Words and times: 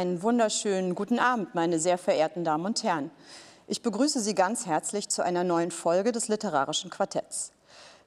Einen 0.00 0.22
wunderschönen 0.22 0.94
guten 0.94 1.18
Abend, 1.18 1.54
meine 1.54 1.78
sehr 1.78 1.98
verehrten 1.98 2.42
Damen 2.42 2.64
und 2.64 2.82
Herren. 2.82 3.10
Ich 3.66 3.82
begrüße 3.82 4.20
Sie 4.20 4.34
ganz 4.34 4.64
herzlich 4.64 5.10
zu 5.10 5.22
einer 5.22 5.44
neuen 5.44 5.70
Folge 5.70 6.10
des 6.10 6.28
Literarischen 6.28 6.88
Quartetts. 6.88 7.52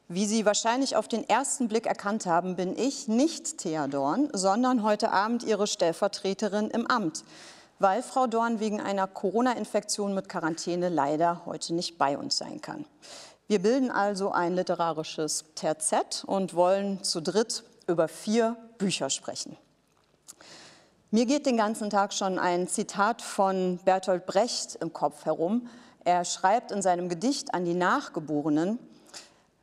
Wie 0.07 0.25
Sie 0.25 0.43
wahrscheinlich 0.43 0.95
auf 0.95 1.07
den 1.07 1.29
ersten 1.29 1.68
Blick 1.68 1.86
erkannt 1.86 2.25
haben, 2.25 2.55
bin 2.55 2.75
ich 2.75 3.07
nicht 3.07 3.59
Thea 3.59 3.87
Dorn, 3.87 4.29
sondern 4.33 4.82
heute 4.82 5.11
Abend 5.11 5.43
Ihre 5.43 5.68
Stellvertreterin 5.68 6.71
im 6.71 6.87
Amt, 6.87 7.25
weil 7.77 8.01
Frau 8.01 8.25
Dorn 8.25 8.60
wegen 8.60 8.82
einer 8.82 9.05
Corona-Infektion 9.05 10.15
mit 10.15 10.28
Quarantäne 10.28 10.89
leider 10.89 11.46
heute 11.46 11.75
nicht 11.75 12.00
bei 12.00 12.18
uns 12.18 12.39
sein 12.39 12.60
kann. 12.60 12.86
Wir 13.46 13.61
bilden 13.61 13.91
also 13.91 14.32
ein 14.32 14.55
literarisches 14.55 15.46
Terzett 15.54 16.23
und 16.25 16.55
wollen 16.55 17.04
zu 17.04 17.21
dritt 17.21 17.64
über 17.86 18.07
vier 18.07 18.57
Bücher 18.79 19.11
sprechen. 19.11 19.55
Mir 21.13 21.27
geht 21.27 21.45
den 21.45 21.57
ganzen 21.57 21.91
Tag 21.91 22.11
schon 22.11 22.39
ein 22.39 22.67
Zitat 22.67 23.21
von 23.21 23.77
Bertolt 23.85 24.25
Brecht 24.25 24.79
im 24.81 24.93
Kopf 24.93 25.25
herum. 25.25 25.67
Er 26.03 26.25
schreibt 26.25 26.71
in 26.71 26.81
seinem 26.81 27.07
Gedicht 27.07 27.53
an 27.53 27.65
die 27.65 27.75
Nachgeborenen, 27.75 28.79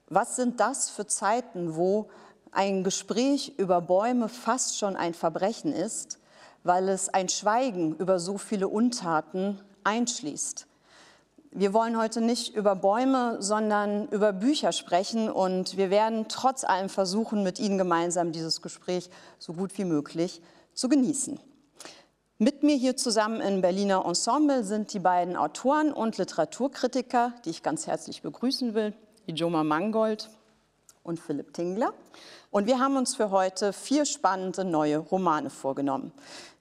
was 0.08 0.36
sind 0.36 0.60
das 0.60 0.90
für 0.90 1.08
Zeiten, 1.08 1.74
wo 1.74 2.08
ein 2.52 2.84
Gespräch 2.84 3.54
über 3.56 3.80
Bäume 3.80 4.28
fast 4.28 4.78
schon 4.78 4.94
ein 4.94 5.12
Verbrechen 5.12 5.72
ist, 5.72 6.20
weil 6.62 6.88
es 6.88 7.08
ein 7.08 7.28
Schweigen 7.28 7.96
über 7.96 8.20
so 8.20 8.38
viele 8.38 8.68
Untaten 8.68 9.60
einschließt. 9.82 10.68
Wir 11.50 11.72
wollen 11.72 11.98
heute 11.98 12.20
nicht 12.20 12.54
über 12.54 12.76
Bäume, 12.76 13.38
sondern 13.42 14.06
über 14.10 14.32
Bücher 14.32 14.70
sprechen 14.70 15.28
und 15.28 15.76
wir 15.76 15.90
werden 15.90 16.26
trotz 16.28 16.62
allem 16.62 16.88
versuchen, 16.88 17.42
mit 17.42 17.58
Ihnen 17.58 17.76
gemeinsam 17.76 18.30
dieses 18.30 18.62
Gespräch 18.62 19.10
so 19.40 19.52
gut 19.52 19.76
wie 19.78 19.84
möglich 19.84 20.40
zu 20.74 20.88
genießen. 20.88 21.38
Mit 22.38 22.62
mir 22.62 22.74
hier 22.74 22.96
zusammen 22.96 23.40
im 23.42 23.60
Berliner 23.60 24.04
Ensemble 24.06 24.64
sind 24.64 24.94
die 24.94 24.98
beiden 24.98 25.36
Autoren 25.36 25.92
und 25.92 26.16
Literaturkritiker, 26.16 27.34
die 27.44 27.50
ich 27.50 27.62
ganz 27.62 27.86
herzlich 27.86 28.22
begrüßen 28.22 28.72
will, 28.74 28.94
Ijoma 29.26 29.62
Mangold 29.62 30.30
und 31.02 31.20
Philipp 31.20 31.52
Tingler. 31.52 31.92
Und 32.50 32.66
wir 32.66 32.78
haben 32.78 32.96
uns 32.96 33.14
für 33.14 33.30
heute 33.30 33.72
vier 33.72 34.06
spannende 34.06 34.64
neue 34.64 34.98
Romane 34.98 35.50
vorgenommen. 35.50 36.12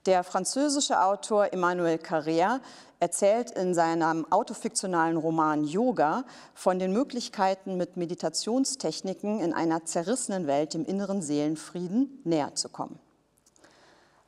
Der 0.06 0.24
französische 0.24 1.02
Autor 1.02 1.54
Emmanuel 1.54 1.98
Carrère 1.98 2.60
erzählt 3.00 3.52
in 3.52 3.74
seinem 3.74 4.30
autofiktionalen 4.32 5.18
Roman 5.18 5.64
Yoga 5.64 6.26
von 6.54 6.80
den 6.80 6.92
Möglichkeiten, 6.92 7.78
mit 7.78 7.96
Meditationstechniken 7.96 9.40
in 9.40 9.54
einer 9.54 9.86
zerrissenen 9.86 10.48
Welt 10.48 10.74
dem 10.74 10.86
inneren 10.86 11.22
Seelenfrieden 11.22 12.20
näher 12.24 12.56
zu 12.56 12.70
kommen. 12.70 13.00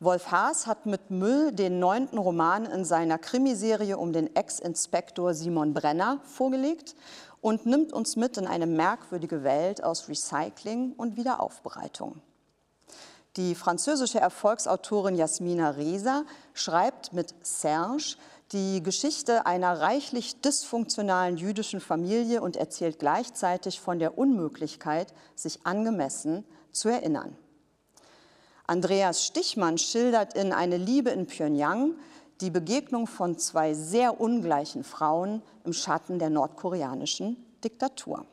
Wolf 0.03 0.31
Haas 0.31 0.65
hat 0.65 0.87
mit 0.87 1.11
Müll 1.11 1.51
den 1.51 1.77
neunten 1.77 2.17
Roman 2.17 2.65
in 2.65 2.83
seiner 2.85 3.19
Krimiserie 3.19 3.99
um 3.99 4.13
den 4.13 4.35
Ex-Inspektor 4.35 5.35
Simon 5.35 5.75
Brenner 5.75 6.21
vorgelegt 6.23 6.95
und 7.39 7.67
nimmt 7.67 7.93
uns 7.93 8.15
mit 8.15 8.35
in 8.37 8.47
eine 8.47 8.65
merkwürdige 8.65 9.43
Welt 9.43 9.83
aus 9.83 10.09
Recycling 10.09 10.93
und 10.93 11.17
Wiederaufbereitung. 11.17 12.19
Die 13.37 13.53
französische 13.53 14.19
Erfolgsautorin 14.19 15.13
Jasmina 15.13 15.69
Reza 15.69 16.23
schreibt 16.55 17.13
mit 17.13 17.35
Serge 17.43 18.15
die 18.53 18.81
Geschichte 18.81 19.45
einer 19.45 19.81
reichlich 19.81 20.41
dysfunktionalen 20.41 21.37
jüdischen 21.37 21.79
Familie 21.79 22.41
und 22.41 22.57
erzählt 22.57 22.97
gleichzeitig 22.97 23.79
von 23.79 23.99
der 23.99 24.17
Unmöglichkeit, 24.17 25.13
sich 25.35 25.63
angemessen 25.63 26.43
zu 26.71 26.89
erinnern. 26.89 27.37
Andreas 28.71 29.25
Stichmann 29.25 29.77
schildert 29.77 30.33
in 30.33 30.53
Eine 30.53 30.77
Liebe 30.77 31.09
in 31.09 31.27
Pyongyang 31.27 31.95
die 32.39 32.49
Begegnung 32.49 33.05
von 33.05 33.37
zwei 33.37 33.73
sehr 33.73 34.21
ungleichen 34.21 34.85
Frauen 34.85 35.41
im 35.65 35.73
Schatten 35.73 36.19
der 36.19 36.29
nordkoreanischen 36.29 37.35
Diktatur. 37.65 38.25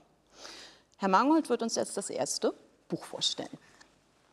Herr 0.97 1.09
Mangold 1.09 1.49
wird 1.49 1.63
uns 1.63 1.75
jetzt 1.75 1.97
das 1.97 2.09
erste 2.09 2.55
Buch 2.87 3.03
vorstellen. 3.03 3.51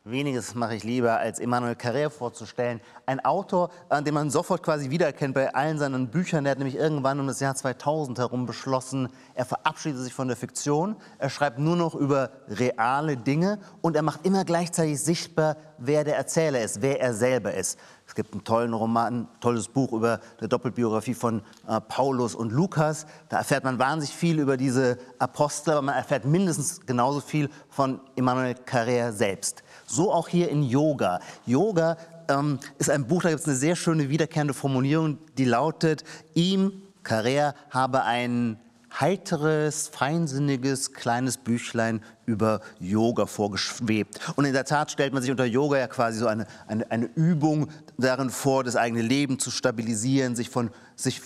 Weniges 0.08 0.54
mache 0.54 0.76
ich 0.76 0.84
lieber, 0.84 1.18
als 1.18 1.40
Emmanuel 1.40 1.74
Carrère 1.74 2.10
vorzustellen. 2.10 2.80
Ein 3.06 3.24
Autor, 3.24 3.70
den 3.90 4.14
man 4.14 4.30
sofort 4.30 4.62
quasi 4.62 4.88
wiedererkennt 4.88 5.34
bei 5.34 5.52
allen 5.52 5.80
seinen 5.80 6.10
Büchern. 6.10 6.44
Der 6.44 6.52
hat 6.52 6.58
nämlich 6.58 6.76
irgendwann 6.76 7.18
um 7.18 7.26
das 7.26 7.40
Jahr 7.40 7.56
2000 7.56 8.20
herum 8.20 8.46
beschlossen, 8.46 9.08
er 9.34 9.44
verabschiedet 9.44 10.00
sich 10.00 10.14
von 10.14 10.28
der 10.28 10.36
Fiktion. 10.36 10.94
Er 11.18 11.28
schreibt 11.28 11.58
nur 11.58 11.74
noch 11.74 11.96
über 11.96 12.30
reale 12.46 13.16
Dinge 13.16 13.58
und 13.80 13.96
er 13.96 14.02
macht 14.02 14.24
immer 14.24 14.44
gleichzeitig 14.44 15.02
sichtbar, 15.02 15.56
wer 15.76 16.04
der 16.04 16.16
Erzähler 16.16 16.60
ist, 16.60 16.82
wer 16.82 17.00
er 17.00 17.12
selber 17.12 17.54
ist. 17.54 17.76
Es 18.06 18.14
gibt 18.14 18.32
einen 18.32 18.44
tollen 18.44 18.72
Roman, 18.72 19.28
tolles 19.40 19.68
Buch 19.68 19.92
über 19.92 20.20
die 20.40 20.48
Doppelbiografie 20.48 21.14
von 21.14 21.42
äh, 21.68 21.80
Paulus 21.80 22.34
und 22.34 22.52
Lukas. 22.52 23.06
Da 23.28 23.38
erfährt 23.38 23.64
man 23.64 23.78
wahnsinnig 23.78 24.14
viel 24.14 24.38
über 24.38 24.56
diese 24.56 24.98
Apostel, 25.18 25.72
aber 25.72 25.82
man 25.82 25.96
erfährt 25.96 26.24
mindestens 26.24 26.80
genauso 26.86 27.20
viel 27.20 27.50
von 27.68 28.00
Emmanuel 28.14 28.54
Carrère 28.64 29.12
selbst. 29.12 29.62
So 29.86 30.12
auch 30.12 30.28
hier 30.28 30.48
in 30.48 30.62
Yoga. 30.62 31.20
Yoga 31.46 31.96
ähm, 32.28 32.58
ist 32.78 32.90
ein 32.90 33.06
Buch, 33.06 33.22
da 33.22 33.30
gibt 33.30 33.40
es 33.40 33.48
eine 33.48 33.56
sehr 33.56 33.76
schöne 33.76 34.08
wiederkehrende 34.08 34.54
Formulierung, 34.54 35.18
die 35.36 35.44
lautet, 35.44 36.04
ihm, 36.34 36.82
Carrère, 37.02 37.54
habe 37.70 38.04
ein 38.04 38.58
heiteres, 39.00 39.88
feinsinniges, 39.88 40.92
kleines 40.92 41.36
Büchlein 41.36 42.02
über 42.24 42.60
Yoga 42.80 43.26
vorgeschwebt. 43.26 44.20
Und 44.36 44.44
in 44.44 44.52
der 44.52 44.64
Tat 44.64 44.90
stellt 44.90 45.12
man 45.12 45.22
sich 45.22 45.30
unter 45.30 45.44
Yoga 45.44 45.78
ja 45.78 45.86
quasi 45.86 46.18
so 46.18 46.26
eine, 46.26 46.46
eine, 46.66 46.90
eine 46.90 47.06
Übung 47.14 47.68
darin 47.98 48.30
vor, 48.30 48.64
das 48.64 48.76
eigene 48.76 49.02
Leben 49.02 49.38
zu 49.38 49.50
stabilisieren, 49.50 50.34
sich, 50.34 50.50
von, 50.50 50.70
sich 50.96 51.20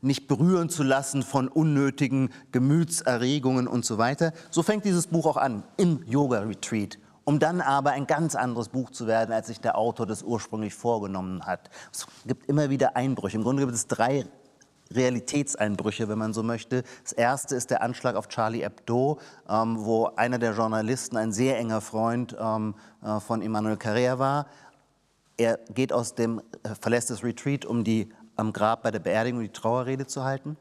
nicht 0.00 0.28
berühren 0.28 0.68
zu 0.68 0.82
lassen 0.82 1.22
von 1.22 1.48
unnötigen 1.48 2.30
Gemütserregungen 2.52 3.66
und 3.66 3.84
so 3.84 3.98
weiter. 3.98 4.32
So 4.50 4.62
fängt 4.62 4.84
dieses 4.84 5.06
Buch 5.06 5.26
auch 5.26 5.36
an, 5.36 5.64
im 5.76 6.02
Yoga-Retreat 6.06 6.98
um 7.24 7.38
dann 7.38 7.60
aber 7.60 7.90
ein 7.90 8.06
ganz 8.06 8.34
anderes 8.34 8.70
Buch 8.70 8.88
zu 8.88 9.06
werden, 9.06 9.32
als 9.32 9.48
sich 9.48 9.60
der 9.60 9.76
Autor 9.76 10.06
das 10.06 10.22
ursprünglich 10.22 10.72
vorgenommen 10.72 11.44
hat. 11.44 11.68
Es 11.92 12.06
gibt 12.26 12.48
immer 12.48 12.70
wieder 12.70 12.96
Einbrüche. 12.96 13.36
Im 13.36 13.42
Grunde 13.42 13.64
gibt 13.64 13.74
es 13.74 13.86
drei 13.86 14.24
Realitätseinbrüche, 14.92 16.08
wenn 16.08 16.18
man 16.18 16.32
so 16.32 16.42
möchte. 16.42 16.82
Das 17.02 17.12
erste 17.12 17.56
ist 17.56 17.70
der 17.70 17.82
Anschlag 17.82 18.16
auf 18.16 18.28
Charlie 18.28 18.62
Hebdo, 18.62 19.18
ähm, 19.48 19.76
wo 19.84 20.06
einer 20.16 20.38
der 20.38 20.54
Journalisten 20.54 21.16
ein 21.16 21.32
sehr 21.32 21.58
enger 21.58 21.80
Freund 21.80 22.36
ähm, 22.38 22.74
äh, 23.02 23.20
von 23.20 23.42
Emmanuel 23.42 23.76
Carrère 23.76 24.18
war. 24.18 24.46
Er 25.36 25.58
geht 25.72 25.92
aus 25.92 26.14
dem, 26.14 26.40
äh, 26.62 26.74
verlässt 26.80 27.10
das 27.10 27.22
Retreat, 27.22 27.64
um 27.64 27.84
die 27.84 28.12
am 28.36 28.52
Grab 28.52 28.82
bei 28.82 28.90
der 28.90 29.00
Beerdigung 29.00 29.40
die 29.40 29.48
Trauerrede 29.48 30.06
zu 30.06 30.24
halten. 30.24 30.56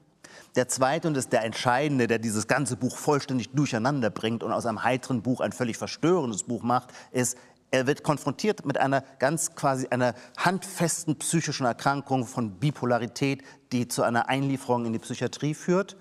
Der 0.55 0.67
zweite 0.67 1.07
und 1.07 1.17
ist 1.17 1.31
der 1.31 1.43
entscheidende, 1.43 2.07
der 2.07 2.19
dieses 2.19 2.47
ganze 2.47 2.75
Buch 2.75 2.97
vollständig 2.97 3.51
durcheinander 3.51 4.09
bringt 4.09 4.43
und 4.43 4.51
aus 4.51 4.65
einem 4.65 4.83
heiteren 4.83 5.21
Buch 5.21 5.41
ein 5.41 5.51
völlig 5.51 5.77
verstörendes 5.77 6.43
Buch 6.43 6.63
macht, 6.63 6.89
ist, 7.11 7.37
er 7.71 7.87
wird 7.87 8.03
konfrontiert 8.03 8.65
mit 8.65 8.77
einer 8.77 9.01
ganz 9.19 9.55
quasi 9.55 9.87
einer 9.87 10.13
handfesten 10.37 11.17
psychischen 11.17 11.65
Erkrankung 11.65 12.25
von 12.25 12.59
Bipolarität, 12.59 13.43
die 13.71 13.87
zu 13.87 14.03
einer 14.03 14.29
Einlieferung 14.29 14.85
in 14.85 14.93
die 14.93 14.99
Psychiatrie 14.99 15.53
führt. 15.53 15.97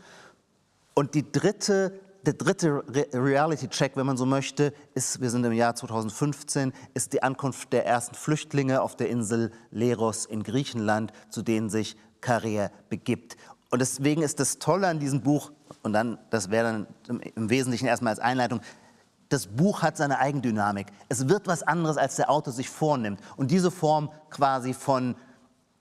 Und 0.94 1.14
die 1.14 1.30
dritte, 1.30 1.98
der 2.24 2.34
dritte 2.34 2.84
Re 2.88 3.06
Reality-Check, 3.12 3.96
wenn 3.96 4.06
man 4.06 4.16
so 4.16 4.26
möchte, 4.26 4.72
ist, 4.94 5.20
wir 5.20 5.30
sind 5.30 5.44
im 5.44 5.52
Jahr 5.52 5.74
2015, 5.74 6.72
ist 6.94 7.12
die 7.12 7.22
Ankunft 7.22 7.72
der 7.72 7.84
ersten 7.84 8.14
Flüchtlinge 8.14 8.80
auf 8.80 8.96
der 8.96 9.08
Insel 9.08 9.50
Leros 9.70 10.24
in 10.24 10.44
Griechenland, 10.44 11.12
zu 11.30 11.42
denen 11.42 11.68
sich 11.68 11.96
Carrère 12.22 12.70
begibt. 12.88 13.36
Und 13.70 13.80
deswegen 13.80 14.22
ist 14.22 14.38
das 14.38 14.58
Tolle 14.58 14.86
an 14.86 15.00
diesem 15.00 15.22
Buch, 15.22 15.50
und 15.82 15.92
dann, 15.92 16.18
das 16.30 16.50
wäre 16.50 16.86
dann 17.08 17.20
im 17.20 17.50
Wesentlichen 17.50 17.86
erstmal 17.86 18.12
als 18.12 18.20
Einleitung, 18.20 18.60
das 19.28 19.46
Buch 19.46 19.82
hat 19.82 19.96
seine 19.96 20.18
Eigendynamik. 20.18 20.86
Es 21.08 21.28
wird 21.28 21.46
was 21.46 21.62
anderes, 21.62 21.96
als 21.96 22.16
der 22.16 22.30
Autor 22.30 22.52
sich 22.52 22.68
vornimmt. 22.68 23.20
Und 23.36 23.50
diese 23.50 23.70
Form 23.70 24.10
quasi 24.30 24.72
von 24.72 25.16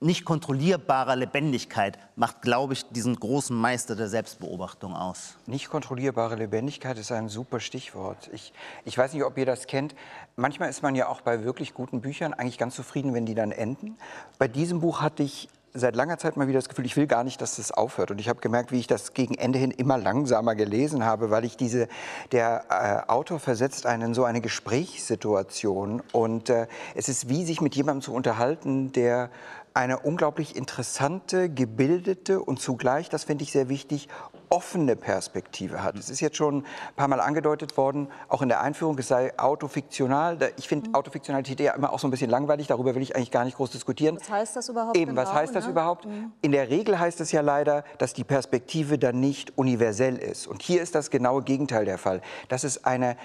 nicht 0.00 0.24
kontrollierbarer 0.24 1.16
Lebendigkeit 1.16 1.98
macht, 2.16 2.42
glaube 2.42 2.74
ich, 2.74 2.88
diesen 2.90 3.16
großen 3.16 3.56
Meister 3.56 3.96
der 3.96 4.08
Selbstbeobachtung 4.08 4.94
aus. 4.94 5.36
Nicht 5.46 5.70
kontrollierbare 5.70 6.36
Lebendigkeit 6.36 6.98
ist 6.98 7.12
ein 7.12 7.28
super 7.28 7.60
Stichwort. 7.60 8.28
Ich, 8.32 8.52
ich 8.84 8.96
weiß 8.98 9.14
nicht, 9.14 9.24
ob 9.24 9.38
ihr 9.38 9.46
das 9.46 9.66
kennt. 9.66 9.94
Manchmal 10.36 10.68
ist 10.68 10.82
man 10.82 10.94
ja 10.94 11.08
auch 11.08 11.22
bei 11.22 11.44
wirklich 11.44 11.72
guten 11.72 12.02
Büchern 12.02 12.34
eigentlich 12.34 12.58
ganz 12.58 12.74
zufrieden, 12.74 13.14
wenn 13.14 13.24
die 13.24 13.34
dann 13.34 13.52
enden. 13.52 13.96
Bei 14.38 14.48
diesem 14.48 14.80
Buch 14.80 15.00
hatte 15.00 15.22
ich 15.22 15.48
seit 15.76 15.96
langer 15.96 16.18
Zeit 16.18 16.36
mal 16.36 16.48
wieder 16.48 16.58
das 16.58 16.68
Gefühl, 16.68 16.86
ich 16.86 16.96
will 16.96 17.06
gar 17.06 17.24
nicht, 17.24 17.40
dass 17.40 17.56
das 17.56 17.72
aufhört. 17.72 18.10
Und 18.10 18.20
ich 18.20 18.28
habe 18.28 18.40
gemerkt, 18.40 18.72
wie 18.72 18.78
ich 18.78 18.86
das 18.86 19.14
gegen 19.14 19.34
Ende 19.34 19.58
hin 19.58 19.70
immer 19.70 19.98
langsamer 19.98 20.54
gelesen 20.54 21.04
habe, 21.04 21.30
weil 21.30 21.44
ich 21.44 21.56
diese, 21.56 21.88
der 22.32 22.64
äh, 22.68 23.10
Autor 23.10 23.38
versetzt 23.38 23.86
einen 23.86 24.02
in 24.02 24.14
so 24.14 24.24
eine 24.24 24.40
Gesprächssituation. 24.40 26.02
Und 26.12 26.50
äh, 26.50 26.66
es 26.94 27.08
ist 27.08 27.28
wie 27.28 27.44
sich 27.44 27.60
mit 27.60 27.74
jemandem 27.76 28.02
zu 28.02 28.12
unterhalten, 28.12 28.92
der 28.92 29.30
eine 29.74 29.98
unglaublich 29.98 30.56
interessante, 30.56 31.50
gebildete 31.50 32.40
und 32.40 32.60
zugleich, 32.60 33.10
das 33.10 33.24
finde 33.24 33.44
ich 33.44 33.52
sehr 33.52 33.68
wichtig, 33.68 34.08
offene 34.48 34.96
Perspektive 34.96 35.82
hat. 35.82 35.98
Es 35.98 36.10
ist 36.10 36.20
jetzt 36.20 36.36
schon 36.36 36.58
ein 36.58 36.64
paar 36.96 37.08
Mal 37.08 37.20
angedeutet 37.20 37.76
worden, 37.76 38.08
auch 38.28 38.42
in 38.42 38.48
der 38.48 38.60
Einführung, 38.60 38.98
es 38.98 39.08
sei 39.08 39.36
autofiktional. 39.38 40.38
Ich 40.56 40.68
finde 40.68 40.94
Autofiktionalität 40.94 41.60
ja 41.60 41.74
immer 41.74 41.92
auch 41.92 41.98
so 41.98 42.06
ein 42.08 42.10
bisschen 42.10 42.30
langweilig, 42.30 42.66
darüber 42.66 42.94
will 42.94 43.02
ich 43.02 43.16
eigentlich 43.16 43.30
gar 43.30 43.44
nicht 43.44 43.56
groß 43.56 43.70
diskutieren. 43.70 44.18
Was 44.20 44.30
heißt 44.30 44.56
das 44.56 44.68
überhaupt 44.68 44.96
Eben, 44.96 45.16
was 45.16 45.28
genau, 45.28 45.40
heißt 45.40 45.54
das 45.54 45.64
ne? 45.64 45.70
überhaupt? 45.70 46.06
In 46.42 46.52
der 46.52 46.68
Regel 46.68 46.98
heißt 46.98 47.20
es 47.20 47.32
ja 47.32 47.40
leider, 47.40 47.84
dass 47.98 48.14
die 48.14 48.24
Perspektive 48.24 48.98
dann 48.98 49.20
nicht 49.20 49.56
universell 49.56 50.16
ist. 50.16 50.46
Und 50.46 50.62
hier 50.62 50.82
ist 50.82 50.94
das 50.94 51.10
genaue 51.10 51.42
Gegenteil 51.42 51.84
der 51.84 51.98
Fall. 51.98 52.20
Das 52.48 52.64
ist 52.64 52.86
eine, 52.86 53.16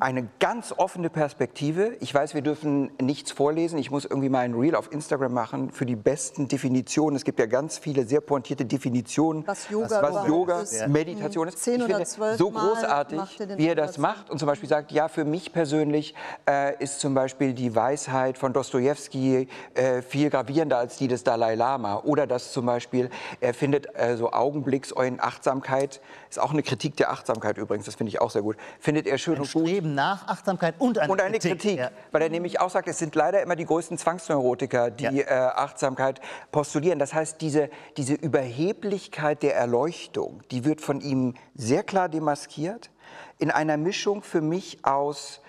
eine 0.00 0.28
ganz 0.38 0.72
offene 0.76 1.10
Perspektive. 1.10 1.96
Ich 2.00 2.14
weiß, 2.14 2.34
wir 2.34 2.42
dürfen 2.42 2.90
nichts 3.00 3.32
vorlesen. 3.32 3.78
Ich 3.78 3.90
muss 3.90 4.04
irgendwie 4.04 4.28
mal 4.28 4.40
ein 4.40 4.54
Reel 4.54 4.74
auf 4.74 4.92
Instagram 4.92 5.32
machen 5.32 5.70
für 5.70 5.86
die 5.86 5.96
besten 5.96 6.48
Definitionen. 6.48 7.16
Es 7.16 7.24
gibt 7.24 7.38
ja 7.38 7.46
ganz 7.46 7.78
viele 7.78 8.06
sehr 8.06 8.20
pointierte 8.20 8.64
Definitionen, 8.64 9.46
Was 9.46 9.68
Yoga 9.68 10.02
was 10.02 10.10
überhaupt 10.10 10.28
Yoga 10.28 10.61
Meditation 10.88 11.48
ist. 11.48 11.58
Zehn 11.62 11.80
ich 11.80 11.86
finde 11.86 12.36
so 12.36 12.50
großartig, 12.50 13.20
wie 13.56 13.68
er 13.68 13.74
das 13.74 13.98
macht 13.98 14.30
und 14.30 14.38
zum 14.38 14.46
Beispiel 14.46 14.68
sagt, 14.68 14.92
ja, 14.92 15.08
für 15.08 15.24
mich 15.24 15.52
persönlich 15.52 16.14
äh, 16.48 16.82
ist 16.82 17.00
zum 17.00 17.14
Beispiel 17.14 17.52
die 17.52 17.74
Weisheit 17.74 18.38
von 18.38 18.52
Dostoevsky 18.52 19.48
äh, 19.74 20.02
viel 20.02 20.30
gravierender 20.30 20.78
als 20.78 20.96
die 20.96 21.08
des 21.08 21.24
Dalai 21.24 21.54
Lama. 21.54 21.96
Oder 22.04 22.26
dass 22.26 22.52
zum 22.52 22.66
Beispiel, 22.66 23.10
er 23.40 23.54
findet 23.54 23.88
äh, 23.94 24.16
so 24.16 24.32
Augenblicksäulen 24.32 25.20
Achtsamkeit, 25.20 26.00
ist 26.28 26.38
auch 26.40 26.52
eine 26.52 26.62
Kritik 26.62 26.96
der 26.96 27.10
Achtsamkeit 27.10 27.58
übrigens, 27.58 27.86
das 27.86 27.94
finde 27.94 28.08
ich 28.08 28.20
auch 28.20 28.30
sehr 28.30 28.42
gut, 28.42 28.56
findet 28.80 29.06
er 29.06 29.18
schön 29.18 29.34
Ein 29.34 29.40
und 29.42 29.52
gut. 29.52 29.62
Streben 29.68 29.94
nach 29.94 30.28
Achtsamkeit 30.28 30.74
und 30.78 30.98
eine, 30.98 31.12
Und 31.12 31.20
eine 31.20 31.38
Kritik, 31.38 31.78
Ja. 31.78 31.90
weil 32.10 32.22
er 32.22 32.28
nämlich 32.30 32.60
auch 32.60 32.70
sagt, 32.70 32.88
es 32.88 32.98
sind 32.98 33.14
leider 33.14 33.42
immer 33.42 33.56
die 33.56 33.64
größten 33.66 33.98
Zwangsneurotiker, 33.98 34.90
die 34.90 35.04
Ja. 35.04 35.10
äh, 35.10 35.52
Achtsamkeit 35.54 36.20
postulieren. 36.50 36.98
Das 36.98 37.14
heißt, 37.14 37.40
diese, 37.40 37.70
diese 37.96 38.14
Überheblichkeit 38.14 39.42
der 39.42 39.56
Erleuchtung, 39.56 40.42
die 40.52 40.64
wird 40.64 40.80
von 40.80 41.00
ihm 41.00 41.34
sehr 41.54 41.82
klar 41.82 42.08
demaskiert, 42.08 42.90
in 43.38 43.50
einer 43.50 43.76
Mischung 43.76 44.22
für 44.22 44.40
mich 44.40 44.84
aus 44.84 45.40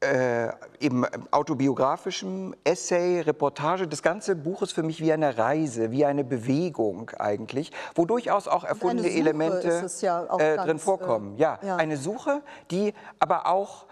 äh, 0.00 0.48
eben 0.80 1.06
autobiografischem 1.30 2.54
Essay, 2.64 3.20
Reportage. 3.20 3.88
Das 3.88 4.02
ganze 4.02 4.36
Buch 4.36 4.60
ist 4.62 4.72
für 4.72 4.82
mich 4.82 5.00
wie 5.00 5.12
eine 5.12 5.38
Reise, 5.38 5.90
wie 5.92 6.04
eine 6.04 6.24
Bewegung 6.24 7.10
eigentlich, 7.18 7.72
wo 7.94 8.04
durchaus 8.04 8.46
auch 8.46 8.64
erfundene 8.64 9.08
Elemente 9.10 9.86
ja 10.02 10.28
auch 10.28 10.40
äh, 10.40 10.56
drin 10.56 10.78
vorkommen. 10.78 11.36
äh, 11.36 11.40
ja, 11.40 11.58
ja. 11.62 11.76
eine 11.76 11.96
Suche, 11.96 12.42
die 12.70 12.92
aber 13.18 13.46
auch 13.46 13.86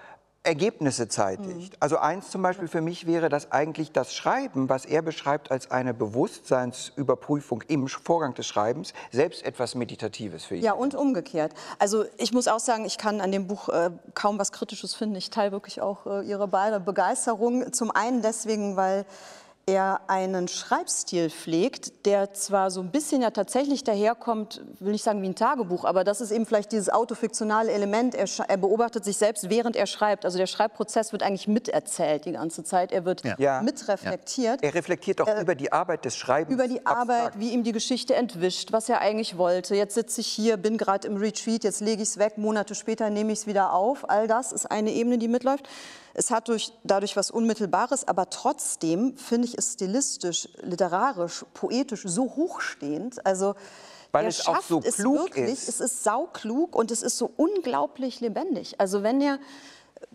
Ergebnisse 0.44 1.04
Mhm. 1.04 1.10
zeitigt. 1.10 1.76
Also 1.78 1.98
eins 1.98 2.30
zum 2.30 2.42
Beispiel 2.42 2.66
für 2.66 2.80
mich 2.80 3.06
wäre, 3.06 3.28
dass 3.28 3.52
eigentlich 3.52 3.92
das 3.92 4.12
Schreiben, 4.12 4.68
was 4.68 4.84
er 4.84 5.00
beschreibt 5.00 5.52
als 5.52 5.70
eine 5.70 5.94
Bewusstseinsüberprüfung 5.94 7.62
im 7.68 7.86
Vorgang 7.86 8.34
des 8.34 8.46
Schreibens, 8.46 8.92
selbst 9.12 9.44
etwas 9.44 9.76
Meditatives 9.76 10.44
für 10.44 10.56
ihn. 10.56 10.62
Ja, 10.64 10.72
und 10.72 10.96
umgekehrt. 10.96 11.52
Also 11.78 12.04
ich 12.18 12.32
muss 12.32 12.48
auch 12.48 12.58
sagen, 12.58 12.84
ich 12.84 12.98
kann 12.98 13.20
an 13.20 13.30
dem 13.30 13.46
Buch 13.46 13.68
äh, 13.68 13.90
kaum 14.14 14.38
was 14.38 14.50
Kritisches 14.50 14.94
finden. 14.94 15.14
Ich 15.14 15.30
teile 15.30 15.52
wirklich 15.52 15.80
auch 15.80 16.06
äh, 16.06 16.22
Ihre 16.22 16.48
beide 16.48 16.80
Begeisterung. 16.80 17.72
Zum 17.72 17.92
einen 17.92 18.20
deswegen, 18.22 18.76
weil 18.76 19.04
er 19.64 20.00
einen 20.08 20.48
Schreibstil 20.48 21.30
pflegt, 21.30 22.04
der 22.04 22.34
zwar 22.34 22.70
so 22.72 22.80
ein 22.80 22.90
bisschen 22.90 23.22
ja 23.22 23.30
tatsächlich 23.30 23.84
daherkommt, 23.84 24.60
will 24.80 24.90
nicht 24.92 25.04
sagen 25.04 25.22
wie 25.22 25.28
ein 25.28 25.36
Tagebuch, 25.36 25.84
aber 25.84 26.02
das 26.02 26.20
ist 26.20 26.32
eben 26.32 26.46
vielleicht 26.46 26.72
dieses 26.72 26.88
autofiktionale 26.90 27.70
Element. 27.70 28.14
Er, 28.16 28.26
er 28.48 28.56
beobachtet 28.56 29.04
sich 29.04 29.16
selbst, 29.16 29.50
während 29.50 29.76
er 29.76 29.86
schreibt. 29.86 30.24
Also 30.24 30.36
der 30.36 30.48
Schreibprozess 30.48 31.12
wird 31.12 31.22
eigentlich 31.22 31.46
miterzählt 31.46 32.24
die 32.24 32.32
ganze 32.32 32.64
Zeit. 32.64 32.90
Er 32.90 33.04
wird 33.04 33.24
Ja. 33.24 33.36
Ja. 33.38 33.62
mitreflektiert. 33.62 34.62
Er 34.64 34.74
reflektiert 34.74 35.20
doch 35.20 35.40
über 35.40 35.54
die 35.54 35.70
Arbeit 35.72 36.04
des 36.04 36.16
Schreibens. 36.16 36.50
Äh, 36.50 36.54
über 36.54 36.66
die 36.68 36.84
abstrakt. 36.84 37.10
Arbeit, 37.10 37.38
wie 37.38 37.50
ihm 37.50 37.62
die 37.62 37.72
Geschichte 37.72 38.14
entwischt, 38.16 38.72
was 38.72 38.88
er 38.88 39.00
eigentlich 39.00 39.38
wollte. 39.38 39.76
Jetzt 39.76 39.94
sitze 39.94 40.22
ich 40.22 40.26
hier, 40.26 40.56
bin 40.56 40.76
gerade 40.76 41.06
im 41.06 41.16
Retreat, 41.16 41.62
jetzt 41.62 41.80
lege 41.80 42.02
ich 42.02 42.08
es 42.08 42.18
weg, 42.18 42.36
Monate 42.36 42.74
später 42.74 43.10
nehme 43.10 43.32
ich 43.32 43.40
es 43.40 43.46
wieder 43.46 43.72
auf. 43.72 44.10
All 44.10 44.26
das 44.26 44.50
ist 44.50 44.66
eine 44.70 44.90
Ebene, 44.90 45.18
die 45.18 45.28
mitläuft. 45.28 45.68
Es 46.14 46.30
hat 46.30 46.48
durch, 46.48 46.72
dadurch 46.84 47.16
was 47.16 47.30
Unmittelbares, 47.30 48.06
aber 48.06 48.28
trotzdem 48.30 49.16
finde 49.16 49.48
ich 49.48 49.56
es 49.56 49.74
stilistisch, 49.74 50.48
literarisch, 50.62 51.44
poetisch 51.54 52.02
so 52.04 52.24
hochstehend. 52.36 53.24
Also 53.24 53.54
Weil 54.12 54.26
es 54.26 54.46
auch 54.46 54.60
so 54.62 54.80
es 54.84 54.96
klug 54.96 55.36
wirklich, 55.36 55.52
ist. 55.52 55.68
Es 55.68 55.80
ist 55.80 56.04
sauklug 56.04 56.76
und 56.76 56.90
es 56.90 57.02
ist 57.02 57.16
so 57.16 57.30
unglaublich 57.36 58.20
lebendig. 58.20 58.78
Also 58.78 59.02
wenn 59.02 59.20
er 59.20 59.38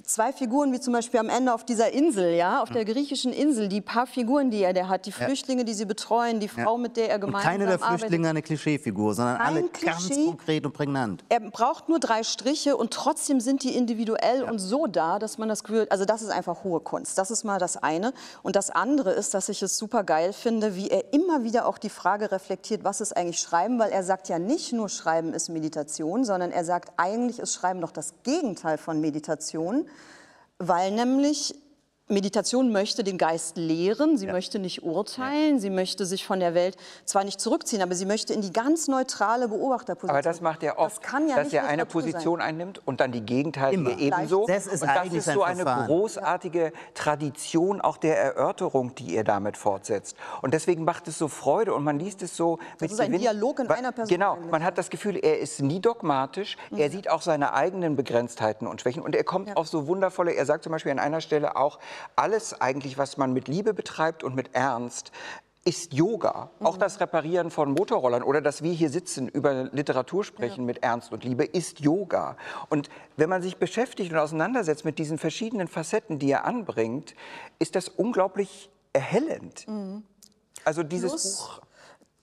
zwei 0.04 0.31
Figuren, 0.31 0.72
wie 0.72 0.80
zum 0.80 0.94
Beispiel 0.94 1.19
am 1.19 1.30
Ende 1.30 1.54
auf 1.54 1.66
dieser 1.66 1.92
Insel, 1.92 2.34
ja, 2.34 2.62
auf 2.62 2.69
der 2.69 2.86
griechischen 2.86 3.34
Insel, 3.34 3.68
die 3.68 3.81
paar 3.81 4.07
Figuren, 4.07 4.50
die 4.50 4.63
er 4.63 4.74
da 4.74 4.88
hat, 4.88 5.06
die 5.06 5.12
Flüchtlinge, 5.12 5.66
die 5.66 5.74
sie 5.74 5.86
betreuen, 5.86 6.39
die 6.39 6.48
Frau, 6.48 6.78
mit 6.78 6.98
der 6.98 7.10
er 7.10 7.19
gemeinsam 7.19 7.51
keine 7.51 7.66
der 7.66 7.75
arbeitet. 7.75 8.00
Flüchtlinge 8.00 8.30
eine 8.30 8.42
Klischeefigur, 8.42 9.13
sondern 9.13 9.38
Kein 9.38 9.48
alle 9.48 9.62
ganz 9.62 10.06
Klischee. 10.07 10.25
konkret 10.25 10.66
und 10.66 10.74
prägnant. 10.74 11.24
Er 11.30 11.39
braucht 11.39 11.89
nur 11.89 12.00
drei 12.00 12.24
Striche 12.24 12.78
und 12.78 12.92
trotzdem 12.92 13.39
sind 13.39 13.63
die 13.63 13.75
individuell 13.75 14.44
und 14.44 14.60
so 14.60 14.88
da, 14.88 15.19
dass 15.19 15.38
man 15.38 15.50
das 15.50 15.63
Gefühl, 15.63 15.88
also 15.89 16.06
das 16.06 16.22
ist 16.22 16.30
einfach 16.30 16.63
hohe 16.63 16.80
Kunst. 16.80 17.18
Das 17.18 17.31
ist 17.31 17.44
mal 17.44 17.60
das 17.60 17.78
eine. 17.78 18.13
Und 18.44 18.56
das 18.56 18.69
andere 18.69 19.12
ist, 19.12 19.34
dass 19.34 19.50
ich 19.50 19.62
es 19.62 19.78
super 19.78 20.04
geil 20.04 20.34
finde, 20.34 20.75
wie 20.75 20.89
er 20.89 21.13
immer 21.13 21.44
wieder 21.44 21.68
auch 21.68 21.78
die 21.78 21.89
Frage 21.89 22.31
reflektiert, 22.31 22.84
was 22.84 23.01
ist 23.01 23.16
eigentlich 23.16 23.39
Schreiben, 23.39 23.80
weil 23.80 23.92
er 23.92 24.04
sagt 24.04 24.30
ja 24.30 24.39
nicht 24.39 24.74
nur 24.74 24.89
Schreiben 24.89 25.34
ist 25.34 25.50
Meditation, 25.50 26.24
sondern 26.24 26.51
er 26.51 26.63
sagt 26.63 26.92
eigentlich 26.98 27.39
ist 27.39 27.54
Schreiben 27.54 27.81
doch 27.81 27.92
das 27.92 28.13
Gegenteil 28.24 28.78
von 28.78 29.01
Meditation, 29.01 29.76
weil 30.59 30.91
nämlich 30.91 31.56
Meditation 32.09 32.71
möchte 32.71 33.04
den 33.04 33.18
Geist 33.18 33.57
lehren, 33.57 34.18
sie 34.18 34.27
möchte 34.27 34.59
nicht 34.59 34.81
urteilen, 34.81 35.59
sie 35.59 35.69
möchte 35.69 36.06
sich 36.06 36.25
von 36.25 36.39
der 36.39 36.54
Welt 36.54 36.77
zwar 37.04 37.25
nicht 37.25 37.42
zurückziehen, 37.42 37.81
aber 37.81 37.95
sie 37.95 38.06
möchte 38.06 38.33
in 38.33 38.39
die 38.39 38.54
ganz 38.54 38.88
neutrale 38.88 39.50
Beobachterposition. 39.50 40.12
Aber 40.12 40.21
das 40.21 40.39
macht 40.39 40.63
er 40.63 40.80
oft, 40.80 40.98
Das 40.98 41.01
kann 41.01 41.27
ja 41.27 41.36
dass 41.36 41.45
nicht 41.45 41.56
er 41.56 41.63
eine 41.63 41.83
Literatur 41.83 42.01
sein. 42.01 42.12
Position 42.12 42.42
einnimmt 42.42 42.81
und 42.86 43.01
dann 43.01 43.12
die 43.12 43.19
gegenteilige 43.19 43.92
ebenso. 44.00 44.48
Das 44.48 44.68
ist 44.68 44.83
und 44.83 44.88
das 44.88 45.13
ist 45.13 45.25
so 45.25 45.44
eine 45.44 45.63
Verfahren. 45.63 45.88
großartige 45.88 46.71
Tradition 46.94 47.81
auch 47.81 47.98
der 47.98 48.18
Erörterung, 48.18 48.95
die 48.95 49.13
er 49.13 49.25
damit 49.25 49.57
fortsetzt. 49.57 50.15
Und 50.42 50.53
deswegen 50.53 50.86
macht 50.86 51.10
es 51.10 51.18
so 51.18 51.27
Freude 51.27 51.74
und 51.74 51.83
man 51.83 52.00
liest 52.00 52.21
es 52.21 52.38
so 52.38 52.57
mit 52.80 52.89
ist 52.89 53.01
ein 53.01 53.07
Gewinn. 53.07 53.21
Dialog 53.21 53.60
in 53.60 53.69
einer 53.69 53.92
Person 53.92 54.07
Genau, 54.07 54.36
eigentlich, 54.36 54.51
man 54.51 54.63
hat 54.63 54.77
das 54.77 54.89
Gefühl, 54.89 55.18
er 55.18 55.39
ist 55.39 55.62
nie 55.62 55.81
dogmatisch, 55.81 56.56
er 56.74 56.89
sieht 56.89 57.10
auch 57.10 57.21
seine 57.21 57.53
eigenen 57.53 57.98
Begrenztheiten 57.98 58.65
und 58.65 58.80
Schwächen 58.80 59.01
und 59.03 59.13
er 59.13 59.25
kommt 59.25 59.57
auf 59.57 59.68
so 59.68 59.88
wundervolle, 59.88 60.31
er 60.31 60.45
sagt 60.45 60.63
zum 60.63 60.71
Beispiel 60.71 60.94
an 60.94 61.00
einer 61.00 61.19
Stelle 61.19 61.57
auch, 61.57 61.80
alles 62.16 62.60
eigentlich, 62.60 62.98
was 62.98 63.18
man 63.18 63.34
mit 63.34 63.48
Liebe 63.48 63.74
betreibt 63.74 64.24
und 64.24 64.36
mit 64.36 64.54
Ernst, 64.54 65.12
ist 65.66 65.94
Yoga. 65.94 66.50
Auch 66.62 66.78
das 66.78 67.01
Reparieren 67.01 67.51
von 67.51 67.74
Motorrollern 67.74 68.24
oder 68.24 68.39
dass 68.39 68.63
wir 68.63 68.72
hier 68.72 68.89
sitzen, 68.89 69.27
über 69.27 69.66
Literatur 69.66 70.24
sprechen 70.24 70.66
mit 70.66 70.82
Ernst 70.82 71.12
und 71.12 71.25
Liebe, 71.25 71.44
ist 71.44 71.82
Yoga. 71.82 72.38
Und 72.70 72.89
wenn 73.18 73.30
man 73.30 73.42
sich 73.42 73.58
beschäftigt 73.58 74.13
und 74.13 74.18
auseinandersetzt 74.18 74.86
mit 74.86 74.98
diesen 74.98 75.18
verschiedenen 75.18 75.68
Facetten, 75.68 76.20
die 76.20 76.32
er 76.32 76.46
anbringt, 76.46 77.16
ist 77.60 77.75
das 77.75 77.89
unglaublich 77.89 78.70
erhellend. 78.94 79.66
Also 80.63 80.84
dieses 80.84 81.12
Plus- 81.12 81.38
Buch 81.38 81.62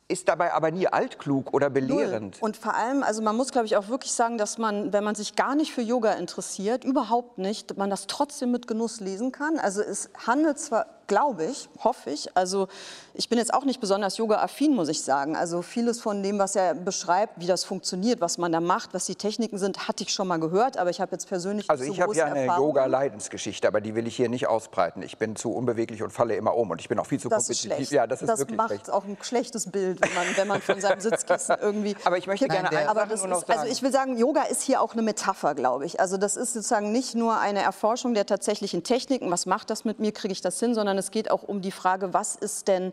ist 0.07 0.29
dabei 0.29 0.53
aber 0.53 0.71
nie 0.71 0.87
altklug 0.87 1.55
oder 1.55 1.71
belehrend. 1.71 2.41
Und 2.43 2.57
vor 2.57 2.75
allem, 2.75 3.03
also 3.03 3.23
man 3.23 3.37
muss, 3.37 3.53
glaube 3.53 3.67
ich, 3.67 3.77
auch 3.77 3.89
wirklich 3.89 4.13
sagen, 4.13 4.37
dass 4.37 4.59
man, 4.59 4.93
wenn 4.93 5.03
man 5.03 5.15
sich 5.15 5.35
gar 5.35 5.55
nicht 5.55 5.73
für 5.73 5.81
Yoga 5.81 6.13
interessiert, 6.13 6.85
überhaupt 6.85 7.39
nicht, 7.39 7.79
man 7.79 7.89
das 7.89 8.07
trotzdem 8.07 8.51
mit 8.51 8.67
Genuss 8.67 9.01
lesen 9.01 9.33
kann. 9.33 9.59
Also 9.59 9.81
es 9.81 10.11
handelt 10.27 10.59
zwar, 10.59 10.87
glaube 11.07 11.45
ich, 11.45 11.69
hoffe 11.83 12.11
ich, 12.11 12.37
also 12.37 12.69
ich 13.15 13.29
bin 13.29 13.39
jetzt 13.39 13.55
auch 13.55 13.65
nicht 13.65 13.81
besonders 13.81 14.17
yoga-affin, 14.17 14.75
muss 14.75 14.89
ich 14.89 15.03
sagen. 15.03 15.37
Also 15.37 15.63
vieles 15.63 16.01
von 16.01 16.23
dem, 16.23 16.39
was 16.39 16.57
er 16.57 16.75
beschreibt, 16.75 17.41
wie 17.41 17.47
das 17.47 17.65
funktioniert, 17.65 18.21
was 18.21 18.39
man 18.39 18.51
da 18.51 18.61
macht, 18.61 18.93
was 18.93 19.07
die 19.07 19.15
Techniken 19.15 19.59
sind, 19.59 19.87
hatte 19.87 20.03
ich 20.03 20.13
schon 20.13 20.27
mal 20.27 20.39
gehört, 20.41 20.77
aber 20.77 20.91
ich 20.91 21.01
habe 21.01 21.13
jetzt 21.13 21.29
persönlich 21.29 21.71
Also 21.71 21.85
ich 21.85 22.01
habe 22.01 22.15
ja 22.15 22.27
eine. 22.27 22.47
Yoga-Leidensgeschichte, 22.47 23.69
aber 23.69 23.81
die 23.81 23.95
will 23.95 24.07
ich 24.07 24.17
hier 24.17 24.29
nicht 24.29 24.47
ausbreiten. 24.47 25.03
Ich 25.03 25.19
bin 25.19 25.37
zu 25.37 25.53
unbeweglich 25.53 26.03
und 26.03 26.11
falle 26.11 26.35
immer 26.37 26.57
um 26.57 26.71
und 26.71 26.81
ich 26.81 26.89
bin 26.89 26.99
auch 26.99 27.07
viel 27.07 27.21
zu 27.21 27.29
Das 27.29 27.49
ist 27.49 27.61
schlecht. 27.61 27.93
Ja, 27.93 28.07
das 28.07 28.23
ist 28.23 28.39
wirklich 28.39 28.57
macht 28.57 28.69
schlecht. 28.71 28.91
auch 28.91 29.05
ein 29.05 29.17
schlechtes 29.23 29.71
Bild, 29.71 30.01
wenn 30.01 30.15
man, 30.15 30.27
wenn 30.37 30.49
man 30.49 30.61
von 30.61 30.81
seinem 30.81 31.01
Sitzkissen 31.01 31.57
irgendwie. 31.61 31.97
Aber 32.05 32.19
ich 32.19 32.27
möchte 32.27 32.49
gerne 32.49 32.71
eine 32.71 32.89
Aber 32.89 33.07
das 33.07 33.21
nur 33.21 33.29
noch 33.29 33.39
ist, 33.39 33.47
sagen. 33.47 33.61
also 33.61 33.73
ich 33.73 33.83
will 33.83 33.93
sagen, 33.93 34.17
Yoga 34.19 34.43
ist 34.43 34.63
hier 34.63 34.81
auch 34.81 34.93
eine 34.93 35.03
Metapher, 35.03 35.55
glaube 35.55 35.87
ich. 35.87 36.01
Also 36.01 36.17
das 36.17 36.37
ist 36.37 36.55
sozusagen 36.55 36.93
nicht 36.93 37.15
nur 37.15 37.39
eine 37.39 37.63
Erforschung 37.63 38.15
der 38.15 38.27
tatsächlichen 38.27 38.83
Techniken, 38.83 39.31
was 39.31 39.47
macht 39.47 39.71
das 39.71 39.85
mit 39.85 40.01
mir, 40.01 40.13
kriege 40.13 40.33
ich 40.33 40.41
das 40.41 40.59
hin, 40.59 40.75
sondern 40.75 40.94
es 40.99 41.11
geht 41.11 41.31
auch 41.31 41.43
um 41.43 41.61
die 41.61 41.73
Frage, 41.73 42.13
was 42.13 42.37
ist 42.37 42.69
denn 42.69 42.93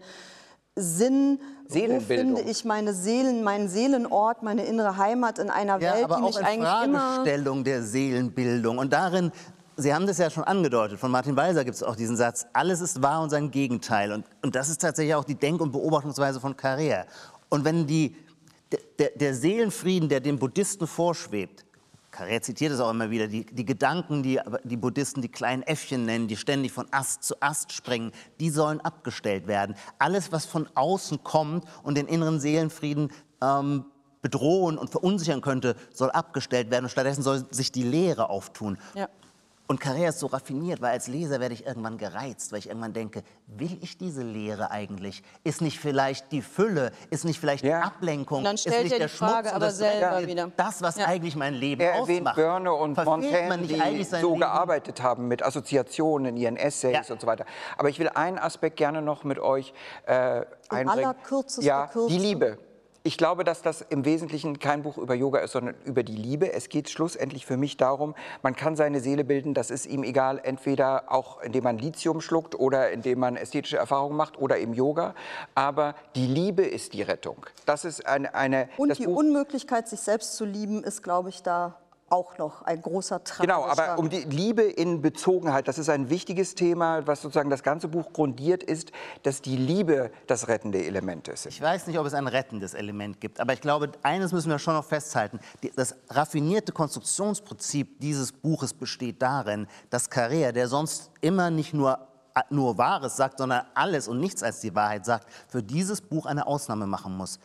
Sinn, 0.75 1.39
wo 1.67 1.99
finde 1.99 2.41
ich 2.41 2.63
meine 2.63 2.93
Seelen, 2.93 3.43
meinen 3.43 3.67
Seelenort, 3.67 4.41
meine 4.41 4.65
innere 4.65 4.97
Heimat 4.97 5.37
in 5.37 5.49
einer 5.49 5.79
Ja, 5.81 5.93
Welt, 5.93 6.05
aber 6.05 6.15
die 6.17 6.21
auch 6.21 6.27
mich 6.27 6.37
in 6.37 6.45
eigentlich 6.45 6.83
immer... 6.85 6.99
Fragestellung 6.99 7.63
der 7.63 7.83
Seelenbildung. 7.83 8.77
Und 8.77 8.93
darin, 8.93 9.31
Sie 9.77 9.93
haben 9.93 10.05
das 10.05 10.17
ja 10.17 10.29
schon 10.29 10.43
angedeutet, 10.43 10.99
von 10.99 11.11
Martin 11.11 11.35
Walser 11.35 11.63
gibt 11.63 11.75
es 11.75 11.83
auch 11.83 11.95
diesen 11.95 12.15
Satz, 12.15 12.45
alles 12.53 12.81
ist 12.81 13.01
wahr 13.01 13.21
und 13.21 13.29
sein 13.29 13.51
Gegenteil. 13.51 14.11
Und, 14.11 14.25
und 14.41 14.55
das 14.55 14.69
ist 14.69 14.81
tatsächlich 14.81 15.15
auch 15.15 15.23
die 15.23 15.35
Denk- 15.35 15.61
und 15.61 15.71
Beobachtungsweise 15.71 16.39
von 16.39 16.55
Carrère. 16.55 17.05
Und 17.49 17.65
wenn 17.65 17.87
die, 17.87 18.15
der, 18.99 19.09
der 19.09 19.33
Seelenfrieden, 19.33 20.07
der 20.07 20.19
dem 20.19 20.39
Buddhisten 20.39 20.87
vorschwebt, 20.87 21.65
Carrère 22.11 22.41
zitiert 22.41 22.73
es 22.73 22.79
auch 22.79 22.89
immer 22.91 23.09
wieder, 23.09 23.27
die, 23.27 23.45
die 23.45 23.65
Gedanken, 23.65 24.21
die 24.21 24.39
die 24.63 24.77
Buddhisten 24.77 25.21
die 25.21 25.29
kleinen 25.29 25.63
Äffchen 25.63 26.05
nennen, 26.05 26.27
die 26.27 26.35
ständig 26.35 26.73
von 26.73 26.87
Ast 26.91 27.23
zu 27.23 27.41
Ast 27.41 27.71
springen, 27.71 28.11
die 28.39 28.49
sollen 28.49 28.81
abgestellt 28.81 29.47
werden. 29.47 29.75
Alles, 29.97 30.31
was 30.31 30.45
von 30.45 30.67
außen 30.75 31.23
kommt 31.23 31.65
und 31.83 31.95
den 31.95 32.07
inneren 32.07 32.39
Seelenfrieden 32.39 33.11
ähm, 33.41 33.85
bedrohen 34.21 34.77
und 34.77 34.89
verunsichern 34.89 35.41
könnte, 35.41 35.75
soll 35.93 36.11
abgestellt 36.11 36.69
werden 36.69 36.85
und 36.85 36.89
stattdessen 36.89 37.23
soll 37.23 37.45
sich 37.49 37.71
die 37.71 37.83
Lehre 37.83 38.29
auftun. 38.29 38.77
Ja. 38.93 39.07
Und 39.71 39.81
Carrère 39.81 40.09
ist 40.09 40.19
so 40.19 40.27
raffiniert, 40.27 40.81
weil 40.81 40.91
als 40.91 41.07
Leser 41.07 41.39
werde 41.39 41.53
ich 41.53 41.65
irgendwann 41.65 41.97
gereizt, 41.97 42.51
weil 42.51 42.59
ich 42.59 42.67
irgendwann 42.67 42.91
denke, 42.91 43.23
will 43.47 43.77
ich 43.79 43.97
diese 43.97 44.21
Lehre 44.21 44.69
eigentlich? 44.69 45.23
Ist 45.45 45.61
nicht 45.61 45.79
vielleicht 45.79 46.29
die 46.33 46.41
Fülle, 46.41 46.91
ist 47.09 47.23
nicht 47.23 47.39
vielleicht 47.39 47.63
Ja. 47.63 47.79
die 47.79 47.85
Ablenkung, 47.85 48.39
Und 48.39 48.43
dann 48.43 48.55
ist 48.55 48.63
stellt 48.63 48.83
nicht 48.83 48.91
er 48.91 48.99
der 48.99 49.07
die 49.07 49.13
Frage 49.13 49.33
Schmutz 49.33 49.49
und 49.51 49.55
aber 49.55 49.65
das 49.67 49.77
selber 49.77 50.09
Dreck, 50.17 50.27
wieder. 50.27 50.51
das, 50.57 50.81
was 50.81 50.97
Ja. 50.97 51.05
eigentlich 51.05 51.37
mein 51.37 51.53
Leben 51.53 51.79
Er 51.81 51.93
erwähnt 51.93 52.19
ausmacht. 52.27 52.35
Börne 52.35 52.73
und 52.73 52.95
Verfehlt 52.95 53.47
Montaigne, 53.47 53.57
nicht 53.97 54.11
die 54.11 54.19
so 54.19 54.27
Leben? 54.27 54.39
gearbeitet 54.41 55.01
haben 55.01 55.29
mit 55.29 55.41
Assoziationen 55.41 56.35
in 56.35 56.35
ihren 56.35 56.57
Essays 56.57 57.07
Ja. 57.07 57.13
und 57.13 57.21
so 57.21 57.25
weiter. 57.27 57.45
Aber 57.77 57.87
ich 57.87 57.97
will 57.97 58.09
einen 58.09 58.39
Aspekt 58.39 58.75
gerne 58.75 59.01
noch 59.01 59.23
mit 59.23 59.39
euch 59.39 59.73
äh, 60.05 60.41
einbringen. 60.67 60.89
allerkürzester 60.89 61.63
ja, 61.63 61.89
die 62.09 62.17
Liebe. 62.17 62.57
Ich 63.03 63.17
glaube, 63.17 63.43
dass 63.43 63.63
das 63.63 63.81
im 63.81 64.05
Wesentlichen 64.05 64.59
kein 64.59 64.83
Buch 64.83 64.99
über 64.99 65.15
Yoga 65.15 65.39
ist, 65.39 65.53
sondern 65.53 65.73
über 65.85 66.03
die 66.03 66.15
Liebe. 66.15 66.53
Es 66.53 66.69
geht 66.69 66.87
schlussendlich 66.87 67.47
für 67.47 67.57
mich 67.57 67.75
darum, 67.75 68.13
man 68.43 68.55
kann 68.55 68.75
seine 68.75 68.99
Seele 68.99 69.23
bilden, 69.23 69.55
das 69.55 69.71
ist 69.71 69.87
ihm 69.87 70.03
egal, 70.03 70.39
entweder 70.43 71.11
auch 71.11 71.41
indem 71.41 71.63
man 71.63 71.79
Lithium 71.79 72.21
schluckt 72.21 72.53
oder 72.59 72.91
indem 72.91 73.19
man 73.19 73.37
ästhetische 73.37 73.77
Erfahrungen 73.77 74.15
macht 74.15 74.37
oder 74.37 74.59
im 74.59 74.73
Yoga. 74.73 75.15
Aber 75.55 75.95
die 76.15 76.27
Liebe 76.27 76.63
ist 76.63 76.93
die 76.93 77.01
Rettung. 77.01 77.47
Das 77.65 77.85
ist 77.85 78.05
eine, 78.05 78.35
eine 78.35 78.69
Und 78.77 78.89
das 78.89 78.99
die 78.99 79.05
Buch, 79.05 79.17
Unmöglichkeit, 79.17 79.87
sich 79.87 80.01
selbst 80.01 80.35
zu 80.35 80.45
lieben, 80.45 80.83
ist, 80.83 81.01
glaube 81.01 81.29
ich, 81.29 81.41
da 81.41 81.77
auch 82.11 82.37
noch 82.37 82.61
ein 82.63 82.81
großer 82.81 83.23
Trag. 83.23 83.41
Genau, 83.41 83.65
aber 83.65 83.97
um 83.97 84.09
die 84.09 84.21
Liebe 84.21 84.63
in 84.63 85.01
Bezogenheit, 85.01 85.67
das 85.67 85.77
ist 85.77 85.89
ein 85.89 86.09
wichtiges 86.09 86.55
Thema, 86.55 87.07
was 87.07 87.21
sozusagen 87.21 87.49
das 87.49 87.63
ganze 87.63 87.87
Buch 87.87 88.11
grundiert 88.13 88.63
ist, 88.63 88.91
dass 89.23 89.41
die 89.41 89.55
Liebe 89.55 90.11
das 90.27 90.47
rettende 90.47 90.83
Element 90.83 91.27
ist. 91.29 91.45
Ich 91.45 91.61
weiß 91.61 91.87
nicht, 91.87 91.97
ob 91.97 92.05
es 92.05 92.13
ein 92.13 92.27
rettendes 92.27 92.73
Element 92.73 93.21
gibt, 93.21 93.39
aber 93.39 93.53
ich 93.53 93.61
glaube, 93.61 93.91
eines 94.03 94.33
müssen 94.33 94.49
wir 94.49 94.59
schon 94.59 94.73
noch 94.73 94.85
festhalten. 94.85 95.39
Das 95.75 95.95
raffinierte 96.09 96.71
Konstruktionsprinzip 96.71 97.99
dieses 98.01 98.31
Buches 98.31 98.73
besteht 98.73 99.21
darin, 99.21 99.67
dass 99.89 100.11
Carrère, 100.11 100.51
der 100.51 100.67
sonst 100.67 101.11
immer 101.21 101.49
nicht 101.49 101.73
nur, 101.73 102.07
nur 102.49 102.77
Wahres 102.77 103.15
sagt, 103.15 103.37
sondern 103.37 103.65
alles 103.73 104.07
und 104.07 104.19
nichts 104.19 104.43
als 104.43 104.59
die 104.59 104.75
Wahrheit 104.75 105.05
sagt, 105.05 105.27
für 105.47 105.63
dieses 105.63 106.01
Buch 106.01 106.25
eine 106.25 106.45
Ausnahme 106.45 106.87
machen 106.87 107.15
muss. 107.15 107.39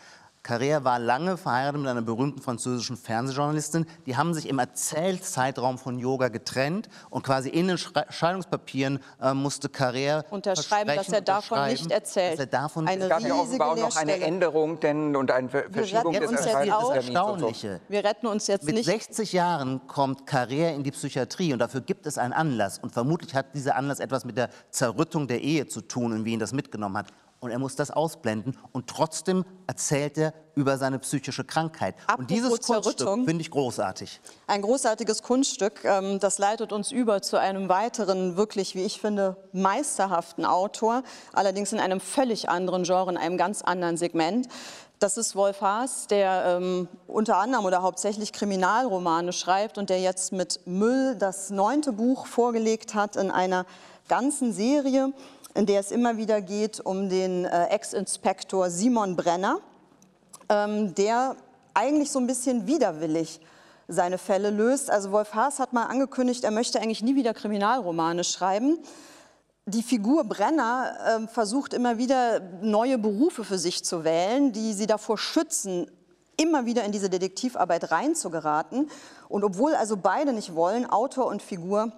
Carrère 0.47 0.85
war 0.85 1.00
lange 1.00 1.37
verheiratet 1.37 1.81
mit 1.81 1.91
einer 1.91 2.03
berühmten 2.03 2.41
französischen 2.41 2.97
Fernsehjournalistin. 2.97 3.85
Die 4.07 4.17
haben 4.17 4.33
sich 4.33 4.49
im 4.49 4.61
Erzählzeitraum 4.61 5.76
von 5.76 5.99
Yoga 5.99 6.29
getrennt 6.29 6.88
und 7.11 7.25
quasi 7.25 7.49
in 7.49 7.67
den 7.67 7.79
Schrei- 7.79 8.07
Scheidungspapieren 8.11 9.00
äh, 9.21 9.35
musste 9.35 9.67
Carrère 9.69 10.25
Unterschreiben, 10.31 10.95
dass 10.95 11.09
er 11.09 11.21
davon 11.21 11.59
unterschreiben, 11.59 11.71
nicht 11.73 11.91
erzählt. 11.91 12.33
Dass 12.35 12.41
er 12.41 12.47
davon 12.47 12.87
Eine 12.87 13.05
Es 13.05 13.09
gab 13.11 13.21
ja 13.23 13.26
riesige 13.35 13.41
offenbar 13.43 13.71
auch 13.73 13.76
noch 13.76 13.97
eine. 13.97 14.21
Änderung 14.21 14.79
denn, 14.79 15.17
und 15.17 15.31
eine 15.33 15.49
Ver- 15.49 15.65
Verschiebung 15.71 16.15
retten 16.15 16.21
des 16.23 16.31
uns 16.31 16.41
jetzt 16.41 16.55
Erscheinens 16.55 16.75
auch- 16.75 16.95
des 16.95 17.05
Termins 17.07 17.09
und 17.09 17.15
so. 17.41 17.47
Erstaunliche. 17.47 17.81
Wir 17.88 18.05
retten 18.05 18.26
uns 18.29 18.47
jetzt 18.47 18.65
Mit 18.67 18.75
nicht. 18.76 18.85
60 18.87 19.33
Jahren 19.33 19.87
kommt 19.88 20.29
Carrère 20.31 20.75
in 20.75 20.85
die 20.85 20.93
Psychiatrie 20.93 21.53
und 21.53 21.59
dafür 21.59 21.81
gibt 21.81 22.07
es 22.07 22.19
einen 22.19 22.33
Anlass. 22.33 22.79
Und 22.79 22.93
vermutlich 22.93 23.35
hat 23.35 23.53
dieser 23.55 23.75
Anlass 23.75 23.99
etwas 23.99 24.25
mit 24.25 24.37
der 24.37 24.49
Zerrüttung 24.71 25.26
der 25.26 25.41
Ehe 25.43 25.67
zu 25.67 25.81
tun 25.81 26.12
und 26.12 26.25
wie 26.25 26.35
ihn 26.35 26.38
das 26.41 26.53
mitgenommen 26.53 26.97
hat. 26.99 27.07
Und 27.47 27.53
er 27.53 27.61
muss 27.61 27.76
das 27.76 27.93
ausblenden 27.93 28.59
und 28.73 28.88
trotzdem 28.88 29.45
erzählt 29.69 30.19
er 30.19 30.35
über 30.57 30.79
seine 30.79 30.99
psychische 30.99 31.45
Krankheit. 31.45 31.95
Apropos 32.09 32.19
und 32.19 32.31
dieses 32.31 32.61
Kunststück 32.61 33.09
finde 33.25 33.41
ich 33.41 33.53
großartig. 33.53 34.21
Ein 34.49 34.62
großartiges 34.62 35.23
Kunststück. 35.23 35.85
ähm, 35.85 36.19
Das 36.19 36.38
leitet 36.38 36.73
uns 36.73 36.91
über 36.91 37.23
zu 37.23 37.38
einem 37.38 37.69
weiteren, 37.69 38.37
wirklich, 38.37 38.75
wie 38.75 38.83
ich 38.83 39.00
finde, 39.00 39.37
meisterhaften 39.53 40.45
Autor. 40.45 41.05
Allerdings 41.33 41.73
in 41.73 41.79
einem 41.79 42.00
völlig 42.00 42.49
anderen 42.49 42.83
Genre, 42.83 43.12
in 43.12 43.17
einem 43.17 43.38
ganz 43.38 43.62
anderen 43.62 43.97
Segment. 43.97 44.49
Das 44.99 45.17
ist 45.17 45.37
Wolf 45.37 45.61
Haas, 45.61 46.09
der 46.09 46.59
ähm, 46.59 46.88
unter 47.07 47.37
anderem 47.37 47.65
oder 47.65 47.83
hauptsächlich 47.83 48.33
Kriminalromane 48.33 49.33
schreibt 49.33 49.79
und 49.79 49.88
der 49.88 50.00
jetzt 50.00 50.33
mit 50.33 50.67
Müll 50.67 51.15
das 51.15 51.50
neunte 51.50 51.93
Buch 51.93 52.26
vorgelegt 52.26 52.95
hat 52.95 53.15
in 53.15 53.31
einer 53.31 53.67
ganzen 54.09 54.53
Serie, 54.53 55.12
in 55.56 55.66
der 55.66 55.80
es 55.80 55.90
immer 55.90 56.16
wieder 56.16 56.40
geht 56.40 56.80
um 56.80 57.08
den 57.08 57.44
äh, 57.44 57.66
Ex-Inspektor 57.68 58.70
Simon 58.70 59.16
Brenner 59.16 59.60
ähm, 60.48 60.94
der 60.94 61.36
eigentlich 61.75 62.10
so 62.10 62.18
ein 62.18 62.26
bisschen 62.26 62.66
widerwillig 62.66 63.40
seine 63.88 64.18
Fälle 64.18 64.50
löst. 64.50 64.90
Also 64.90 65.12
Wolf 65.12 65.34
Haas 65.34 65.58
hat 65.58 65.72
mal 65.72 65.84
angekündigt, 65.84 66.44
er 66.44 66.50
möchte 66.50 66.80
eigentlich 66.80 67.02
nie 67.02 67.14
wieder 67.14 67.34
Kriminalromane 67.34 68.25
schreiben. 68.25 68.78
Die 69.66 69.82
Figur 69.82 70.25
Brenner 70.25 70.96
ähm, 71.08 71.28
versucht 71.28 71.75
immer 71.75 71.98
wieder 71.98 72.40
neue 72.62 72.98
Berufe 72.98 73.44
für 73.44 73.58
sich 73.58 73.84
zu 73.84 74.04
wählen, 74.04 74.52
die 74.52 74.72
sie 74.72 74.86
davor 74.86 75.18
schützen, 75.18 75.90
immer 76.36 76.66
wieder 76.66 76.84
in 76.84 76.92
diese 76.92 77.10
Detektivarbeit 77.10 77.90
reinzugeraten. 77.90 78.90
Und 79.28 79.42
obwohl 79.42 79.75
also 79.75 79.96
beide 79.96 80.32
nicht 80.32 80.54
wollen, 80.54 80.88
Autor 80.88 81.26
und 81.26 81.42
Figur, 81.42 81.92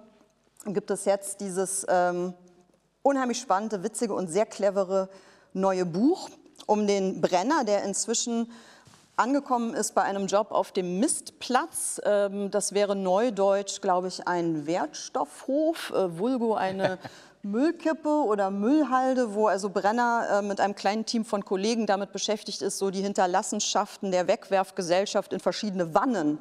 gibt 0.65 0.89
es 0.91 1.05
jetzt 1.05 1.41
dieses 1.41 1.85
ähm, 1.89 2.33
unheimlich 3.09 3.39
spannende, 3.39 3.83
witzige 3.83 4.13
und 4.13 4.27
sehr 4.27 4.45
clevere 4.45 5.09
neue 5.53 5.85
Buch 5.85 6.29
um 6.67 6.85
den 6.85 7.21
Brenner, 7.21 7.63
der 7.63 7.83
inzwischen 7.83 8.51
angekommen 9.15 9.73
ist 9.73 9.95
bei 9.95 10.03
einem 10.03 10.27
Job 10.27 10.51
auf 10.51 10.71
dem 10.71 10.99
Mistplatz. 10.99 11.99
Ähm, 12.05 12.51
Das 12.51 12.73
wäre 12.73 12.95
neudeutsch, 12.95 13.81
glaube 13.81 14.09
ich, 14.09 14.27
ein 14.27 14.67
Wertstoffhof, 14.67 15.89
äh, 15.89 16.19
vulgo 16.19 16.53
eine 16.53 16.99
Müllkippe 17.41 18.09
oder 18.09 18.51
Müllhalde, 18.51 19.33
wo 19.33 19.47
also 19.47 19.69
Brenner 19.69 20.27
äh, 20.31 20.41
mit 20.43 20.59
einem 20.59 20.75
kleinen 20.75 21.05
Team 21.07 21.25
von 21.25 21.43
Kollegen 21.43 21.87
damit 21.87 22.11
beschäftigt 22.11 22.61
ist, 22.61 22.77
so 22.77 22.91
die 22.91 23.01
Hinterlassenschaften 23.01 24.11
der 24.11 24.27
Wegwerfgesellschaft 24.27 25.33
in 25.33 25.39
verschiedene 25.39 25.95
Wannen 25.95 26.37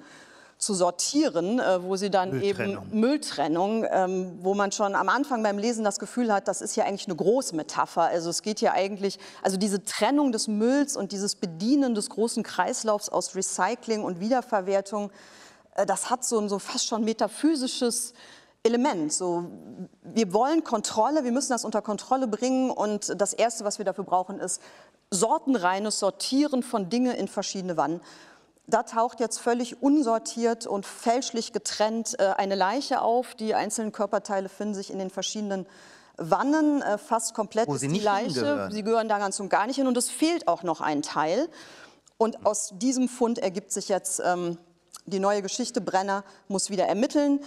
zu 0.58 0.74
sortieren, 0.74 1.60
äh, 1.60 1.82
wo 1.82 1.96
sie 1.96 2.10
dann 2.10 2.30
Mülltrennung. 2.30 2.84
eben 2.84 3.00
Mülltrennung, 3.00 3.86
ähm, 3.88 4.38
wo 4.42 4.54
man 4.54 4.72
schon 4.72 4.94
am 4.96 5.08
Anfang 5.08 5.42
beim 5.42 5.56
Lesen 5.56 5.84
das 5.84 6.00
Gefühl 6.00 6.32
hat, 6.32 6.48
das 6.48 6.60
ist 6.60 6.76
ja 6.76 6.84
eigentlich 6.84 7.06
eine 7.06 7.14
Großmetapher. 7.14 8.02
Also 8.02 8.28
es 8.28 8.42
geht 8.42 8.60
ja 8.60 8.72
eigentlich, 8.72 9.18
also 9.42 9.56
diese 9.56 9.84
Trennung 9.84 10.32
des 10.32 10.48
Mülls 10.48 10.96
und 10.96 11.12
dieses 11.12 11.36
Bedienen 11.36 11.94
des 11.94 12.10
großen 12.10 12.42
Kreislaufs 12.42 13.08
aus 13.08 13.36
Recycling 13.36 14.02
und 14.02 14.18
Wiederverwertung, 14.18 15.10
äh, 15.76 15.86
das 15.86 16.10
hat 16.10 16.24
so 16.24 16.40
ein 16.40 16.48
so 16.48 16.58
fast 16.58 16.86
schon 16.86 17.04
metaphysisches 17.04 18.12
Element. 18.64 19.12
So, 19.12 19.44
wir 20.02 20.32
wollen 20.32 20.64
Kontrolle, 20.64 21.22
wir 21.22 21.32
müssen 21.32 21.52
das 21.52 21.64
unter 21.64 21.82
Kontrolle 21.82 22.26
bringen 22.26 22.72
und 22.72 23.14
das 23.20 23.32
Erste, 23.32 23.64
was 23.64 23.78
wir 23.78 23.84
dafür 23.84 24.04
brauchen, 24.04 24.40
ist 24.40 24.60
sortenreines 25.10 26.00
Sortieren 26.00 26.64
von 26.64 26.90
Dinge 26.90 27.16
in 27.16 27.28
verschiedene 27.28 27.76
Wannen. 27.76 28.00
Da 28.70 28.82
taucht 28.82 29.18
jetzt 29.18 29.38
völlig 29.38 29.82
unsortiert 29.82 30.66
und 30.66 30.84
fälschlich 30.84 31.54
getrennt 31.54 32.20
äh, 32.20 32.34
eine 32.36 32.54
Leiche 32.54 33.00
auf. 33.00 33.34
Die 33.34 33.54
einzelnen 33.54 33.92
Körperteile 33.92 34.50
finden 34.50 34.74
sich 34.74 34.90
in 34.90 34.98
den 34.98 35.08
verschiedenen 35.08 35.66
Wannen. 36.18 36.82
Äh, 36.82 36.98
fast 36.98 37.32
komplett 37.32 37.66
Wo 37.66 37.74
ist 37.74 37.80
sie 37.80 37.88
die 37.88 37.98
Leiche. 37.98 38.34
hingehören. 38.34 38.70
Sie 38.70 38.82
gehören 38.82 39.08
da 39.08 39.18
ganz 39.18 39.40
und 39.40 39.48
gar 39.48 39.66
nicht 39.66 39.76
hin 39.76 39.86
und 39.86 39.96
es 39.96 40.10
fehlt 40.10 40.46
auch 40.48 40.62
noch 40.62 40.82
ein 40.82 41.00
Teil. 41.00 41.48
Und 42.18 42.44
aus 42.44 42.74
diesem 42.74 43.08
Fund 43.08 43.38
ergibt 43.38 43.72
sich 43.72 43.88
jetzt 43.88 44.20
ähm, 44.22 44.58
die 45.06 45.18
neue 45.18 45.40
Geschichte. 45.40 45.80
Brenner 45.80 46.22
muss 46.48 46.68
wieder 46.68 46.84
ermitteln. 46.86 47.40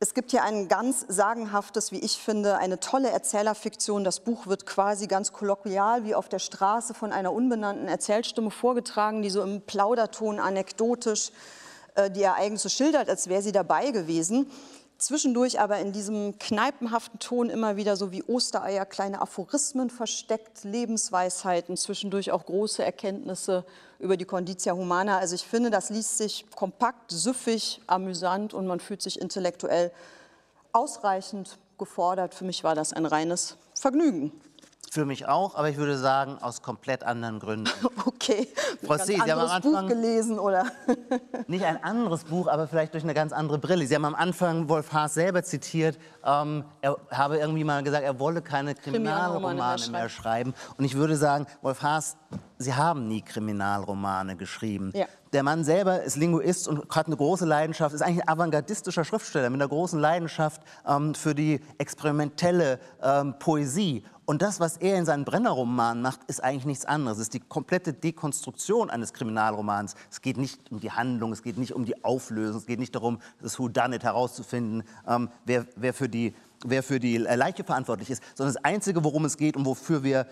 Es 0.00 0.14
gibt 0.14 0.30
hier 0.30 0.44
ein 0.44 0.68
ganz 0.68 1.04
sagenhaftes, 1.08 1.90
wie 1.90 1.98
ich 1.98 2.18
finde, 2.18 2.58
eine 2.58 2.78
tolle 2.78 3.10
Erzählerfiktion. 3.10 4.04
Das 4.04 4.20
Buch 4.20 4.46
wird 4.46 4.64
quasi 4.64 5.08
ganz 5.08 5.32
kolloquial 5.32 6.04
wie 6.04 6.14
auf 6.14 6.28
der 6.28 6.38
Straße 6.38 6.94
von 6.94 7.12
einer 7.12 7.32
unbenannten 7.32 7.88
Erzählstimme 7.88 8.52
vorgetragen, 8.52 9.22
die 9.22 9.30
so 9.30 9.42
im 9.42 9.60
Plauderton 9.60 10.38
anekdotisch 10.38 11.32
äh, 11.96 12.12
die 12.12 12.22
Ereignisse 12.22 12.70
schildert, 12.70 13.08
als 13.08 13.26
wäre 13.26 13.42
sie 13.42 13.50
dabei 13.50 13.90
gewesen. 13.90 14.48
Zwischendurch 14.98 15.60
aber 15.60 15.78
in 15.78 15.92
diesem 15.92 16.36
kneipenhaften 16.40 17.20
Ton 17.20 17.50
immer 17.50 17.76
wieder 17.76 17.96
so 17.96 18.10
wie 18.10 18.24
Ostereier 18.24 18.84
kleine 18.84 19.20
Aphorismen 19.20 19.90
versteckt, 19.90 20.64
Lebensweisheiten, 20.64 21.76
zwischendurch 21.76 22.32
auch 22.32 22.44
große 22.44 22.84
Erkenntnisse 22.84 23.64
über 24.00 24.16
die 24.16 24.24
Conditia 24.24 24.72
Humana. 24.72 25.18
Also 25.18 25.36
ich 25.36 25.46
finde, 25.46 25.70
das 25.70 25.90
liest 25.90 26.18
sich 26.18 26.46
kompakt, 26.50 27.12
süffig, 27.12 27.80
amüsant 27.86 28.54
und 28.54 28.66
man 28.66 28.80
fühlt 28.80 29.00
sich 29.00 29.20
intellektuell 29.20 29.92
ausreichend 30.72 31.58
gefordert. 31.78 32.34
Für 32.34 32.44
mich 32.44 32.64
war 32.64 32.74
das 32.74 32.92
ein 32.92 33.06
reines 33.06 33.56
Vergnügen. 33.74 34.32
Für 34.98 35.06
mich 35.06 35.28
auch, 35.28 35.54
aber 35.54 35.68
ich 35.68 35.76
würde 35.76 35.96
sagen, 35.96 36.38
aus 36.40 36.60
komplett 36.60 37.04
anderen 37.04 37.38
Gründen. 37.38 37.70
Okay, 38.04 38.48
Frau 38.84 38.96
See, 38.96 39.14
Sie 39.14 39.20
haben 39.20 39.38
am 39.38 39.46
anderes 39.48 39.62
Buch 39.62 39.78
Anfang- 39.78 39.88
gelesen 39.88 40.38
oder? 40.40 40.66
Nicht 41.46 41.64
ein 41.64 41.82
anderes 41.84 42.24
Buch, 42.24 42.48
aber 42.48 42.66
vielleicht 42.66 42.92
durch 42.94 43.04
eine 43.04 43.14
ganz 43.14 43.32
andere 43.32 43.58
Brille. 43.58 43.86
Sie 43.86 43.94
haben 43.94 44.04
am 44.04 44.16
Anfang 44.16 44.68
Wolf 44.68 44.92
Haas 44.92 45.14
selber 45.14 45.44
zitiert, 45.44 45.98
ähm, 46.24 46.64
er 46.80 46.96
habe 47.12 47.38
irgendwie 47.38 47.62
mal 47.62 47.82
gesagt, 47.84 48.02
er 48.02 48.18
wolle 48.18 48.42
keine 48.42 48.74
Kriminalromane 48.74 49.88
mehr 49.92 50.08
schreiben. 50.08 50.52
Und 50.76 50.84
ich 50.84 50.96
würde 50.96 51.16
sagen, 51.16 51.46
Wolf 51.62 51.80
Haas, 51.80 52.16
Sie 52.58 52.74
haben 52.74 53.06
nie 53.06 53.22
Kriminalromane 53.22 54.34
geschrieben. 54.34 54.90
Ja. 54.94 55.06
Der 55.32 55.44
Mann 55.44 55.62
selber 55.62 56.02
ist 56.02 56.16
Linguist 56.16 56.66
und 56.66 56.90
hat 56.94 57.06
eine 57.06 57.16
große 57.16 57.46
Leidenschaft, 57.46 57.94
ist 57.94 58.02
eigentlich 58.02 58.22
ein 58.24 58.28
avantgardistischer 58.28 59.04
Schriftsteller 59.04 59.48
mit 59.48 59.60
einer 59.60 59.68
großen 59.68 60.00
Leidenschaft 60.00 60.60
ähm, 60.86 61.14
für 61.14 61.34
die 61.36 61.60
experimentelle 61.78 62.80
ähm, 63.00 63.34
Poesie. 63.38 64.02
Und 64.28 64.42
das, 64.42 64.60
was 64.60 64.76
er 64.76 64.98
in 64.98 65.06
seinen 65.06 65.24
Brenner-Romanen 65.24 66.02
macht, 66.02 66.20
ist 66.26 66.44
eigentlich 66.44 66.66
nichts 66.66 66.84
anderes. 66.84 67.16
Es 67.16 67.22
ist 67.22 67.32
die 67.32 67.40
komplette 67.40 67.94
Dekonstruktion 67.94 68.90
eines 68.90 69.14
Kriminalromans. 69.14 69.94
Es 70.10 70.20
geht 70.20 70.36
nicht 70.36 70.70
um 70.70 70.80
die 70.80 70.90
Handlung, 70.90 71.32
es 71.32 71.42
geht 71.42 71.56
nicht 71.56 71.72
um 71.72 71.86
die 71.86 72.04
Auflösung, 72.04 72.58
es 72.58 72.66
geht 72.66 72.78
nicht 72.78 72.94
darum, 72.94 73.20
das 73.40 73.58
Whodunit 73.58 74.04
herauszufinden, 74.04 74.82
ähm, 75.06 75.30
wer, 75.46 75.64
wer, 75.76 75.94
für 75.94 76.10
die, 76.10 76.34
wer 76.62 76.82
für 76.82 77.00
die 77.00 77.16
Leiche 77.16 77.64
verantwortlich 77.64 78.10
ist, 78.10 78.22
sondern 78.34 78.54
das 78.54 78.62
Einzige, 78.66 79.02
worum 79.02 79.24
es 79.24 79.38
geht 79.38 79.56
und 79.56 79.64
wofür 79.64 80.02
wir 80.04 80.26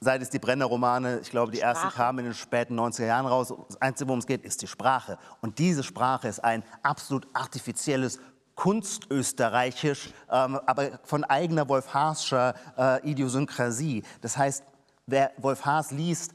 seit 0.00 0.22
es 0.22 0.30
die 0.30 0.40
Brenner-Romane, 0.40 1.20
ich 1.20 1.30
glaube, 1.30 1.52
die 1.52 1.58
Sprache. 1.58 1.84
ersten 1.84 1.96
kamen 1.96 2.18
in 2.18 2.24
den 2.24 2.34
späten 2.34 2.76
90er 2.76 3.06
Jahren 3.06 3.26
raus. 3.26 3.54
Das 3.68 3.80
Einzige, 3.80 4.08
worum 4.08 4.18
es 4.18 4.26
geht, 4.26 4.44
ist 4.44 4.60
die 4.60 4.66
Sprache. 4.66 5.18
Und 5.40 5.60
diese 5.60 5.84
Sprache 5.84 6.26
ist 6.26 6.42
ein 6.42 6.64
absolut 6.82 7.28
artifizielles 7.32 8.18
Kunstösterreichisch, 8.56 10.10
ähm, 10.30 10.58
aber 10.66 10.98
von 11.04 11.22
eigener 11.24 11.68
Wolf 11.68 11.94
Haarscher 11.94 12.54
äh, 12.76 13.10
Idiosynkrasie. 13.10 14.02
Das 14.22 14.36
heißt, 14.36 14.64
wer 15.06 15.30
Wolf 15.36 15.64
Haas 15.64 15.92
liest, 15.92 16.32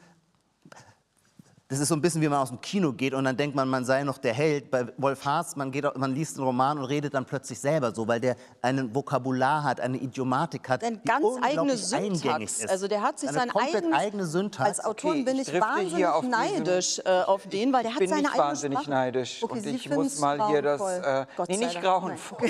das 1.72 1.80
ist 1.80 1.88
so 1.88 1.96
ein 1.96 2.02
bisschen, 2.02 2.22
wie 2.22 2.28
man 2.28 2.40
aus 2.40 2.50
dem 2.50 2.60
Kino 2.60 2.92
geht 2.92 3.14
und 3.14 3.24
dann 3.24 3.38
denkt 3.38 3.56
man, 3.56 3.70
man 3.70 3.86
sei 3.86 4.04
noch 4.04 4.18
der 4.18 4.34
Held. 4.34 4.70
Bei 4.70 4.88
Wolf 4.98 5.24
Haas, 5.24 5.56
man, 5.56 5.72
geht, 5.72 5.86
man 5.98 6.14
liest 6.14 6.36
einen 6.36 6.46
Roman 6.46 6.78
und 6.78 6.84
redet 6.84 7.14
dann 7.14 7.24
plötzlich 7.24 7.58
selber 7.62 7.96
so, 7.96 8.06
weil 8.06 8.20
der 8.20 8.36
ein 8.62 8.94
Vokabular 8.94 9.64
hat, 9.64 9.80
eine 9.80 9.96
Idiomatik 9.96 10.68
hat, 10.68 10.84
eine 10.84 10.98
ganz 10.98 11.26
eigene 11.42 11.78
Syntax. 11.78 12.60
Ist. 12.60 12.70
Also 12.70 12.90
der 12.90 13.02
hat 13.02 13.20
sich 13.20 13.30
seine 13.30 13.56
eigene, 13.56 13.96
eigene 13.96 14.26
Syntax. 14.26 14.68
Als 14.68 14.80
Autor 14.84 15.12
okay, 15.12 15.24
bin 15.24 15.40
ich, 15.40 15.48
ich 15.48 15.62
wahnsinnig 15.62 16.22
neidisch 16.24 16.96
diesem, 16.98 17.10
äh, 17.10 17.22
auf 17.22 17.48
den, 17.48 17.72
weil 17.72 17.84
der 17.84 17.96
hat 17.96 18.00
seine 18.00 18.16
eigene 18.16 18.28
Ich 18.28 18.34
bin 18.34 18.42
wahnsinnig 18.42 18.80
Sprache. 18.80 18.92
neidisch 18.92 19.42
okay, 19.42 19.54
und 19.54 19.66
ich 19.68 19.90
muss 19.90 20.20
mal 20.20 20.48
hier 20.50 20.62
das, 20.62 20.82
äh, 20.82 21.26
nee, 21.48 21.56
nicht 21.56 21.82
grauenvoll. 21.82 22.50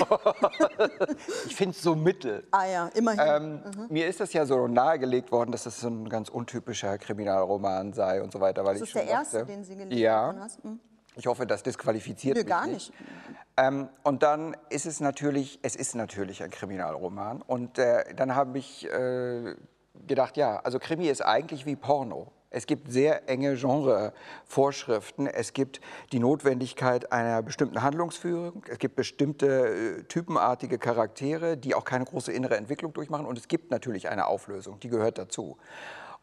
ich 1.46 1.54
finde 1.54 1.76
es 1.76 1.82
so 1.82 1.94
mittel. 1.94 2.42
Ah 2.50 2.66
ja, 2.66 2.90
immerhin. 2.94 3.20
Ähm, 3.24 3.52
mhm. 3.52 3.86
Mir 3.88 4.08
ist 4.08 4.18
das 4.18 4.32
ja 4.32 4.44
so 4.44 4.66
nahegelegt 4.66 5.30
worden, 5.30 5.52
dass 5.52 5.62
das 5.62 5.78
so 5.78 5.86
ein 5.86 6.08
ganz 6.08 6.28
untypischer 6.28 6.98
Kriminalroman 6.98 7.92
sei 7.92 8.20
und 8.20 8.32
so 8.32 8.40
weiter, 8.40 8.64
weil 8.64 8.82
ich 8.82 8.92
erste, 9.12 9.44
den 9.44 9.64
Sie 9.64 9.76
gelesen 9.76 9.98
ja. 9.98 10.34
hast? 10.38 10.62
Hm? 10.62 10.80
Ich 11.14 11.26
hoffe, 11.26 11.46
das 11.46 11.62
disqualifiziert 11.62 12.36
nee, 12.36 12.42
mich 12.42 12.50
gar 12.50 12.66
nicht. 12.66 12.90
nicht. 12.90 13.10
Ähm, 13.58 13.88
und 14.02 14.22
dann 14.22 14.56
ist 14.70 14.86
es 14.86 15.00
natürlich, 15.00 15.58
es 15.62 15.76
ist 15.76 15.94
natürlich 15.94 16.42
ein 16.42 16.50
Kriminalroman. 16.50 17.42
Und 17.42 17.78
äh, 17.78 18.14
dann 18.14 18.34
habe 18.34 18.58
ich 18.58 18.90
äh, 18.90 19.54
gedacht, 20.06 20.36
ja, 20.36 20.60
also 20.60 20.78
Krimi 20.78 21.08
ist 21.08 21.20
eigentlich 21.20 21.66
wie 21.66 21.76
Porno. 21.76 22.32
Es 22.48 22.66
gibt 22.66 22.92
sehr 22.92 23.28
enge 23.30 23.56
Genrevorschriften. 23.56 25.26
Es 25.26 25.54
gibt 25.54 25.80
die 26.12 26.18
Notwendigkeit 26.18 27.10
einer 27.10 27.42
bestimmten 27.42 27.82
Handlungsführung. 27.82 28.64
Es 28.68 28.78
gibt 28.78 28.94
bestimmte 28.94 29.46
äh, 29.46 30.02
typenartige 30.04 30.78
Charaktere, 30.78 31.56
die 31.56 31.74
auch 31.74 31.84
keine 31.84 32.04
große 32.04 32.30
innere 32.30 32.56
Entwicklung 32.56 32.92
durchmachen. 32.92 33.26
Und 33.26 33.38
es 33.38 33.48
gibt 33.48 33.70
natürlich 33.70 34.08
eine 34.10 34.26
Auflösung, 34.26 34.80
die 34.80 34.88
gehört 34.88 35.16
dazu. 35.16 35.56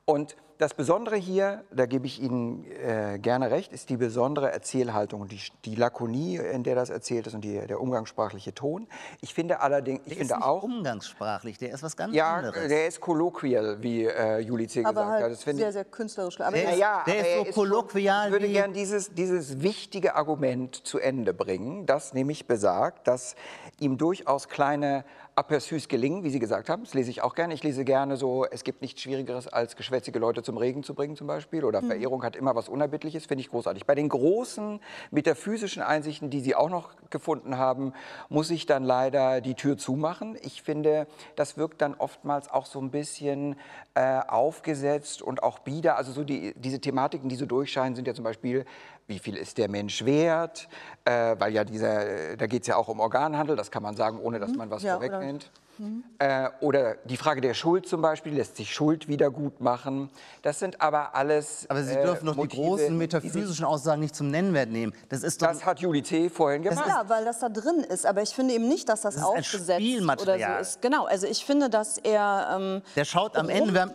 Und 0.05 0.35
das 0.59 0.73
Besondere 0.73 1.15
hier, 1.15 1.63
da 1.71 1.85
gebe 1.85 2.05
ich 2.05 2.21
Ihnen 2.21 2.65
äh, 2.65 3.17
gerne 3.17 3.49
recht, 3.49 3.71
ist 3.71 3.89
die 3.89 3.95
besondere 3.95 4.51
Erzählhaltung 4.51 5.21
und 5.21 5.31
die, 5.31 5.39
die, 5.63 5.75
Lakonie, 5.75 6.35
in 6.35 6.63
der 6.63 6.75
das 6.75 6.89
erzählt 6.89 7.27
ist 7.27 7.33
und 7.33 7.45
die, 7.45 7.65
der 7.65 7.79
umgangssprachliche 7.79 8.53
Ton. 8.53 8.85
Ich 9.21 9.33
finde 9.33 9.61
allerdings, 9.61 9.99
ich 9.99 10.09
der 10.09 10.17
finde 10.17 10.33
ist 10.33 10.37
nicht 10.37 10.45
auch 10.45 10.63
umgangssprachlich, 10.63 11.57
der 11.59 11.71
ist 11.71 11.81
was 11.81 11.95
ganz 11.95 12.13
ja, 12.13 12.35
anderes. 12.35 12.63
Ja, 12.63 12.67
der 12.67 12.87
ist 12.87 12.99
kolloquial, 12.99 13.81
wie 13.81 14.03
äh, 14.03 14.39
Juli 14.39 14.67
C. 14.67 14.83
gesagt 14.83 14.97
halt 14.97 15.23
hat. 15.23 15.31
Das 15.31 15.43
sehr, 15.43 15.53
ich, 15.53 15.73
sehr 15.73 15.85
künstlerisch. 15.85 16.41
Aber 16.41 16.51
der, 16.51 16.75
ja, 16.75 17.03
der 17.07 17.19
ist 17.19 17.47
so 17.47 17.53
kolloquial. 17.53 18.27
ich 18.27 18.31
würde 18.33 18.49
gerne 18.49 18.73
dieses, 18.73 19.13
dieses 19.13 19.61
wichtige 19.61 20.15
Argument 20.15 20.75
zu 20.75 20.99
Ende 20.99 21.33
bringen, 21.33 21.85
das 21.85 22.13
nämlich 22.13 22.47
besagt, 22.47 23.07
dass 23.07 23.35
ihm 23.79 23.97
durchaus 23.97 24.49
kleine 24.49 25.05
Aperçus 25.39 25.87
gelingen, 25.87 26.25
wie 26.25 26.31
Sie 26.31 26.39
gesagt 26.39 26.69
haben. 26.69 26.83
Das 26.83 26.93
lese 26.93 27.09
ich 27.09 27.21
auch 27.21 27.33
gerne. 27.33 27.53
Ich 27.53 27.63
lese 27.63 27.85
gerne 27.85 28.17
so, 28.17 28.45
es 28.45 28.65
gibt 28.65 28.81
nichts 28.81 29.01
Schwierigeres, 29.01 29.47
als 29.47 29.77
geschwätzige 29.77 30.19
Leute 30.19 30.43
zum 30.43 30.57
Regen 30.57 30.83
zu 30.83 30.93
bringen 30.93 31.15
zum 31.15 31.27
Beispiel. 31.27 31.63
Oder 31.63 31.81
mhm. 31.81 31.87
Verehrung 31.87 32.23
hat 32.23 32.35
immer 32.35 32.55
was 32.55 32.67
Unerbittliches, 32.67 33.25
finde 33.25 33.41
ich 33.41 33.49
großartig. 33.49 33.85
Bei 33.85 33.95
den 33.95 34.09
großen 34.09 34.81
metaphysischen 35.11 35.81
Einsichten, 35.81 36.29
die 36.29 36.41
Sie 36.41 36.55
auch 36.55 36.69
noch 36.69 36.89
gefunden 37.09 37.57
haben, 37.57 37.93
muss 38.27 38.49
ich 38.49 38.65
dann 38.65 38.83
leider 38.83 39.39
die 39.39 39.55
Tür 39.55 39.77
zumachen. 39.77 40.37
Ich 40.41 40.61
finde, 40.61 41.07
das 41.37 41.55
wirkt 41.55 41.81
dann 41.81 41.95
oftmals 41.95 42.51
auch 42.51 42.65
so 42.65 42.81
ein 42.81 42.91
bisschen 42.91 43.55
äh, 43.95 44.19
aufgesetzt 44.27 45.21
und 45.21 45.41
auch 45.41 45.59
bieder. 45.59 45.95
Also 45.95 46.11
so 46.11 46.25
die, 46.25 46.53
diese 46.57 46.81
Thematiken, 46.81 47.29
die 47.29 47.37
so 47.37 47.45
durchscheinen, 47.45 47.95
sind 47.95 48.07
ja 48.07 48.13
zum 48.13 48.25
Beispiel 48.25 48.65
wie 49.09 49.19
viel 49.19 49.35
ist 49.35 49.57
der 49.57 49.69
Mensch 49.69 50.05
wert, 50.05 50.69
äh, 51.03 51.35
weil 51.37 51.51
ja 51.51 51.63
dieser, 51.63 52.37
da 52.37 52.47
geht 52.47 52.61
es 52.61 52.67
ja 52.67 52.75
auch 52.77 52.87
um 52.87 52.99
Organhandel, 52.99 53.55
das 53.55 53.71
kann 53.71 53.83
man 53.83 53.95
sagen, 53.95 54.19
ohne 54.19 54.39
dass 54.39 54.51
mhm. 54.51 54.57
man 54.57 54.69
was 54.69 54.83
ja, 54.83 54.93
vorwegnimmt. 54.93 55.51
Mhm. 55.79 56.03
Äh, 56.19 56.49
oder 56.59 56.95
die 57.05 57.15
Frage 57.15 57.39
der 57.39 57.53
Schuld 57.53 57.87
zum 57.87 58.01
Beispiel, 58.01 58.33
lässt 58.33 58.57
sich 58.57 58.73
Schuld 58.73 59.07
wieder 59.07 59.31
gut 59.31 59.61
machen. 59.61 60.09
Das 60.41 60.59
sind 60.59 60.81
aber 60.81 61.15
alles. 61.15 61.65
Aber 61.69 61.81
Sie 61.83 61.95
dürfen 61.95 62.25
doch 62.25 62.35
die 62.35 62.47
großen 62.47 62.97
metaphysischen 62.97 63.63
Aussagen 63.63 64.01
nicht 64.01 64.13
zum 64.13 64.29
Nennwert 64.29 64.69
nehmen. 64.69 64.93
Das, 65.07 65.23
ist 65.23 65.41
doch 65.41 65.47
das 65.47 65.65
hat 65.65 65.79
Juli 65.79 66.01
T. 66.01 66.29
vorhin 66.29 66.63
gemacht. 66.63 66.85
Ja, 66.85 67.07
weil 67.07 67.23
das 67.23 67.39
da 67.39 67.47
drin 67.47 67.79
ist. 67.79 68.05
Aber 68.05 68.21
ich 68.21 68.31
finde 68.31 68.53
eben 68.55 68.67
nicht, 68.67 68.89
dass 68.89 69.01
das, 69.01 69.15
das 69.15 69.23
aufgesetzt 69.23 69.81
oder 70.21 70.37
so 70.37 70.61
ist. 70.61 70.81
Genau, 70.81 71.05
also 71.05 71.27
ich 71.27 71.45
finde, 71.45 71.69
dass 71.69 71.97
er. 71.97 72.57
Ähm, 72.59 72.81
der 72.95 73.05
schaut 73.05 73.37
am 73.37 73.47
Ende. 73.47 73.73
Wir 73.73 73.81
haben, 73.81 73.91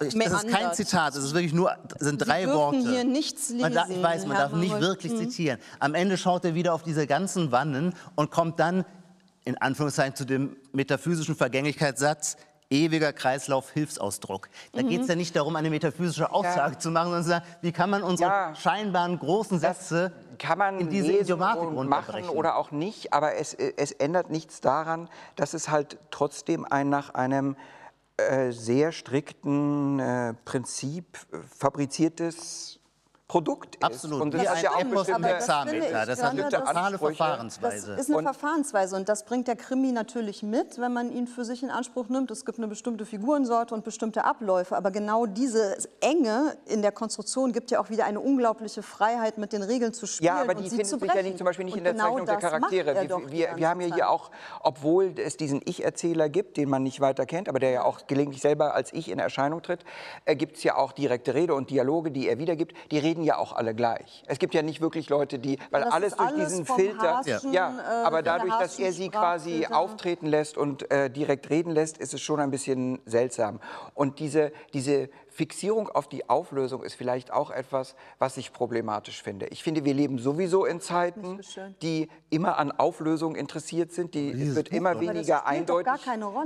ich, 0.00 0.14
das 0.18 0.44
ist 0.44 0.48
kein 0.48 0.74
Zitat, 0.74 1.14
das 1.14 1.22
ist 1.22 1.34
wirklich 1.34 1.52
nur 1.52 1.76
sind 1.98 2.18
drei 2.18 2.46
Sie 2.46 2.52
Worte. 2.52 2.78
hier 2.78 3.04
nichts 3.04 3.50
lesen. 3.50 3.72
Da, 3.72 3.86
ich 3.88 4.02
weiß, 4.02 4.26
man 4.26 4.36
Herr 4.36 4.48
darf 4.48 4.58
nicht 4.58 4.80
wirklich 4.80 5.16
zitieren. 5.16 5.60
Am 5.78 5.94
Ende 5.94 6.16
schaut 6.16 6.44
er 6.44 6.54
wieder 6.54 6.74
auf 6.74 6.82
diese 6.82 7.06
ganzen 7.06 7.52
Wannen 7.52 7.94
und 8.16 8.30
kommt 8.30 8.58
dann 8.58 8.84
in 9.44 9.56
Anführungszeichen 9.58 10.14
zu 10.14 10.24
dem 10.24 10.56
metaphysischen 10.72 11.34
Vergänglichkeitssatz, 11.34 12.36
ewiger 12.70 13.12
Kreislauf 13.12 13.70
Hilfsausdruck. 13.70 14.48
Da 14.72 14.82
mhm. 14.82 14.88
geht 14.88 15.02
es 15.02 15.08
ja 15.08 15.16
nicht 15.16 15.34
darum, 15.34 15.56
eine 15.56 15.70
metaphysische 15.70 16.32
Aussage 16.32 16.74
ja. 16.74 16.78
zu 16.78 16.90
machen, 16.90 17.06
sondern 17.06 17.22
zu 17.24 17.28
sagen, 17.30 17.44
wie 17.62 17.72
kann 17.72 17.90
man 17.90 18.02
unsere 18.02 18.30
ja. 18.30 18.54
scheinbaren 18.54 19.18
großen 19.18 19.58
Sätze 19.58 20.12
in 20.78 20.88
diese 20.88 21.12
Idiomatik 21.12 21.68
und 21.68 21.88
machen 21.88 22.28
oder 22.28 22.56
auch 22.56 22.70
nicht, 22.70 23.12
aber 23.12 23.34
es, 23.34 23.52
es 23.52 23.92
ändert 23.92 24.30
nichts 24.30 24.60
daran, 24.60 25.08
dass 25.36 25.52
es 25.52 25.68
halt 25.68 25.98
trotzdem 26.10 26.64
ein 26.64 26.88
nach 26.88 27.12
einem 27.12 27.56
äh, 28.16 28.52
sehr 28.52 28.92
strikten 28.92 29.98
äh, 29.98 30.34
Prinzip 30.44 31.18
äh, 31.32 31.38
fabriziertes 31.58 32.79
Produkt 33.30 33.76
ist. 33.76 33.84
Absolut, 33.84 34.22
und 34.22 34.34
das 34.34 34.42
wie 34.42 34.48
ein 34.48 34.64
ja 34.64 34.70
auch 34.72 34.82
bestimmte 34.82 35.28
Hexameter. 35.28 36.04
Das 36.04 36.20
hat 36.20 36.32
eine 36.32 36.48
totale 36.48 36.98
Verfahrensweise. 36.98 37.92
Das 37.92 38.00
ist 38.00 38.08
eine 38.08 38.18
und 38.18 38.24
Verfahrensweise 38.24 38.96
und 38.96 39.08
das 39.08 39.24
bringt 39.24 39.46
der 39.46 39.54
Krimi 39.54 39.92
natürlich 39.92 40.42
mit, 40.42 40.80
wenn 40.80 40.92
man 40.92 41.12
ihn 41.12 41.28
für 41.28 41.44
sich 41.44 41.62
in 41.62 41.70
Anspruch 41.70 42.08
nimmt. 42.08 42.32
Es 42.32 42.44
gibt 42.44 42.58
eine 42.58 42.66
bestimmte 42.66 43.06
Figurensorte 43.06 43.72
und 43.72 43.84
bestimmte 43.84 44.24
Abläufe, 44.24 44.76
aber 44.76 44.90
genau 44.90 45.26
diese 45.26 45.76
Enge 46.00 46.56
in 46.66 46.82
der 46.82 46.90
Konstruktion 46.90 47.52
gibt 47.52 47.70
ja 47.70 47.78
auch 47.78 47.88
wieder 47.88 48.04
eine 48.04 48.18
unglaubliche 48.18 48.82
Freiheit, 48.82 49.38
mit 49.38 49.52
den 49.52 49.62
Regeln 49.62 49.92
zu 49.92 50.06
spielen 50.06 50.26
Ja, 50.26 50.40
aber 50.40 50.56
die 50.56 50.68
finden 50.68 50.84
sich 50.84 51.14
ja 51.14 51.22
nicht, 51.22 51.38
zum 51.38 51.44
Beispiel 51.44 51.66
nicht 51.66 51.74
und 51.74 51.78
in 51.78 51.84
der 51.84 51.92
genau 51.92 52.08
Zeichnung 52.08 52.26
der 52.26 52.36
Charaktere. 52.36 52.94
Wir, 53.00 53.30
wir, 53.30 53.48
wir 53.56 53.68
haben 53.68 53.80
ja 53.80 53.94
hier 53.94 54.10
auch, 54.10 54.32
obwohl 54.58 55.14
es 55.16 55.36
diesen 55.36 55.60
Ich-Erzähler 55.64 56.28
gibt, 56.28 56.56
den 56.56 56.68
man 56.68 56.82
nicht 56.82 57.00
weiter 57.00 57.26
kennt, 57.26 57.48
aber 57.48 57.60
der 57.60 57.70
ja 57.70 57.84
auch 57.84 58.08
gelegentlich 58.08 58.42
selber 58.42 58.74
als 58.74 58.92
Ich 58.92 59.08
in 59.08 59.20
Erscheinung 59.20 59.62
tritt, 59.62 59.84
äh, 60.24 60.34
gibt 60.34 60.56
es 60.56 60.64
ja 60.64 60.74
auch 60.74 60.90
direkte 60.90 61.34
Rede 61.34 61.54
und 61.54 61.70
Dialoge, 61.70 62.10
die 62.10 62.28
er 62.28 62.38
wiedergibt. 62.38 62.74
Die 62.90 62.98
reden 62.98 63.19
reden 63.20 63.24
ja 63.24 63.38
auch 63.38 63.52
alle 63.52 63.74
gleich. 63.74 64.22
Es 64.26 64.38
gibt 64.38 64.54
ja 64.54 64.62
nicht 64.62 64.80
wirklich 64.80 65.08
Leute, 65.08 65.38
die, 65.38 65.58
weil 65.70 65.82
das 65.82 65.92
alles 65.92 66.16
durch 66.16 66.28
alles 66.28 66.48
diesen 66.48 66.66
Filter, 66.66 67.16
Harschen, 67.16 67.52
ja, 67.52 67.78
äh, 67.78 68.06
aber 68.06 68.22
dadurch, 68.22 68.54
dass 68.58 68.78
er 68.78 68.92
sie 68.92 69.08
quasi 69.08 69.66
auftreten 69.66 70.26
lässt 70.26 70.56
und 70.56 70.90
äh, 70.90 71.10
direkt 71.10 71.50
reden 71.50 71.70
lässt, 71.70 71.98
ist 71.98 72.14
es 72.14 72.20
schon 72.20 72.40
ein 72.40 72.50
bisschen 72.50 73.00
seltsam. 73.04 73.60
Und 73.94 74.18
diese, 74.18 74.52
diese 74.72 75.10
Fixierung 75.30 75.88
auf 75.88 76.08
die 76.08 76.28
Auflösung 76.28 76.82
ist 76.82 76.94
vielleicht 76.94 77.32
auch 77.32 77.50
etwas, 77.50 77.94
was 78.18 78.36
ich 78.36 78.52
problematisch 78.52 79.22
finde. 79.22 79.46
Ich 79.46 79.62
finde, 79.62 79.84
wir 79.84 79.94
leben 79.94 80.18
sowieso 80.18 80.64
in 80.64 80.80
Zeiten, 80.80 81.40
die 81.82 82.08
immer 82.30 82.58
an 82.58 82.72
Auflösung 82.72 83.36
interessiert 83.36 83.92
sind. 83.92 84.14
Die, 84.14 84.30
es 84.30 84.54
wird 84.56 84.70
immer 84.70 85.00
weniger 85.00 85.46
eindeutig, 85.46 85.92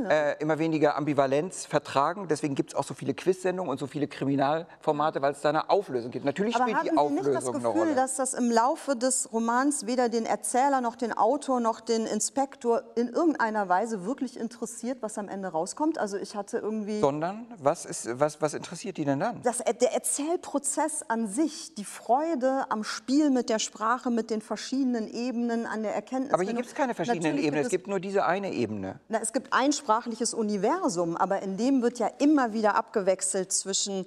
äh, 0.09 0.37
immer 0.39 0.59
weniger 0.59 0.97
Ambivalenz 0.97 1.65
vertragen. 1.65 2.29
Deswegen 2.29 2.55
gibt 2.55 2.71
es 2.71 2.77
auch 2.77 2.85
so 2.85 2.95
viele 2.95 3.15
Quiz-Sendungen 3.15 3.71
und 3.71 3.79
so 3.79 3.87
viele 3.87 4.07
Kriminalformate, 4.07 5.23
weil 5.23 5.33
es 5.33 5.41
da 5.41 5.49
eine 5.49 5.71
Auflösung 5.71 6.11
gibt. 6.11 6.27
Natürlich 6.27 6.57
Aber 6.57 6.69
spielt 6.69 6.85
die 6.85 6.97
Auflösung 6.97 7.27
eine 7.27 7.39
Rolle. 7.39 7.63
das 7.63 7.73
Gefühl, 7.73 7.95
dass 7.95 8.17
das 8.17 8.35
im 8.35 8.51
Laufe 8.51 8.97
des 8.97 9.33
Romans 9.33 9.87
weder 9.87 10.09
den 10.11 10.27
Erzähler 10.27 10.83
noch 10.83 10.97
den 10.97 11.13
Autor 11.13 11.61
noch 11.61 11.81
den 11.81 12.07
Inspektor 12.07 12.83
in 12.97 13.09
irgendeiner 13.09 13.69
Weise 13.69 14.05
wirklich 14.05 14.39
interessiert, 14.39 14.99
was 15.01 15.17
am 15.17 15.29
Ende 15.29 15.49
rauskommt? 15.49 15.99
Also 15.99 16.19
ich 16.19 16.37
hatte 16.37 16.59
irgendwie... 16.59 17.01
Sondern? 17.01 17.47
Was, 17.59 17.87
ist, 17.87 18.21
was, 18.21 18.43
was 18.43 18.53
interessiert 18.53 18.74
passiert 18.75 18.97
die 18.97 19.05
denn 19.05 19.21
dann? 19.21 19.41
Das, 19.43 19.59
der 19.59 19.93
Erzählprozess 19.93 21.05
an 21.07 21.29
sich, 21.29 21.77
die 21.77 21.85
Freude 21.85 22.65
am 22.71 22.83
Spiel 22.83 23.31
mit 23.31 23.49
der 23.49 23.61
Sprache, 23.61 24.11
mit 24.11 24.31
den 24.31 24.41
verschiedenen 24.41 25.07
Ebenen, 25.07 25.65
an 25.65 25.85
der 25.85 25.95
Erkenntnis. 25.95 26.35
Aber 26.35 26.43
hier 26.43 26.55
gibt 26.55 26.67
es 26.67 26.75
keine 26.75 26.93
verschiedenen 26.93 27.23
Natürlich 27.23 27.47
Ebenen, 27.47 27.65
es 27.65 27.71
gibt 27.71 27.87
nur 27.87 28.01
diese 28.01 28.25
eine 28.25 28.53
Ebene. 28.53 28.99
Na, 29.09 29.21
es 29.21 29.33
gibt 29.33 29.53
ein 29.53 29.73
sprachliches 29.73 30.35
Universum, 30.35 31.17
aber 31.17 31.41
in 31.43 31.57
dem 31.57 31.83
wird 31.83 32.01
ja 32.01 32.11
immer 32.19 32.53
wieder 32.53 32.75
abgewechselt 32.75 33.53
zwischen 33.53 34.07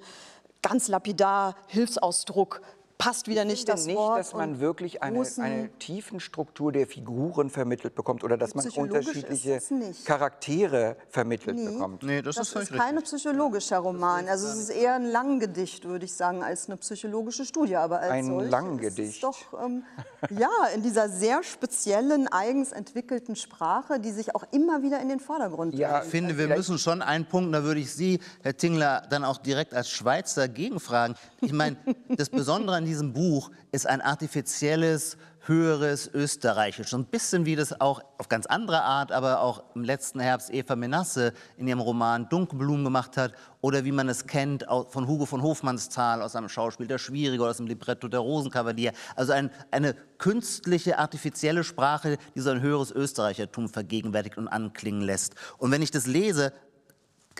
ganz 0.60 0.88
lapidar 0.88 1.56
Hilfsausdruck, 1.68 2.60
passt 2.98 3.28
wieder 3.28 3.44
nicht 3.44 3.60
finde 3.60 3.72
das 3.72 3.86
nicht, 3.86 3.96
Wort. 3.96 4.18
dass 4.18 4.34
man 4.34 4.58
wirklich 4.60 5.02
eine, 5.02 5.24
eine 5.38 5.68
Tiefenstruktur 5.78 6.72
der 6.72 6.86
Figuren 6.88 7.48
vermittelt 7.48 7.94
bekommt 7.94 8.24
oder 8.24 8.36
dass 8.36 8.54
man 8.56 8.68
unterschiedliche. 8.68 9.60
Charaktere 10.04 10.96
vermittelt 11.08 11.56
Nee. 11.56 11.66
bekommt. 11.66 12.02
Nee, 12.02 12.22
das, 12.22 12.36
Das 12.36 12.48
ist 12.54 12.70
ist 12.70 12.72
kein 12.72 13.00
psychologischer 13.02 13.78
Roman. 13.78 14.28
Also 14.28 14.48
es 14.48 14.56
ist 14.56 14.70
eher 14.70 14.94
ein 14.94 15.04
Langgedicht, 15.06 15.84
würde 15.84 16.04
ich 16.06 16.12
sagen, 16.14 16.42
als 16.42 16.66
eine 16.68 16.76
psychologische 16.78 17.44
Studie. 17.44 17.76
Aber 17.76 18.00
als 18.00 18.10
Ein 18.10 18.26
solches 18.26 18.50
Langgedicht. 18.50 19.14
Ist 19.14 19.22
doch 19.22 19.36
ähm, 19.64 19.84
ja 20.30 20.50
in 20.74 20.82
dieser 20.82 21.08
sehr 21.08 21.42
speziellen, 21.44 22.26
eigens 22.28 22.72
entwickelten 22.72 23.36
Sprache, 23.36 24.00
die 24.00 24.10
sich 24.10 24.34
auch 24.34 24.44
immer 24.50 24.82
wieder 24.82 25.00
in 25.00 25.08
den 25.08 25.20
Vordergrund 25.20 25.74
Ja, 25.74 26.02
Ich 26.02 26.08
finde, 26.10 26.36
wir 26.36 26.48
müssen 26.48 26.78
schon 26.78 27.02
einen 27.02 27.26
Punkt, 27.26 27.54
da 27.54 27.62
würde 27.62 27.80
ich 27.80 27.92
Sie, 27.94 28.18
Herr 28.42 28.56
Tingler, 28.56 29.02
dann 29.08 29.24
auch 29.24 29.38
direkt 29.38 29.72
als 29.72 29.88
Schweizer 29.88 30.48
gegenfragen. 30.48 31.16
Ich 31.40 31.52
meine, 31.52 31.76
das 32.08 32.28
Besondere 32.28 32.76
an 32.76 32.86
diesem 32.88 33.12
Buch 33.12 33.50
ist 33.70 33.86
ein 33.86 34.00
artifizielles, 34.00 35.18
höheres 35.46 36.08
Österreichisch. 36.12 36.88
So 36.88 36.96
ein 36.96 37.04
bisschen 37.04 37.46
wie 37.46 37.54
das 37.54 37.80
auch 37.80 38.00
auf 38.18 38.28
ganz 38.28 38.46
andere 38.46 38.82
Art, 38.82 39.12
aber 39.12 39.40
auch 39.40 39.62
im 39.74 39.84
letzten 39.84 40.20
Herbst 40.20 40.52
Eva 40.52 40.74
Menasse 40.74 41.32
in 41.56 41.68
ihrem 41.68 41.80
Roman 41.80 42.28
Dunkelblumen 42.28 42.84
gemacht 42.84 43.16
hat 43.16 43.32
oder 43.60 43.84
wie 43.84 43.92
man 43.92 44.08
es 44.08 44.26
kennt 44.26 44.64
von 44.88 45.06
Hugo 45.06 45.26
von 45.26 45.42
Hofmannsthal 45.42 46.22
aus 46.22 46.32
seinem 46.32 46.48
Schauspiel 46.48 46.86
Der 46.86 46.98
Schwierige 46.98 47.42
oder 47.42 47.50
aus 47.50 47.58
dem 47.58 47.66
Libretto 47.66 48.08
Der 48.08 48.20
Rosenkavalier. 48.20 48.92
Also 49.16 49.32
ein, 49.32 49.50
eine 49.70 49.94
künstliche, 50.16 50.98
artifizielle 50.98 51.64
Sprache, 51.64 52.16
die 52.34 52.40
so 52.40 52.50
ein 52.50 52.60
höheres 52.60 52.90
Österreichertum 52.90 53.68
vergegenwärtigt 53.68 54.38
und 54.38 54.48
anklingen 54.48 55.02
lässt. 55.02 55.34
Und 55.58 55.70
wenn 55.70 55.82
ich 55.82 55.90
das 55.90 56.06
lese, 56.06 56.52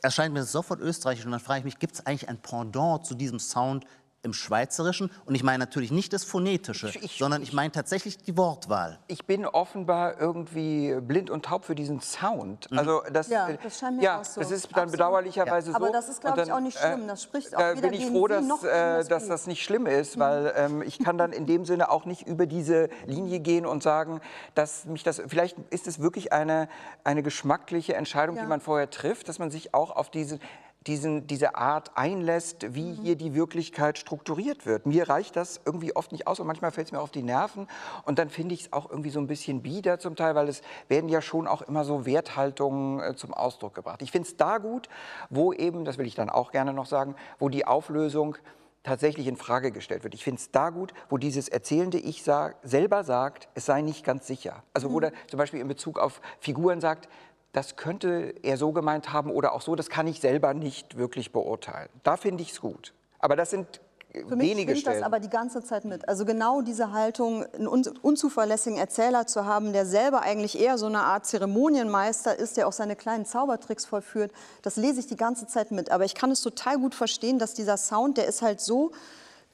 erscheint 0.03 0.35
mir 0.35 0.45
sofort 0.45 0.81
österreichisch 0.81 1.25
und 1.25 1.33
dann 1.33 1.41
frage 1.41 1.61
ich 1.61 1.65
mich, 1.65 1.79
gibt 1.79 1.95
es 1.95 2.07
eigentlich 2.07 2.29
ein 2.29 2.39
Pendant 2.39 3.07
zu 3.07 3.15
diesem 3.15 3.39
Sound 3.39 3.85
im 4.29 4.33
Schweizerischen? 4.35 5.11
Und 5.27 5.35
ich 5.35 5.43
meine 5.43 5.59
natürlich 5.59 5.91
nicht 5.91 6.13
das 6.13 6.25
Phonetische, 6.25 6.89
Ich- 6.89 7.03
ich- 7.03 7.19
sondern 7.19 7.43
ich 7.43 7.53
meine 7.53 7.73
tatsächlich 7.73 8.19
die 8.19 8.37
Wortwahl. 8.37 8.99
Ich 9.09 9.27
bin 9.27 9.47
offenbar 9.47 10.21
irgendwie 10.21 10.95
blind 11.01 11.31
und 11.31 11.45
taub 11.47 11.65
für 11.65 11.75
diesen 11.75 12.01
Sound. 12.01 12.69
Also 12.71 13.03
das, 13.13 13.29
Ja, 13.29 13.49
äh, 13.49 13.59
das 13.63 13.79
scheint 13.79 13.97
mir 13.97 14.03
ja, 14.03 14.21
auch 14.21 14.25
so. 14.25 14.41
das 14.41 14.51
ist 14.51 14.67
dann 14.67 14.85
Absolut. 14.85 14.93
bedauerlicherweise 14.93 15.71
Ja. 15.71 15.77
Aber 15.77 15.87
so. 15.89 15.93
das 15.93 16.09
ist, 16.09 16.21
glaub 16.21 16.37
Und 16.37 16.45
ich, 16.47 16.53
auch 16.53 16.61
nicht 16.61 16.79
schlimm. 16.79 17.07
Das 17.09 17.23
spricht 17.23 17.55
auch 17.55 17.61
da 17.61 17.77
weder 17.77 17.89
bin 17.89 18.01
ich 18.01 18.07
froh, 18.07 18.27
dass, 18.29 18.45
äh, 18.65 18.69
das 18.99 19.09
dass 19.09 19.29
das 19.29 19.47
nicht 19.47 19.63
schlimm 19.65 19.87
ist, 19.87 20.19
weil 20.19 20.53
ähm, 20.57 20.83
ich 20.83 20.99
kann 20.99 21.19
dann 21.19 21.33
in 21.33 21.47
dem 21.47 21.65
Sinne 21.65 21.91
auch 21.91 22.05
nicht 22.05 22.27
über 22.27 22.47
diese 22.47 22.89
Linie 23.07 23.41
gehen 23.41 23.67
und 23.67 23.83
sagen, 23.83 24.21
dass 24.55 24.85
mich 24.85 25.03
das, 25.03 25.21
vielleicht 25.27 25.57
ist 25.71 25.87
es 25.87 26.01
wirklich 26.01 26.33
eine, 26.33 26.69
eine 27.05 27.23
geschmackliche 27.23 27.95
Entscheidung, 27.95 28.37
Ja. 28.37 28.43
die 28.43 28.49
man 28.49 28.61
vorher 28.61 28.91
trifft, 28.91 29.29
dass 29.29 29.39
man 29.39 29.51
sich 29.51 29.75
auch 29.75 29.91
auf 29.91 30.11
diese 30.11 30.39
diesen, 30.87 31.27
diese 31.27 31.57
Art 31.57 31.97
einlässt, 31.97 32.75
wie 32.75 32.93
Mhm. 32.93 33.03
hier 33.03 33.17
die 33.17 33.35
Wirklichkeit 33.35 33.99
strukturiert 33.99 34.65
wird. 34.65 34.87
Mir 34.87 35.09
reicht 35.09 35.37
das 35.37 35.61
irgendwie 35.65 35.95
oft 35.95 36.13
nicht 36.13 36.27
aus 36.27 36.41
und 36.41 36.47
manchmal 36.47 36.71
fällt 36.71 36.87
es 36.87 36.93
mir 36.93 37.01
auf 37.01 37.11
die 37.11 37.23
Nerven 37.23 37.67
und 38.05 38.19
dann 38.19 38.31
finde 38.31 38.55
ich 38.55 38.63
es 38.63 38.73
auch 38.73 38.89
irgendwie 38.89 39.11
so 39.11 39.19
ein 39.21 39.27
bisschen 39.27 39.63
bieder 39.63 39.99
zum 39.99 40.17
Teil, 40.17 40.35
weil 40.35 40.49
es 40.49 40.63
werden 40.89 41.09
ja 41.11 41.21
schon 41.21 41.47
auch 41.47 41.63
immer 41.63 41.85
so 41.85 42.07
Werthaltungen 42.07 43.01
äh, 43.01 43.17
zum 43.17 43.35
Ausdruck 43.35 43.75
gebracht. 43.75 44.03
Ich 44.03 44.13
finde 44.13 44.29
es 44.29 44.37
da 44.37 44.59
gut, 44.59 44.89
wo 45.31 45.53
eben, 45.53 45.85
das 45.85 45.99
will 45.99 46.07
ich 46.07 46.15
dann 46.15 46.31
auch 46.31 46.53
gerne 46.53 46.73
noch 46.73 46.87
sagen, 46.87 47.17
wo 47.39 47.49
die 47.49 47.67
Auflösung 47.67 48.37
tatsächlich 48.85 49.27
in 49.27 49.37
Frage 49.37 49.73
gestellt 49.73 50.05
wird. 50.05 50.15
Ich 50.15 50.25
finde 50.25 50.39
es 50.41 50.51
da 50.51 50.71
gut, 50.71 50.95
wo 51.11 51.19
dieses 51.19 51.49
erzählende 51.49 51.99
Ich 51.99 52.23
sag, 52.23 52.57
selber 52.63 53.05
sagt, 53.05 53.49
es 53.55 53.67
sei 53.67 53.83
nicht 53.83 54.05
ganz 54.05 54.27
sicher. 54.27 54.63
Also 54.73 54.91
wo 54.91 55.01
er 55.01 55.13
zum 55.27 55.37
Beispiel 55.37 55.61
in 55.61 55.69
Bezug 55.69 55.99
auf 55.99 56.23
Figuren 56.39 56.81
sagt, 56.81 57.09
das 57.53 57.77
könnte 57.77 58.35
er 58.43 58.57
so 58.57 58.73
gemeint 58.73 59.13
haben 59.13 59.31
oder 59.31 59.53
auch 59.53 59.63
so, 59.63 59.75
das 59.75 59.89
kann 59.89 60.07
ich 60.07 60.21
selber 60.21 60.55
nicht 60.55 60.97
wirklich 60.97 61.33
beurteilen. 61.33 61.89
Da 62.03 62.17
finde 62.17 62.43
ich 62.43 62.53
es 62.53 62.61
gut. 62.61 62.93
Aber 63.19 63.37
das 63.37 63.51
sind 63.51 63.81
Für 64.13 64.37
mich 64.37 64.51
wenige 64.51 64.73
schwingt 64.73 64.87
das 64.87 65.03
aber 65.03 65.19
die 65.19 65.31
ganze 65.31 65.63
Zeit 65.63 65.85
mit. 65.85 66.09
Also 66.09 66.25
genau 66.25 66.61
diese 66.61 66.93
Haltung, 66.93 67.45
einen 67.45 67.67
un 67.67 67.83
unzuverlässigen 68.03 68.79
Erzähler 68.79 69.27
zu 69.27 69.47
haben, 69.47 69.73
der 69.73 69.87
selber 69.87 70.23
eigentlich 70.23 70.59
eher 70.61 70.79
so 70.79 70.87
eine 70.87 71.01
Art 71.01 71.27
Zeremonienmeister 71.27 72.39
ist, 72.39 72.57
der 72.57 72.69
auch 72.69 72.73
seine 72.73 72.97
kleinen 72.97 73.25
Zaubertricks 73.25 73.87
vollführt, 73.87 74.33
das 74.63 74.77
lese 74.77 75.01
ich 75.01 75.07
die 75.07 75.17
ganze 75.17 75.47
Zeit 75.47 75.71
mit. 75.71 75.91
Aber 75.91 76.05
ich 76.05 76.15
kann 76.15 76.31
es 76.31 76.43
total 76.43 76.79
gut 76.79 76.95
verstehen, 76.95 77.39
dass 77.39 77.55
dieser 77.55 77.77
Sound, 77.77 78.19
der 78.19 78.27
ist 78.27 78.43
halt 78.43 78.61
so 78.61 78.93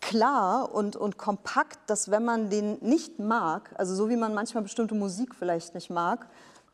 klar 0.01 0.75
und, 0.75 0.97
und 0.97 1.17
kompakt, 1.17 1.79
dass 1.87 2.11
wenn 2.11 2.25
man 2.25 2.51
den 2.51 2.77
nicht 2.81 3.19
mag, 3.19 3.71
also 3.77 3.95
so 3.95 4.11
wie 4.11 4.17
man 4.17 4.35
manchmal 4.35 4.63
bestimmte 4.63 4.95
Musik 4.95 5.35
vielleicht 5.35 5.75
nicht 5.75 5.91
mag, 5.91 6.27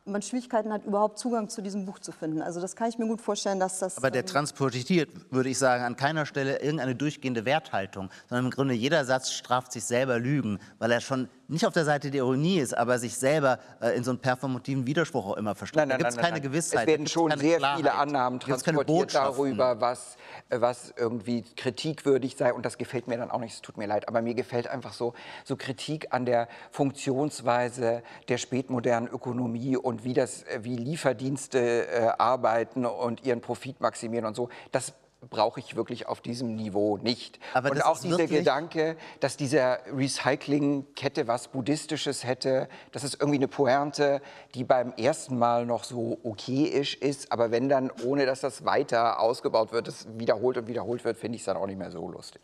man 0.05 0.23
Schwierigkeiten 0.23 0.73
hat, 0.73 0.85
überhaupt 0.85 1.19
Zugang 1.19 1.49
zu 1.49 1.63
diesem 1.63 1.85
Buch 1.85 1.99
zu 1.99 2.13
finden. 2.13 2.43
Also 2.43 2.61
das 2.61 2.77
kann 2.77 2.89
ich 2.89 2.99
mir 2.99 3.07
gut 3.07 3.21
vorstellen, 3.21 3.61
dass 3.61 3.79
das... 3.79 3.97
Aber 3.97 4.11
der 4.11 4.23
ähm, 4.23 4.27
transportiert, 4.27 5.11
würde 5.31 5.49
ich 5.51 5.59
sagen, 5.59 5.85
an 5.85 5.97
keiner 5.97 6.27
Stelle 6.27 6.61
irgendeine 6.61 6.95
durchgehende 6.95 7.45
Werthaltung, 7.45 8.11
sondern 8.29 8.47
im 8.47 8.51
Grunde 8.51 8.75
jeder 8.75 9.05
Satz 9.05 9.33
straft 9.33 9.73
sich 9.73 9.85
selber 9.85 10.19
Lügen, 10.19 10.59
weil 10.79 10.91
er 10.91 11.01
schon 11.01 11.29
nicht 11.51 11.67
auf 11.67 11.75
der 11.75 11.85
Seite 11.85 12.11
der 12.11 12.21
Ironie 12.21 12.59
ist, 12.59 12.77
aber 12.77 12.99
sich 12.99 13.17
selber 13.17 13.59
äh, 13.81 13.97
in 13.97 14.05
so 14.05 14.13
einen 14.13 14.21
performativen 14.21 14.87
Widerspruch 14.87 15.27
auch 15.27 15.37
immer 15.37 15.55
verstrickt. 15.55 15.91
da 15.91 15.97
gibt 15.97 16.09
es 16.09 16.17
keine 16.17 16.41
Gewissheit. 16.41 16.83
Es 16.83 16.87
werden 16.87 17.07
schon 17.07 17.37
sehr 17.37 17.59
Klarheit, 17.59 17.77
viele 17.79 17.95
Annahmen 17.95 18.41
transportiert 18.41 19.15
darüber, 19.15 19.81
was, 19.81 20.17
äh, 20.49 20.61
was 20.61 20.95
irgendwie 20.97 21.43
kritikwürdig 21.57 22.37
sei. 22.37 22.53
Und 22.53 22.65
das 22.65 22.79
gefällt 22.79 23.09
mir 23.09 23.19
dann 23.19 23.31
auch 23.31 23.41
nicht, 23.41 23.55
es 23.55 23.63
tut 23.63 23.77
mir 23.77 23.87
leid. 23.87 24.09
Aber 24.09 24.23
mir 24.23 24.35
gefällt 24.35 24.69
einfach 24.69 24.93
so, 24.93 25.15
so 25.45 25.57
Kritik 25.57 26.09
an 26.13 26.25
der 26.25 26.49
Funktionsweise 26.71 28.03
der 28.29 28.39
spätmodernen 28.39 29.09
Ökonomie 29.09 29.77
und 29.77 30.05
wie, 30.05 30.15
das, 30.15 30.45
äh, 30.45 30.61
wie 30.63 30.77
Lieferdienste 30.77 31.89
äh, 31.89 32.09
arbeiten 32.19 32.87
und 32.87 33.25
ihren 33.25 33.41
Profit 33.41 33.81
maximieren 33.81 34.25
und 34.25 34.37
so. 34.37 34.49
Das 34.71 34.95
brauche 35.29 35.61
ich 35.61 35.77
wirklich 35.77 36.07
auf 36.09 36.21
diesem 36.21 36.57
Niveau 36.57 36.97
nicht. 36.97 37.39
Aber 37.53 37.71
und 37.71 37.85
auch 37.85 37.99
dieser 37.99 38.27
Gedanke, 38.27 38.97
dass 39.21 39.37
diese 39.37 39.79
Recyclingkette 39.93 41.29
was 41.29 41.49
Buddhistisches 41.49 42.25
hätte, 42.25 42.69
das 42.93 43.05
ist 43.05 43.21
irgendwie 43.21 43.39
eine 43.39 43.49
Pointe, 43.49 44.23
die 44.55 44.65
beim 44.65 44.93
ersten 44.93 45.39
Mal 45.39 45.67
noch 45.67 45.85
so 45.85 46.19
okayisch 46.23 46.95
ist, 46.97 47.33
aber 47.33 47.51
wenn 47.51 47.69
dann, 47.69 47.91
ohne 48.05 48.25
dass 48.25 48.41
das 48.41 48.65
weiter 48.65 49.21
ausgebaut 49.21 49.73
wird, 49.73 49.89
das 49.89 50.07
wiederholt 50.17 50.57
und 50.57 50.69
wiederholt 50.69 51.05
wird, 51.05 51.19
finde 51.19 51.37
ich 51.37 51.43
es 51.43 51.47
dann 51.47 51.57
auch 51.57 51.67
nicht 51.67 51.79
mehr 51.79 51.91
so 51.91 52.09
lustig. 52.09 52.41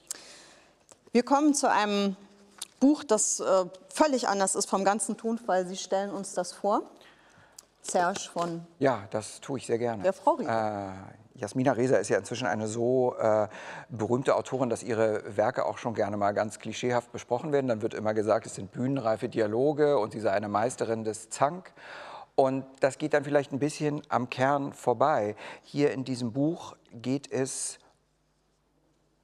Wir 1.13 1.23
kommen 1.23 1.55
zu 1.55 1.71
einem 1.71 2.17
Buch, 2.79 3.05
das 3.05 3.41
äh, 3.41 3.65
völlig 3.89 4.29
anders 4.29 4.55
ist 4.55 4.69
vom 4.69 4.85
ganzen 4.85 5.17
Tonfall. 5.17 5.67
Sie 5.67 5.77
stellen 5.77 6.11
uns 6.11 6.35
das 6.35 6.53
vor. 6.53 6.83
Serge 7.81 8.21
von 8.33 8.67
Ja, 8.79 9.07
das 9.11 9.41
tue 9.41 9.59
ich 9.59 9.67
sehr 9.67 9.79
gerne. 9.79 10.03
Der 10.03 10.13
Frau 10.13 10.33
Rieger. 10.33 10.93
Äh, 11.13 11.26
Jasmina 11.37 11.73
Reza 11.73 11.97
ist 11.97 12.09
ja 12.09 12.19
inzwischen 12.19 12.47
eine 12.47 12.67
so 12.67 13.15
äh, 13.17 13.49
berühmte 13.91 14.35
Autorin, 14.37 14.71
dass 14.71 14.83
ihre 14.83 15.37
Werke 15.37 15.67
auch 15.67 15.77
schon 15.77 15.95
gerne 15.95 16.17
mal 16.17 16.33
ganz 16.33 16.59
klischeehaft 16.59 17.13
besprochen 17.13 17.53
werden. 17.53 17.69
Dann 17.69 17.83
wird 17.83 17.95
immer 17.95 18.15
gesagt, 18.15 18.47
es 18.47 18.55
sind 18.55 18.73
bühnenreife 18.73 19.29
Dialoge 19.29 19.99
und 19.99 20.13
sie 20.13 20.21
sei 20.21 20.33
eine 20.33 20.49
Meisterin 20.49 21.05
des 21.05 21.29
Zank. 21.29 21.73
Und 22.37 22.65
das 22.81 22.99
geht 22.99 23.15
dann 23.15 23.25
vielleicht 23.25 23.53
ein 23.53 23.59
bisschen 23.59 24.03
am 24.09 24.31
Kern 24.31 24.73
vorbei. 24.73 25.37
Hier 25.63 25.93
in 25.93 26.05
diesem 26.05 26.33
Buch 26.33 26.77
geht 26.93 27.31
es 27.31 27.79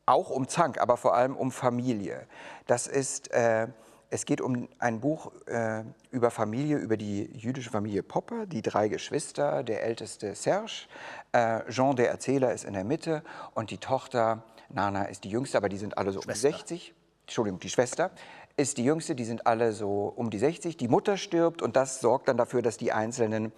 auch 0.05 0.31
um 0.31 0.49
Zank, 0.49 0.79
aber 0.81 0.97
vor 0.97 1.15
allem 1.15 1.37
um 1.37 1.51
Familie. 1.51 2.27
Das 2.67 2.87
ist, 2.87 3.31
äh, 3.33 3.69
es 4.13 4.27
geht 4.27 4.43
um 4.43 4.69
ein 4.79 5.01
Buch 5.01 5.33
äh, 5.47 5.85
über 6.11 6.31
Familie, 6.31 6.77
über 6.77 6.99
die 6.99 7.31
jüdische 7.33 7.71
Familie 7.71 8.03
Popper, 8.03 8.45
die 8.45 8.61
drei 8.61 8.89
Geschwister, 8.89 9.63
der 9.63 9.85
älteste 9.85 10.35
Serge, 10.35 10.87
äh, 11.33 11.61
Jean 11.71 11.97
der 11.97 12.11
Erzähler 12.11 12.53
ist 12.53 12.65
in 12.65 12.75
der 12.75 12.85
Mitte 12.85 13.23
und 13.55 13.71
die 13.71 13.79
Tochter 13.79 14.45
Nana 14.69 15.05
ist 15.05 15.25
die 15.25 15.31
jüngste, 15.31 15.57
aber 15.57 15.71
die 15.71 15.79
sind 15.79 15.97
alle 15.97 16.13
so 16.13 16.21
um 16.21 16.27
die 16.27 16.39
60. 16.39 16.95
Entschuldigung, 17.23 17.59
die 17.61 17.71
Schwester 17.71 18.11
ist 18.59 18.77
die 18.77 18.85
jüngste, 18.85 19.15
die 19.15 19.25
sind 19.25 19.47
alle 19.47 19.73
so 19.73 20.13
um 20.15 20.29
die 20.29 20.39
60. 20.39 20.77
Die 20.77 20.89
Mutter 20.89 21.17
stirbt 21.17 21.63
und 21.63 21.75
das 21.75 22.01
sorgt 22.01 22.29
dann 22.29 22.37
dafür, 22.37 22.61
dass 22.61 22.77
die 22.77 22.93
einzelnen 22.93 23.51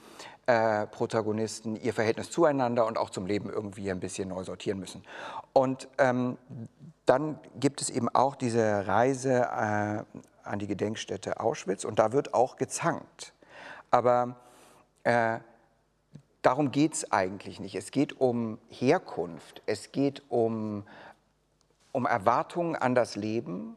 äh, 0.46 0.86
Protagonisten 0.86 1.74
ihr 1.74 1.92
Verhältnis 1.92 2.30
zueinander 2.30 2.86
und 2.86 2.96
auch 2.96 3.10
zum 3.10 3.26
Leben 3.26 3.50
irgendwie 3.50 3.90
ein 3.90 3.98
bisschen 3.98 4.28
neu 4.28 4.44
sortieren 4.44 4.78
müssen. 4.78 5.02
Und 5.52 5.88
ähm, 5.98 6.38
dann 7.06 7.40
gibt 7.58 7.82
es 7.82 7.90
eben 7.90 8.08
auch 8.08 8.36
diese 8.36 8.86
Reise 8.86 10.04
äh, 10.14 10.18
an 10.44 10.59
die 10.59 10.66
Gedenkstätte 10.66 11.40
Auschwitz 11.40 11.85
und 11.85 11.98
da 11.98 12.12
wird 12.12 12.35
auch 12.35 12.57
gezankt. 12.57 13.33
Aber 13.90 14.37
äh, 15.04 15.38
darum 16.42 16.70
geht 16.70 16.94
es 16.94 17.12
eigentlich 17.12 17.61
nicht. 17.61 17.74
Es 17.74 17.90
geht 17.90 18.20
um 18.20 18.59
Herkunft, 18.68 19.62
es 19.66 19.92
geht 19.92 20.22
um, 20.28 20.85
um 21.92 22.07
Erwartungen 22.07 22.76
an 22.76 22.94
das 22.94 23.16
Leben. 23.16 23.76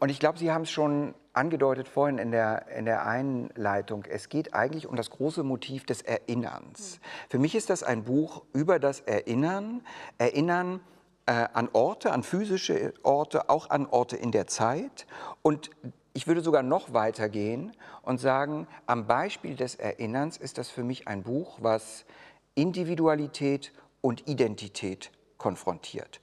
Und 0.00 0.08
ich 0.08 0.20
glaube, 0.20 0.38
Sie 0.38 0.52
haben 0.52 0.62
es 0.62 0.70
schon 0.70 1.14
angedeutet 1.32 1.88
vorhin 1.88 2.18
in 2.18 2.30
der, 2.30 2.68
in 2.68 2.84
der 2.84 3.06
Einleitung. 3.06 4.04
Es 4.08 4.28
geht 4.28 4.54
eigentlich 4.54 4.86
um 4.86 4.96
das 4.96 5.10
große 5.10 5.42
Motiv 5.42 5.84
des 5.84 6.02
Erinnerns. 6.02 7.00
Für 7.28 7.38
mich 7.38 7.54
ist 7.54 7.70
das 7.70 7.82
ein 7.82 8.04
Buch 8.04 8.44
über 8.52 8.78
das 8.78 9.00
Erinnern. 9.00 9.84
Erinnern 10.18 10.80
an 11.26 11.68
Orte, 11.72 12.12
an 12.12 12.22
physische 12.22 12.92
Orte, 13.02 13.48
auch 13.48 13.70
an 13.70 13.86
Orte 13.86 14.16
in 14.16 14.30
der 14.30 14.46
Zeit. 14.46 15.06
Und 15.42 15.70
ich 16.12 16.26
würde 16.26 16.42
sogar 16.42 16.62
noch 16.62 16.92
weiter 16.92 17.28
gehen 17.28 17.72
und 18.02 18.20
sagen, 18.20 18.68
am 18.86 19.06
Beispiel 19.06 19.56
des 19.56 19.74
Erinnerns 19.74 20.36
ist 20.36 20.58
das 20.58 20.68
für 20.68 20.84
mich 20.84 21.08
ein 21.08 21.22
Buch, 21.22 21.58
was 21.60 22.04
Individualität 22.54 23.72
und 24.00 24.28
Identität 24.28 25.10
konfrontiert. 25.38 26.20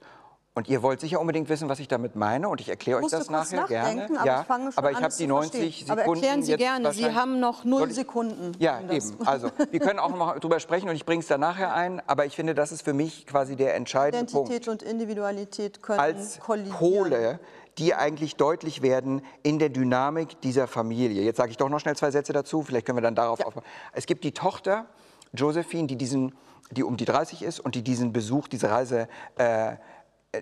Und 0.54 0.68
ihr 0.68 0.82
wollt 0.82 1.00
sicher 1.00 1.18
unbedingt 1.18 1.48
wissen, 1.48 1.70
was 1.70 1.78
ich 1.78 1.88
damit 1.88 2.14
meine. 2.14 2.50
Und 2.50 2.60
ich 2.60 2.68
erkläre 2.68 2.98
euch 2.98 3.10
das 3.10 3.30
nachher 3.30 3.64
gerne. 3.64 4.06
aber 4.20 4.26
ja, 4.26 4.40
ich 4.42 4.98
ich 4.98 5.02
habe 5.02 5.08
die 5.08 5.10
zu 5.10 5.26
90 5.26 5.50
verstehen. 5.50 5.72
Sekunden. 5.72 5.90
Aber 5.90 6.02
erklären 6.02 6.42
Sie 6.42 6.50
jetzt 6.50 6.60
gerne, 6.60 6.92
Sie 6.92 7.14
haben 7.14 7.40
noch 7.40 7.64
null 7.64 7.90
Sekunden. 7.90 8.52
Ja, 8.58 8.80
eben. 8.90 9.16
Also, 9.24 9.50
wir 9.70 9.80
können 9.80 9.98
auch 9.98 10.14
noch 10.14 10.38
drüber 10.40 10.60
sprechen 10.60 10.90
und 10.90 10.94
ich 10.94 11.06
bringe 11.06 11.20
es 11.20 11.26
dann 11.26 11.40
nachher 11.40 11.72
ein. 11.74 12.02
Aber 12.06 12.26
ich 12.26 12.36
finde, 12.36 12.54
das 12.54 12.70
ist 12.70 12.82
für 12.82 12.92
mich 12.92 13.26
quasi 13.26 13.56
der 13.56 13.74
entscheidende 13.76 14.30
Punkt. 14.30 14.50
Identität 14.50 14.68
und 14.68 14.82
Individualität 14.82 15.82
können 15.82 16.00
als 16.00 16.38
kollidieren. 16.38 16.76
Pole, 16.76 17.40
die 17.78 17.94
eigentlich 17.94 18.36
deutlich 18.36 18.82
werden 18.82 19.22
in 19.42 19.58
der 19.58 19.70
Dynamik 19.70 20.38
dieser 20.42 20.66
Familie. 20.66 21.22
Jetzt 21.22 21.38
sage 21.38 21.50
ich 21.50 21.56
doch 21.56 21.70
noch 21.70 21.80
schnell 21.80 21.96
zwei 21.96 22.10
Sätze 22.10 22.34
dazu, 22.34 22.62
vielleicht 22.62 22.84
können 22.84 22.98
wir 22.98 23.02
dann 23.02 23.14
darauf 23.14 23.40
aufbauen. 23.40 23.64
Es 23.94 24.04
gibt 24.04 24.22
die 24.22 24.32
Tochter, 24.32 24.84
Josephine, 25.32 25.86
die, 25.86 25.96
diesen, 25.96 26.34
die 26.70 26.82
um 26.82 26.98
die 26.98 27.06
30 27.06 27.42
ist 27.42 27.58
und 27.58 27.74
die 27.74 27.82
diesen 27.82 28.12
Besuch, 28.12 28.48
diese 28.48 28.68
Reise 28.68 29.08
äh, 29.36 29.76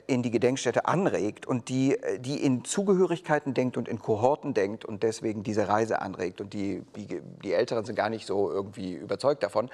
in 0.07 0.23
die 0.23 0.31
Gedenkstätte 0.31 0.87
anregt 0.87 1.47
und 1.47 1.69
die, 1.69 1.97
äh, 1.97 2.19
die 2.19 2.43
in 2.45 2.65
Zugehörigkeiten 2.65 3.55
denkt 3.55 3.77
und 3.77 3.89
in 3.89 3.99
Kohorten 3.99 4.55
denkt 4.55 4.85
und 4.85 5.03
deswegen 5.03 5.43
diese 5.43 5.69
Reise 5.69 6.01
anregt. 6.01 6.41
Und 6.41 6.53
die, 6.53 6.83
die, 6.97 7.21
die 7.43 7.53
Älteren 7.53 7.85
sind 7.85 7.97
gar 7.97 8.09
nicht 8.09 8.27
so 8.27 8.51
irgendwie 8.51 8.95
überzeugt 8.95 9.43
davon. 9.43 9.69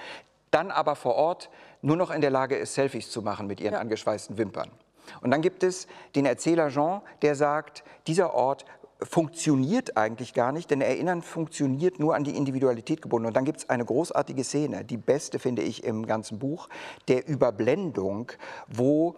Dann 0.50 0.70
aber 0.70 0.96
vor 0.96 1.16
Ort 1.16 1.50
nur 1.83 1.96
noch 1.96 2.11
in 2.11 2.22
der 2.22 2.31
Lage 2.31 2.57
ist, 2.57 2.74
Selfies 2.74 3.11
zu 3.11 3.20
machen 3.20 3.46
mit 3.46 3.61
ihren 3.61 3.74
angeschweißten 3.74 4.38
Wimpern. 4.38 4.70
Und 5.20 5.31
dann 5.31 5.42
gibt 5.42 5.62
es 5.62 5.87
den 6.14 6.24
Erzähler 6.24 6.70
Jean, 6.70 7.02
der 7.22 7.35
sagt, 7.35 7.85
dieser 8.07 8.35
Ort 8.35 8.64
funktioniert 9.02 9.98
eigentlich 9.98 10.33
gar 10.33 10.52
nicht, 10.52 10.70
denn 10.70 10.81
Erinnern 10.81 11.20
funktioniert 11.20 11.98
nur 11.98 12.14
an 12.14 12.24
die 12.24 12.35
Individualität 12.35 13.02
gebunden. 13.02 13.26
Und 13.26 13.37
dann 13.37 13.44
gibt 13.44 13.59
es 13.59 13.68
eine 13.68 13.85
großartige 13.85 14.42
Szene, 14.42 14.85
die 14.85 14.96
beste 14.96 15.38
finde 15.38 15.62
ich 15.62 15.85
im 15.85 16.07
ganzen 16.07 16.38
Buch, 16.38 16.68
der 17.09 17.29
Überblendung, 17.29 18.33
wo 18.66 19.16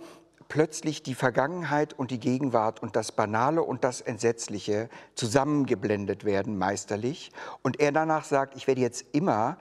plötzlich 0.48 1.02
die 1.02 1.14
Vergangenheit 1.14 1.92
und 1.92 2.10
die 2.10 2.20
Gegenwart 2.20 2.82
und 2.82 2.96
das 2.96 3.12
Banale 3.12 3.62
und 3.62 3.84
das 3.84 4.00
Entsetzliche 4.00 4.88
zusammengeblendet 5.14 6.24
werden, 6.24 6.58
meisterlich. 6.58 7.30
Und 7.62 7.80
er 7.80 7.92
danach 7.92 8.24
sagt, 8.24 8.56
ich 8.56 8.66
werde 8.66 8.80
jetzt 8.80 9.04
immer 9.12 9.58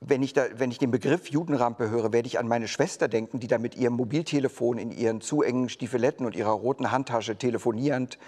wenn 0.00 0.22
ich, 0.22 0.32
da, 0.32 0.44
wenn 0.54 0.70
ich 0.70 0.78
den 0.78 0.90
Begriff 0.90 1.28
Judenrampe 1.28 1.90
höre, 1.90 2.12
werde 2.12 2.28
ich 2.28 2.38
an 2.38 2.46
meine 2.46 2.68
Schwester 2.68 3.08
denken, 3.08 3.40
die 3.40 3.48
da 3.48 3.58
mit 3.58 3.76
ihrem 3.76 3.94
Mobiltelefon 3.94 4.78
in 4.78 4.90
ihren 4.92 5.20
zu 5.20 5.42
engen 5.42 5.68
Stiefeletten 5.68 6.24
und 6.24 6.36
ihrer 6.36 6.52
roten 6.52 6.92
Handtasche 6.92 7.36
telefonierend 7.36 8.18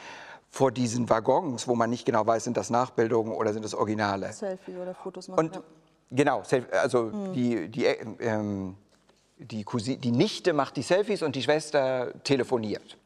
vor 0.49 0.73
diesen 0.73 1.09
Waggons, 1.09 1.69
wo 1.69 1.77
man 1.77 1.90
nicht 1.90 2.05
genau 2.05 2.27
weiß, 2.27 2.45
sind 2.45 2.57
das 2.57 2.71
Nachbildungen 2.71 3.33
oder 3.33 3.53
sind 3.53 3.64
das 3.64 3.75
Originale. 3.75 4.33
Selfie 4.33 4.77
oder 4.77 4.95
Fotos 4.95 5.29
machen. 5.29 5.47
Und 5.47 5.55
ja. 5.55 5.62
genau, 6.11 6.43
also 6.73 7.11
die, 7.35 7.69
die, 7.69 7.87
äh, 7.87 8.05
ähm, 8.19 8.75
die, 9.40 9.64
Cousi- 9.64 9.96
die 9.96 10.12
Nichte 10.12 10.53
macht 10.53 10.76
die 10.76 10.83
Selfies 10.83 11.22
und 11.22 11.35
die 11.37 11.42
Schwester 11.42 12.12
telefoniert. 12.24 12.98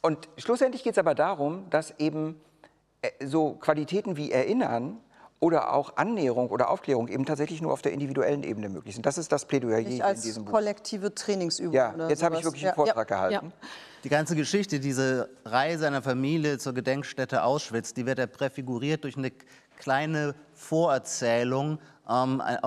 Und 0.00 0.28
schlussendlich 0.36 0.82
geht 0.84 0.92
es 0.92 0.98
aber 0.98 1.14
darum, 1.14 1.68
dass 1.70 1.94
eben 1.98 2.40
äh, 3.02 3.10
so 3.26 3.54
Qualitäten 3.54 4.16
wie 4.16 4.32
Erinnern 4.32 4.98
oder 5.40 5.72
auch 5.72 5.96
Annäherung 5.96 6.50
oder 6.50 6.70
Aufklärung 6.70 7.08
eben 7.08 7.24
tatsächlich 7.24 7.60
nur 7.60 7.72
auf 7.72 7.82
der 7.82 7.92
individuellen 7.92 8.44
Ebene 8.44 8.68
möglich 8.68 8.94
sind. 8.94 9.06
Das 9.06 9.18
ist 9.18 9.32
das 9.32 9.44
Plädoyer 9.46 9.78
Nicht 9.78 9.94
in 9.96 10.02
als 10.02 10.22
diesem 10.22 10.44
Buch. 10.44 10.52
kollektive 10.52 11.14
Trainingsübung. 11.14 11.72
Ja, 11.74 11.94
oder 11.94 12.08
jetzt 12.08 12.22
habe 12.22 12.36
ich 12.36 12.44
wirklich 12.44 12.64
einen 12.64 12.74
Vortrag 12.76 13.08
gehalten. 13.08 13.52
Die 14.04 14.08
ganze 14.08 14.36
Geschichte, 14.36 14.78
diese 14.80 15.30
Reise 15.44 15.86
einer 15.86 16.02
Familie 16.02 16.58
zur 16.58 16.74
Gedenkstätte 16.74 17.42
Auschwitz, 17.42 17.92
die 17.94 18.06
wird 18.06 18.18
ja 18.18 18.26
präfiguriert 18.26 19.02
durch 19.04 19.16
eine 19.16 19.32
kleine 19.78 20.34
Vorerzählung, 20.54 21.78
ähm, 22.08 22.40
ein- 22.40 22.58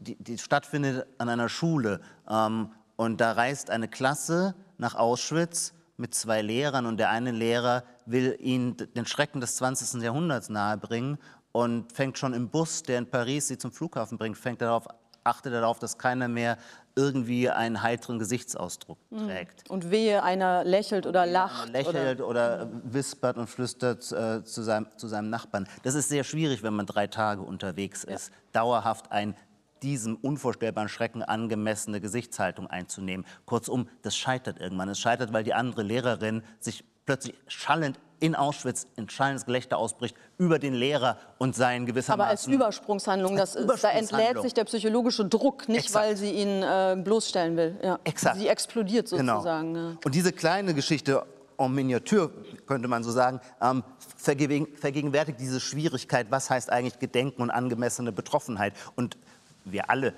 die, 0.00 0.16
die, 0.16 0.38
stattfindet 0.38 1.06
an 1.18 1.28
einer 1.28 1.48
Schule. 1.48 2.00
Ähm, 2.28 2.70
und 2.96 3.20
da 3.20 3.32
reist 3.32 3.70
eine 3.70 3.88
Klasse 3.88 4.54
nach 4.76 4.94
Auschwitz 4.94 5.72
mit 5.96 6.14
zwei 6.14 6.42
Lehrern 6.42 6.86
und 6.86 6.96
der 6.98 7.10
eine 7.10 7.32
Lehrer 7.32 7.84
will 8.06 8.36
ihnen 8.40 8.76
den 8.76 9.06
Schrecken 9.06 9.40
des 9.40 9.56
20. 9.56 10.02
Jahrhunderts 10.02 10.48
nahebringen 10.48 11.18
und 11.52 11.92
fängt 11.92 12.18
schon 12.18 12.34
im 12.34 12.48
Bus, 12.48 12.82
der 12.82 12.98
in 12.98 13.10
Paris 13.10 13.48
sie 13.48 13.58
zum 13.58 13.72
Flughafen 13.72 14.16
bringt, 14.18 14.38
fängt 14.38 14.60
darauf, 14.62 14.86
achtet 15.24 15.52
darauf, 15.52 15.78
dass 15.78 15.98
keiner 15.98 16.28
mehr 16.28 16.56
irgendwie 16.98 17.48
einen 17.48 17.82
heiteren 17.82 18.18
Gesichtsausdruck 18.18 18.98
trägt. 19.16 19.70
Und 19.70 19.92
wehe, 19.92 20.24
einer 20.24 20.64
lächelt 20.64 21.06
oder 21.06 21.26
lacht. 21.26 21.72
lächelt 21.72 22.20
oder, 22.20 22.68
wispert 22.82 23.38
und 23.38 23.46
flüstert 23.46 24.10
äh, 24.10 24.42
zu, 24.42 24.62
seinem, 24.62 24.88
zu 24.96 25.06
seinem 25.06 25.30
Nachbarn. 25.30 25.68
Das 25.84 25.94
ist 25.94 26.08
sehr 26.08 26.24
schwierig, 26.24 26.64
wenn 26.64 26.74
man 26.74 26.86
drei 26.86 27.06
Tage 27.06 27.42
unterwegs 27.42 28.02
ist, 28.02 28.32
dauerhaft 28.52 29.12
ein 29.12 29.36
diesem 29.82 30.16
unvorstellbaren 30.16 30.88
Schrecken 30.88 31.22
angemessene 31.22 32.00
Gesichtshaltung 32.00 32.66
einzunehmen. 32.66 33.24
Kurzum, 33.46 33.88
das 34.02 34.16
scheitert 34.16 34.60
irgendwann. 34.60 34.88
Es 34.88 34.98
scheitert, 34.98 35.32
weil 35.32 35.44
die 35.44 35.54
andere 35.54 35.84
Lehrerin 35.84 36.42
sich 36.58 36.84
plötzlich 37.06 37.36
schallend 37.46 38.00
in 38.20 38.34
Auschwitz 38.34 38.86
in 38.96 39.08
schallendes 39.08 39.46
Gelächter 39.46 39.78
ausbricht 39.78 40.16
über 40.38 40.58
den 40.58 40.74
Lehrer 40.74 41.16
und 41.38 41.54
seinen 41.54 41.82
Aber 41.82 41.92
gewissermaßen... 41.92 42.30
als 42.30 42.46
Übersprungshandlung, 42.46 43.36
das 43.36 43.50
ist, 43.50 43.56
da 43.56 43.62
Übersprungshandlung. 43.64 44.20
entlädt 44.20 44.42
sich 44.42 44.54
der 44.54 44.64
psychologische 44.64 45.24
Druck, 45.24 45.68
nicht 45.68 45.84
Exakt. 45.86 46.04
weil 46.06 46.16
sie 46.16 46.30
ihn 46.32 46.62
äh, 46.62 46.96
bloßstellen 47.02 47.56
will. 47.56 47.76
Ja. 47.82 47.98
Exakt. 48.04 48.36
Sie 48.38 48.48
explodiert 48.48 49.08
Genau. 49.10 49.34
sozusagen. 49.36 49.74
Ja. 49.76 49.96
Und 50.04 50.14
diese 50.14 50.32
kleine 50.32 50.74
Geschichte 50.74 51.24
en 51.58 51.74
Miniatur, 51.74 52.30
könnte 52.66 52.86
man 52.88 53.02
so 53.02 53.10
sagen, 53.10 53.40
ähm, 53.60 53.82
vergegenwärtigt 54.16 55.40
diese 55.40 55.58
Schwierigkeit, 55.60 56.28
was 56.30 56.50
heißt 56.50 56.70
eigentlich 56.70 56.98
Gedenken 56.98 57.42
und 57.42 57.50
angemessene 57.50 58.12
Betroffenheit. 58.12 58.74
Und 58.94 59.16
wir 59.64 59.90
alle 59.90 60.14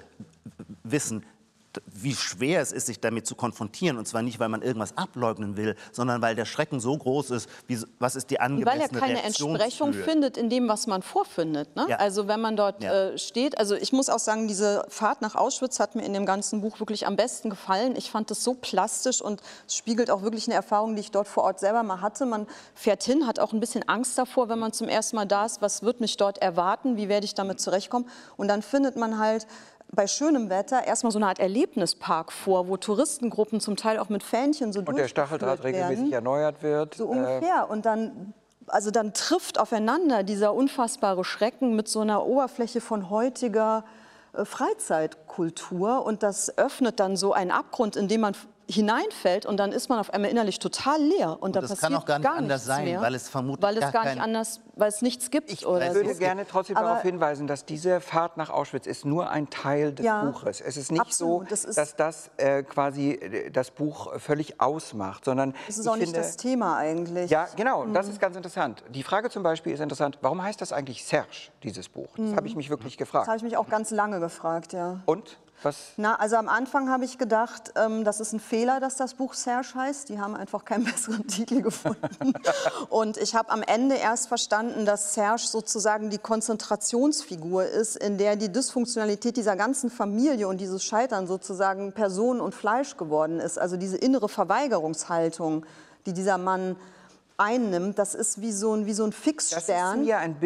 wissen, 0.85 1.25
wie 1.87 2.15
schwer 2.15 2.61
es 2.61 2.73
ist, 2.73 2.87
sich 2.87 3.01
damit 3.01 3.27
zu 3.27 3.35
konfrontieren. 3.35 3.97
Und 3.97 4.07
zwar 4.07 4.23
nicht, 4.23 4.41
weil 4.41 4.49
man 4.49 4.63
irgendwas 4.63 4.97
ableugnen 4.97 5.57
will, 5.57 5.77
sondern 5.93 6.21
weil 6.23 6.35
der 6.35 6.45
Schrecken 6.45 6.81
so 6.81 6.97
groß 6.97 7.31
ist, 7.31 7.49
wie, 7.67 7.79
was 7.99 8.17
ist 8.17 8.31
die 8.31 8.39
Und 8.39 8.65
weil 8.65 8.81
angemessene 8.81 8.99
er 8.99 9.01
keine 9.01 9.23
Entsprechung 9.23 9.93
findet 9.93 10.37
in 10.37 10.51
dem, 10.51 10.69
was 10.69 10.87
man 10.87 11.03
vorfindet. 11.03 11.77
Ne? 11.77 11.87
Ja. 11.89 11.97
Also 11.97 12.27
wenn 12.29 12.41
man 12.41 12.57
dort 12.57 12.83
Ja. 12.83 13.11
äh, 13.11 13.19
steht, 13.19 13.59
also 13.59 13.75
ich 13.75 13.93
muss 13.93 14.09
auch 14.09 14.19
sagen, 14.19 14.49
diese 14.49 14.85
Fahrt 14.89 15.23
nach 15.23 15.35
Auschwitz 15.35 15.79
hat 15.79 15.95
mir 15.95 16.05
in 16.05 16.13
dem 16.13 16.27
ganzen 16.27 16.61
Buch 16.61 16.81
wirklich 16.81 17.07
am 17.07 17.17
besten 17.17 17.51
gefallen. 17.51 17.95
Ich 17.97 18.11
fand 18.11 18.31
es 18.31 18.43
so 18.43 18.55
plastisch 18.55 19.21
und 19.23 19.41
spiegelt 19.69 20.11
auch 20.11 20.23
wirklich 20.23 20.47
eine 20.49 20.55
Erfahrung, 20.55 20.95
die 20.97 21.01
ich 21.01 21.11
dort 21.13 21.29
vor 21.29 21.45
Ort 21.45 21.61
selber 21.61 21.83
mal 21.83 22.01
hatte. 22.01 22.27
Man 22.27 22.47
fährt 22.75 23.03
hin, 23.05 23.27
hat 23.27 23.39
auch 23.39 23.53
ein 23.53 23.61
bisschen 23.61 23.89
Angst 23.89 24.19
davor, 24.19 24.49
wenn 24.49 24.59
man 24.59 24.73
zum 24.73 24.89
ersten 24.89 25.17
Mal 25.17 25.27
da 25.27 25.47
ist, 25.47 25.63
was 25.63 25.83
wird 25.83 26.01
mich 26.01 26.17
dort 26.17 26.39
erwarten, 26.39 26.97
wie 26.97 27.09
werde 27.09 27.25
ich 27.25 27.35
damit 27.35 27.61
zurechtkommen. 27.61 28.09
Und 28.37 28.49
dann 28.49 28.63
findet 28.63 28.97
man 28.97 29.19
halt 29.19 29.47
bei 29.93 30.07
schönem 30.07 30.51
Wetter 30.51 30.85
erstmal 30.87 31.11
so 31.11 31.19
eine 31.19 31.27
Art 31.27 31.39
Erlebnispark 31.39 32.33
vor, 32.33 32.69
wo 32.69 32.77
Touristengruppen 32.77 33.61
zum 33.61 33.77
Teil 33.77 33.99
auch 33.99 34.09
mit 34.09 34.23
Fähnchen 34.23 34.73
so 34.73 34.81
Und 34.81 34.97
der 34.97 35.09
Stacheldraht 35.09 35.63
werden. 35.63 35.75
regelmäßig 35.75 36.13
erneuert 36.13 36.63
wird. 36.63 36.95
So 36.95 37.05
Äh, 37.05 37.17
ungefähr. 37.17 37.69
Und 37.69 37.87
dann, 37.87 38.35
also 38.67 38.91
dann 38.91 39.13
trifft 39.15 39.59
aufeinander 39.59 40.23
dieser 40.23 40.55
unfassbare 40.55 41.25
Schrecken 41.25 41.75
mit 41.75 41.89
so 41.89 42.01
einer 42.01 42.25
Oberfläche 42.25 42.81
von 42.81 43.11
heutiger 43.11 43.85
äh, 44.33 44.45
Freizeitkultur. 44.45 46.05
Und 46.05 46.23
das 46.23 46.57
öffnet 46.57 47.01
dann 47.01 47.17
so 47.17 47.33
einen 47.33 47.51
Abgrund, 47.51 47.97
in 47.97 48.09
den 48.09 48.21
man 48.21 48.35
hineinfällt 48.71 49.47
und 49.47 49.57
dann 49.59 49.73
ist 49.73 49.89
man 49.89 49.99
auf 49.99 50.13
einmal 50.13 50.31
innerlich 50.31 50.59
total 50.59 51.01
leer 51.01 51.39
und, 51.41 51.57
da 51.57 51.61
das 51.61 51.71
passiert 51.71 51.91
kann 51.93 52.01
auch 52.01 52.05
gar 52.07 52.19
nicht 52.19 52.29
anders 52.31 52.63
nichts 52.63 52.67
sein, 52.67 52.85
mehr, 52.85 53.01
weil 53.01 53.15
es 53.15 53.29
vermutlich 53.29 53.63
weil 53.63 53.75
es 53.77 53.81
gar 53.81 53.93
gar 53.93 54.05
nicht 54.07 54.21
anders, 54.23 54.61
weil 54.77 54.89
es 54.89 55.03
nichts 55.03 55.31
gibt 55.31 55.51
Ich 55.53 55.67
oder 55.67 55.95
würde 55.95 56.13
so. 56.15 56.19
gerne 56.19 56.47
trotzdem 56.47 56.77
Aber- 56.77 56.87
darauf 56.89 57.03
hinweisen, 57.03 57.47
dass 57.47 57.65
diese 57.65 58.01
Fahrt 58.01 58.37
nach 58.37 58.51
Auschwitz 58.51 58.87
ist 58.87 59.05
nur 59.05 59.31
ein 59.31 59.51
Teil 59.51 59.93
des 59.93 60.07
Ja, 60.07 60.25
Buches. 60.25 60.61
Es 60.61 60.77
ist 60.77 60.91
nicht 60.93 61.01
absolut. 61.01 61.45
so, 61.45 61.51
Das 61.51 61.65
ist- 61.65 61.77
dass 61.79 61.97
das 61.97 62.31
äh, 62.37 62.63
quasi 62.63 63.11
äh, 63.13 63.51
das 63.51 63.71
Buch 63.71 64.19
völlig 64.19 64.61
ausmacht, 64.61 65.25
sondern 65.25 65.55
Das 65.67 65.77
ist 65.79 65.85
ich 65.85 65.91
auch 65.91 65.97
nicht 65.97 66.05
finde, 66.07 66.21
das 66.21 66.37
Thema 66.37 66.77
eigentlich. 66.77 67.31
Ja, 67.31 67.47
genau, 67.57 67.85
das 67.87 68.07
Mhm. 68.07 68.13
ist 68.13 68.21
ganz 68.21 68.37
interessant. 68.37 68.85
Die 68.91 69.03
Frage 69.03 69.31
zum 69.31 69.43
Beispiel 69.43 69.73
ist 69.73 69.81
interessant, 69.81 70.19
warum 70.23 70.43
heißt 70.43 70.61
das 70.61 70.73
eigentlich 70.73 71.05
Serge, 71.05 71.51
dieses 71.63 71.89
Buch? 71.89 72.09
Das 72.17 72.35
habe 72.37 72.47
ich 72.47 72.57
mich 72.57 72.71
wirklich 72.71 72.95
Mhm. 72.95 72.99
Das 73.01 73.09
gefragt. 73.09 73.27
habe 73.29 73.37
ich 73.37 73.43
mich 73.43 73.57
auch 73.57 73.69
ganz 73.69 73.91
lange 73.91 74.21
gefragt, 74.21 74.73
ja. 74.73 75.01
Und? 75.07 75.39
Was? 75.63 75.93
Na, 75.97 76.15
also 76.17 76.37
am 76.37 76.49
Anfang 76.49 76.89
habe 76.89 77.05
ich 77.05 77.19
gedacht, 77.19 77.73
ähm, 77.77 78.05
das 78.05 78.21
ist 78.21 78.33
ein 78.33 78.41
Fehler, 78.41 78.81
dass 78.81 78.97
das 78.97 79.15
Buch 79.15 79.35
Serge 79.35 79.69
heißt. 79.75 80.09
Die 80.09 80.19
haben 80.19 80.35
einfach 80.35 80.65
keinen 80.65 80.85
besseren 80.91 81.27
Titel 81.27 81.61
gefunden. 81.61 82.33
Und 82.89 83.17
ich 83.19 83.35
habe 83.35 83.51
am 83.51 83.63
Ende 83.63 83.97
erst 83.97 84.29
verstanden, 84.29 84.87
dass 84.87 85.15
Serge 85.15 85.43
sozusagen 85.47 86.11
die 86.11 86.19
Konzentrationsfigur 86.19 87.65
ist, 87.67 87.97
in 87.97 88.17
der 88.17 88.37
die 88.37 88.51
Dysfunktionalität 88.51 89.37
dieser 89.37 89.57
ganzen 89.57 89.91
Familie 89.91 90.49
und 90.49 90.61
dieses 90.61 90.83
Scheitern 90.83 91.27
sozusagen 91.27 91.93
Person 91.93 92.41
und 92.41 92.55
Fleisch 92.55 92.97
geworden 92.97 93.39
ist. 93.39 93.59
Also 93.59 93.77
diese 93.77 93.97
innere 93.97 94.29
Verweigerungshaltung, 94.29 95.67
die 96.07 96.13
dieser 96.13 96.39
Mann 96.39 96.77
einnimmt, 97.41 97.99
das 97.99 98.15
ist 98.15 98.41
wie 98.41 98.53
so 98.53 98.75
ein, 98.75 98.87
wie 98.87 98.93
so 98.93 99.03
ein 99.05 99.13
Fixstern. 99.13 100.01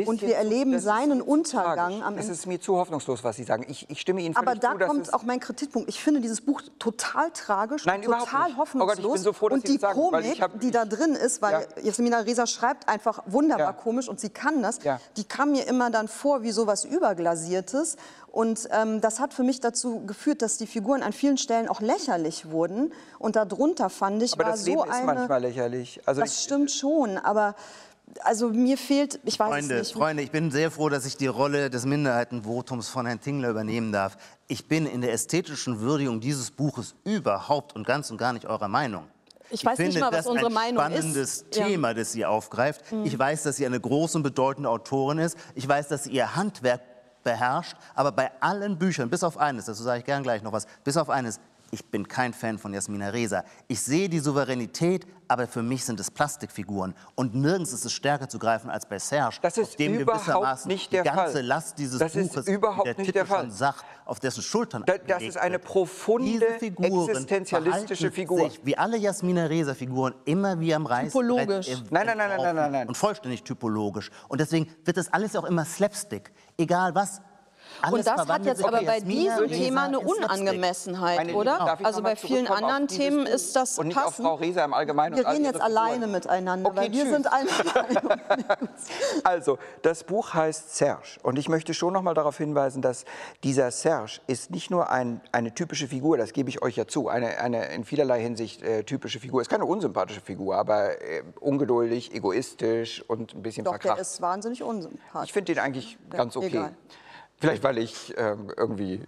und 0.06 0.22
wir 0.22 0.28
zu- 0.28 0.34
erleben 0.34 0.72
ist 0.74 0.84
seinen 0.84 1.18
zu 1.20 1.26
Untergang 1.26 2.02
am 2.02 2.16
Es 2.16 2.28
ist 2.28 2.46
mir 2.46 2.60
zu 2.60 2.76
hoffnungslos, 2.76 3.24
was 3.24 3.36
Sie 3.36 3.42
sagen. 3.44 3.66
Ich, 3.68 3.90
ich 3.90 4.00
stimme 4.00 4.20
Ihnen 4.20 4.34
völlig 4.34 4.48
Aber 4.48 4.58
da 4.58 4.72
zu, 4.78 4.86
kommt 4.86 5.12
auch 5.12 5.22
mein 5.24 5.40
Kritikpunkt. 5.40 5.88
Ich 5.88 6.00
finde 6.02 6.20
dieses 6.20 6.40
Buch 6.40 6.62
total 6.78 7.30
tragisch, 7.32 7.84
Nein, 7.84 8.02
total 8.02 8.18
nicht. 8.48 8.56
Oh 8.56 8.56
Gott, 8.56 8.68
ich 8.68 8.72
bin 8.72 8.80
hoffnungslos. 8.86 9.22
so 9.22 9.32
froh, 9.32 9.48
dass 9.48 9.56
und 9.56 9.68
die 9.68 9.76
sagen, 9.78 9.98
weil 10.10 10.22
Komik, 10.22 10.40
hab- 10.40 10.60
die 10.60 10.70
da 10.70 10.84
drin 10.84 11.14
ist, 11.14 11.42
weil 11.42 11.66
Ja. 11.76 11.82
Jasmina 11.82 12.18
Reza 12.20 12.46
schreibt 12.46 12.88
einfach 12.88 13.22
wunderbar 13.26 13.66
Ja. 13.66 13.72
komisch 13.72 14.08
und 14.08 14.20
sie 14.20 14.30
kann 14.30 14.62
das, 14.62 14.82
Ja. 14.84 15.00
die 15.16 15.24
kam 15.24 15.50
mir 15.52 15.66
immer 15.66 15.90
dann 15.90 16.06
vor 16.08 16.42
wie 16.42 16.52
sowas 16.52 16.84
Überglasiertes. 16.84 17.96
Und 18.34 18.68
ähm, 18.72 19.00
das 19.00 19.20
hat 19.20 19.32
für 19.32 19.44
mich 19.44 19.60
dazu 19.60 20.04
geführt, 20.06 20.42
dass 20.42 20.56
die 20.56 20.66
Figuren 20.66 21.04
an 21.04 21.12
vielen 21.12 21.38
Stellen 21.38 21.68
auch 21.68 21.80
lächerlich 21.80 22.50
wurden. 22.50 22.92
Und 23.20 23.36
darunter 23.36 23.90
fand 23.90 24.24
ich, 24.24 24.32
Aber 24.32 24.46
war 24.46 24.50
das 24.50 24.66
Leben 24.66 24.80
so 24.80 24.84
ist 24.86 24.90
eine... 24.90 25.06
manchmal 25.06 25.40
lächerlich. 25.40 26.00
Also 26.04 26.20
das 26.20 26.32
ich, 26.32 26.42
stimmt 26.42 26.72
schon, 26.72 27.16
aber 27.16 27.54
also 28.22 28.48
mir 28.48 28.76
fehlt, 28.76 29.20
ich 29.22 29.38
weiß 29.38 29.50
Freunde, 29.50 29.76
es 29.76 29.88
nicht. 29.88 29.96
Freunde, 29.96 30.22
ich 30.24 30.32
bin 30.32 30.50
sehr 30.50 30.72
froh, 30.72 30.88
dass 30.88 31.06
ich 31.06 31.16
die 31.16 31.28
Rolle 31.28 31.70
des 31.70 31.86
Minderheitenvotums 31.86 32.88
von 32.88 33.06
Herrn 33.06 33.20
Tingler 33.20 33.50
übernehmen 33.50 33.92
darf. 33.92 34.16
Ich 34.48 34.66
bin 34.66 34.86
in 34.86 35.00
der 35.00 35.12
ästhetischen 35.12 35.78
Würdigung 35.78 36.20
dieses 36.20 36.50
Buches 36.50 36.96
überhaupt 37.04 37.76
und 37.76 37.86
ganz 37.86 38.10
und 38.10 38.16
gar 38.18 38.32
nicht 38.32 38.46
eurer 38.46 38.66
Meinung. 38.66 39.04
Ich 39.50 39.64
weiß 39.64 39.78
nicht 39.78 39.92
finde 39.92 40.00
mal, 40.00 40.10
was 40.10 40.24
das 40.24 40.26
unsere 40.26 40.48
ein 40.48 40.52
Meinung 40.52 40.84
ist. 40.86 40.98
spannendes 40.98 41.44
Ja. 41.52 41.66
Mhm. 41.66 41.68
Thema, 41.68 41.94
das 41.94 42.10
sie 42.10 42.26
aufgreift. 42.26 42.80
Ich 43.04 43.16
weiß, 43.16 43.44
dass 43.44 43.56
sie 43.56 43.66
eine 43.66 43.78
große 43.78 44.16
und 44.18 44.24
bedeutende 44.24 44.68
Autorin 44.68 45.18
ist. 45.18 45.38
Ich 45.54 45.68
weiß, 45.68 45.86
dass 45.86 46.02
sie 46.02 46.10
ihr 46.10 46.34
Handwerk 46.34 46.80
beherrscht. 47.24 47.76
Aber 47.94 48.12
bei 48.12 48.30
allen 48.40 48.78
Büchern, 48.78 49.10
bis 49.10 49.24
auf 49.24 49.38
eines, 49.38 49.64
dazu 49.64 49.82
sage 49.82 50.00
ich 50.00 50.04
gern 50.04 50.22
gleich 50.22 50.42
noch 50.42 50.52
was, 50.52 50.66
bis 50.84 50.96
auf 50.96 51.10
eines, 51.10 51.40
ich 51.74 51.84
bin 51.90 52.06
kein 52.06 52.32
Fan 52.32 52.56
von 52.56 52.72
Jasmina 52.72 53.08
Reza. 53.08 53.42
Ich 53.66 53.80
sehe 53.82 54.08
die 54.08 54.20
Souveränität, 54.20 55.06
aber 55.26 55.48
für 55.48 55.62
mich 55.62 55.84
sind 55.84 55.98
es 55.98 56.08
Plastikfiguren. 56.10 56.94
Und 57.16 57.34
nirgends 57.34 57.72
ist 57.72 57.84
es 57.84 57.92
stärker 57.92 58.28
zu 58.28 58.38
greifen 58.38 58.70
als 58.70 58.86
bei 58.86 58.98
Serge, 59.00 59.38
Das 59.42 59.58
ist 59.58 59.70
auf 59.70 59.76
dem 59.76 59.98
überhaupt 59.98 60.24
gewissermaßen 60.24 60.68
nicht 60.68 60.92
der 60.92 61.02
die 61.02 61.08
ganze 61.08 61.32
Fall. 61.34 61.42
Last 61.42 61.78
dieses 61.78 61.98
Das 61.98 62.14
ist 62.14 62.28
Buches, 62.32 62.46
überhaupt 62.46 62.86
wie 62.86 62.90
der 62.90 62.96
nicht 62.98 63.06
Titel 63.06 63.18
der 63.18 63.26
Fall. 63.26 63.40
schon 63.40 63.50
sagt, 63.50 63.84
auf 64.04 64.20
dessen 64.20 64.42
Schultern 64.42 64.84
Da- 64.86 64.98
das 64.98 65.22
ist 65.22 65.36
eine 65.36 65.58
profunde, 65.58 66.46
existenzialistische 66.60 68.10
Figur. 68.12 68.50
Sich, 68.50 68.60
wie 68.64 68.76
alle 68.78 68.96
Jasmina 68.96 69.46
Reza-Figuren, 69.46 70.14
immer 70.24 70.60
wie 70.60 70.74
am 70.74 70.86
Reißbrett. 70.86 71.12
Typologisch. 71.12 71.68
äh, 71.68 71.76
Nein, 71.90 72.06
nein, 72.06 72.16
nein, 72.18 72.28
nein, 72.28 72.38
nein, 72.38 72.54
nein, 72.56 72.72
nein. 72.72 72.88
Und 72.88 72.96
vollständig 72.96 73.42
typologisch. 73.42 74.10
Und 74.28 74.40
deswegen 74.40 74.68
wird 74.84 74.96
das 74.96 75.12
alles 75.12 75.34
auch 75.36 75.44
immer 75.44 75.64
Slapstick. 75.64 76.30
Egal 76.56 76.94
was. 76.94 77.20
Und 77.92 78.06
das 78.06 78.26
hat 78.28 78.46
jetzt 78.46 78.64
aber 78.64 78.82
bei 78.82 79.00
diesem 79.00 79.48
Thema 79.48 79.84
eine. 79.84 80.00
Unangemessenheit, 80.00 81.34
oder? 81.34 81.78
Also 81.84 82.02
bei 82.02 82.16
vielen 82.16 82.48
auf 82.48 82.56
anderen 82.56 82.88
Themen 82.88 83.26
ist 83.26 83.56
das 83.56 83.78
Und 83.78 83.88
nicht 83.88 83.96
auf 83.96 84.04
passend. 84.04 84.26
Frau 84.26 84.34
Reza 84.34 84.64
im 84.64 84.74
Allgemeinen. 84.74 85.16
Wir 85.16 85.26
reden 85.26 85.44
ihre 85.44 85.54
jetzt 85.54 85.62
alleine 85.62 86.06
miteinander, 86.06 86.70
Okay, 86.70 86.78
weil 86.78 86.92
wir 86.92 87.06
sind 87.06 87.26
eine. 87.32 87.48
Also, 89.22 89.58
das 89.82 90.04
Buch 90.04 90.34
heißt 90.34 90.76
Serge. 90.76 91.18
Und 91.22 91.38
ich 91.38 91.48
möchte 91.48 91.74
schon 91.74 91.92
noch 91.92 92.02
mal 92.02 92.14
darauf 92.14 92.38
hinweisen, 92.38 92.82
dass 92.82 93.04
dieser 93.42 93.70
Serge 93.70 94.20
ist 94.26 94.50
nicht 94.50 94.70
nur 94.70 94.90
ein, 94.90 95.20
eine 95.32 95.54
typische 95.54 95.88
Figur, 95.88 96.16
das 96.16 96.32
gebe 96.32 96.48
ich 96.48 96.62
euch 96.62 96.76
ja 96.76 96.86
zu, 96.86 97.08
eine, 97.08 97.38
eine 97.38 97.66
in 97.74 97.84
vielerlei 97.84 98.20
Hinsicht 98.20 98.62
äh, 98.62 98.84
typische 98.84 99.20
Figur. 99.20 99.40
Ist 99.42 99.50
keine 99.50 99.64
unsympathische 99.64 100.20
Figur, 100.20 100.56
aber 100.56 101.00
äh, 101.02 101.22
ungeduldig, 101.40 102.14
egoistisch 102.14 103.02
und 103.08 103.34
ein 103.34 103.42
bisschen 103.42 103.64
Doch, 103.64 103.72
der 103.72 103.80
verkracht. 103.80 104.00
ist 104.00 104.20
wahnsinnig 104.20 104.62
unsympathisch. 104.62 105.28
Ich 105.28 105.32
finde 105.32 105.54
den 105.54 105.62
eigentlich 105.62 105.98
ganz 106.10 106.36
okay. 106.36 106.46
egal. 106.46 106.76
Vielleicht, 107.40 107.62
weil 107.62 107.78
ich 107.78 108.14
ähm, 108.16 108.50
irgendwie 108.56 109.04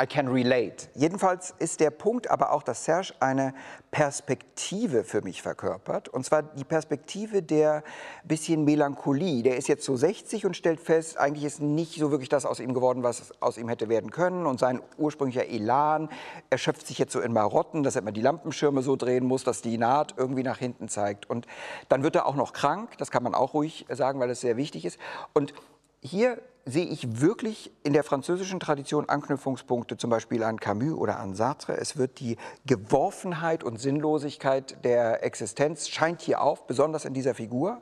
I 0.00 0.06
can 0.06 0.28
relate. 0.28 0.88
Jedenfalls 0.94 1.54
ist 1.58 1.80
der 1.80 1.90
Punkt 1.90 2.30
aber 2.30 2.52
auch, 2.52 2.62
dass 2.62 2.84
Serge 2.84 3.14
eine 3.18 3.52
Perspektive 3.90 5.02
für 5.02 5.22
mich 5.22 5.42
verkörpert. 5.42 6.08
Und 6.08 6.24
zwar 6.24 6.44
die 6.44 6.62
Perspektive 6.62 7.42
der 7.42 7.82
bisschen 8.22 8.64
Melancholie. 8.64 9.42
Der 9.42 9.56
ist 9.56 9.66
jetzt 9.66 9.84
so 9.84 9.96
60 9.96 10.46
und 10.46 10.56
stellt 10.56 10.78
fest, 10.78 11.18
eigentlich 11.18 11.44
ist 11.44 11.60
nicht 11.60 11.98
so 11.98 12.12
wirklich 12.12 12.28
das 12.28 12.46
aus 12.46 12.60
ihm 12.60 12.74
geworden, 12.74 13.02
was 13.02 13.32
aus 13.40 13.58
ihm 13.58 13.68
hätte 13.68 13.88
werden 13.88 14.12
können. 14.12 14.46
Und 14.46 14.60
sein 14.60 14.80
ursprünglicher 14.98 15.48
Elan 15.48 16.10
erschöpft 16.48 16.86
sich 16.86 16.98
jetzt 16.98 17.12
so 17.12 17.20
in 17.20 17.32
Marotten, 17.32 17.82
dass 17.82 17.96
er 17.96 18.02
immer 18.02 18.12
die 18.12 18.22
Lampenschirme 18.22 18.82
so 18.82 18.94
drehen 18.94 19.24
muss, 19.24 19.42
dass 19.42 19.62
die 19.62 19.78
Naht 19.78 20.14
irgendwie 20.16 20.44
nach 20.44 20.58
hinten 20.58 20.88
zeigt. 20.88 21.28
Und 21.28 21.48
dann 21.88 22.04
wird 22.04 22.14
er 22.14 22.26
auch 22.26 22.36
noch 22.36 22.52
krank. 22.52 22.96
Das 22.98 23.10
kann 23.10 23.24
man 23.24 23.34
auch 23.34 23.52
ruhig 23.52 23.84
sagen, 23.90 24.20
weil 24.20 24.30
es 24.30 24.40
sehr 24.40 24.56
wichtig 24.56 24.84
ist. 24.84 25.00
Und 25.32 25.54
hier 26.00 26.40
sehe 26.68 26.84
ich 26.84 27.20
wirklich 27.20 27.72
in 27.82 27.94
der 27.94 28.04
französischen 28.04 28.60
Tradition 28.60 29.08
Anknüpfungspunkte 29.08 29.96
zum 29.96 30.10
Beispiel 30.10 30.42
an 30.42 30.60
Camus 30.60 30.98
oder 30.98 31.18
an 31.18 31.34
Sartre. 31.34 31.78
Es 31.78 31.96
wird 31.96 32.20
die 32.20 32.36
Geworfenheit 32.66 33.64
und 33.64 33.80
Sinnlosigkeit 33.80 34.84
der 34.84 35.24
Existenz 35.24 35.88
scheint 35.88 36.20
hier 36.20 36.42
auf, 36.42 36.66
besonders 36.66 37.06
in 37.06 37.14
dieser 37.14 37.34
Figur. 37.34 37.80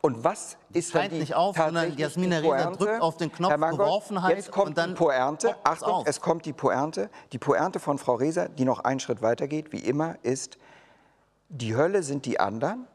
Und 0.00 0.22
was 0.22 0.56
ist 0.72 0.94
dann 0.94 1.02
scheint 1.02 1.14
die 1.14 1.18
nicht 1.18 1.34
auf, 1.34 1.56
sondern 1.56 1.96
Jasmina 1.96 2.40
Pointe? 2.40 2.78
drückt 2.78 3.00
auf 3.02 3.16
den 3.16 3.32
Knopf 3.32 3.56
Mangold, 3.56 3.80
Geworfenheit 3.80 4.36
Jetzt 4.36 4.52
kommt 4.52 4.68
und 4.68 4.78
dann 4.78 4.94
die 4.94 5.46
es 5.46 5.54
Achtung, 5.64 5.88
auf. 5.88 6.06
es 6.06 6.20
kommt 6.20 6.46
die 6.46 6.52
Pointe. 6.52 7.10
Die 7.32 7.38
Pointe 7.38 7.80
von 7.80 7.98
Frau 7.98 8.14
Reza, 8.14 8.46
die 8.46 8.64
noch 8.64 8.80
einen 8.80 9.00
Schritt 9.00 9.20
weiter 9.20 9.48
geht, 9.48 9.72
wie 9.72 9.80
immer, 9.80 10.16
ist, 10.22 10.58
die 11.48 11.74
Hölle 11.74 12.04
sind 12.04 12.24
die 12.24 12.38
anderen, 12.38 12.86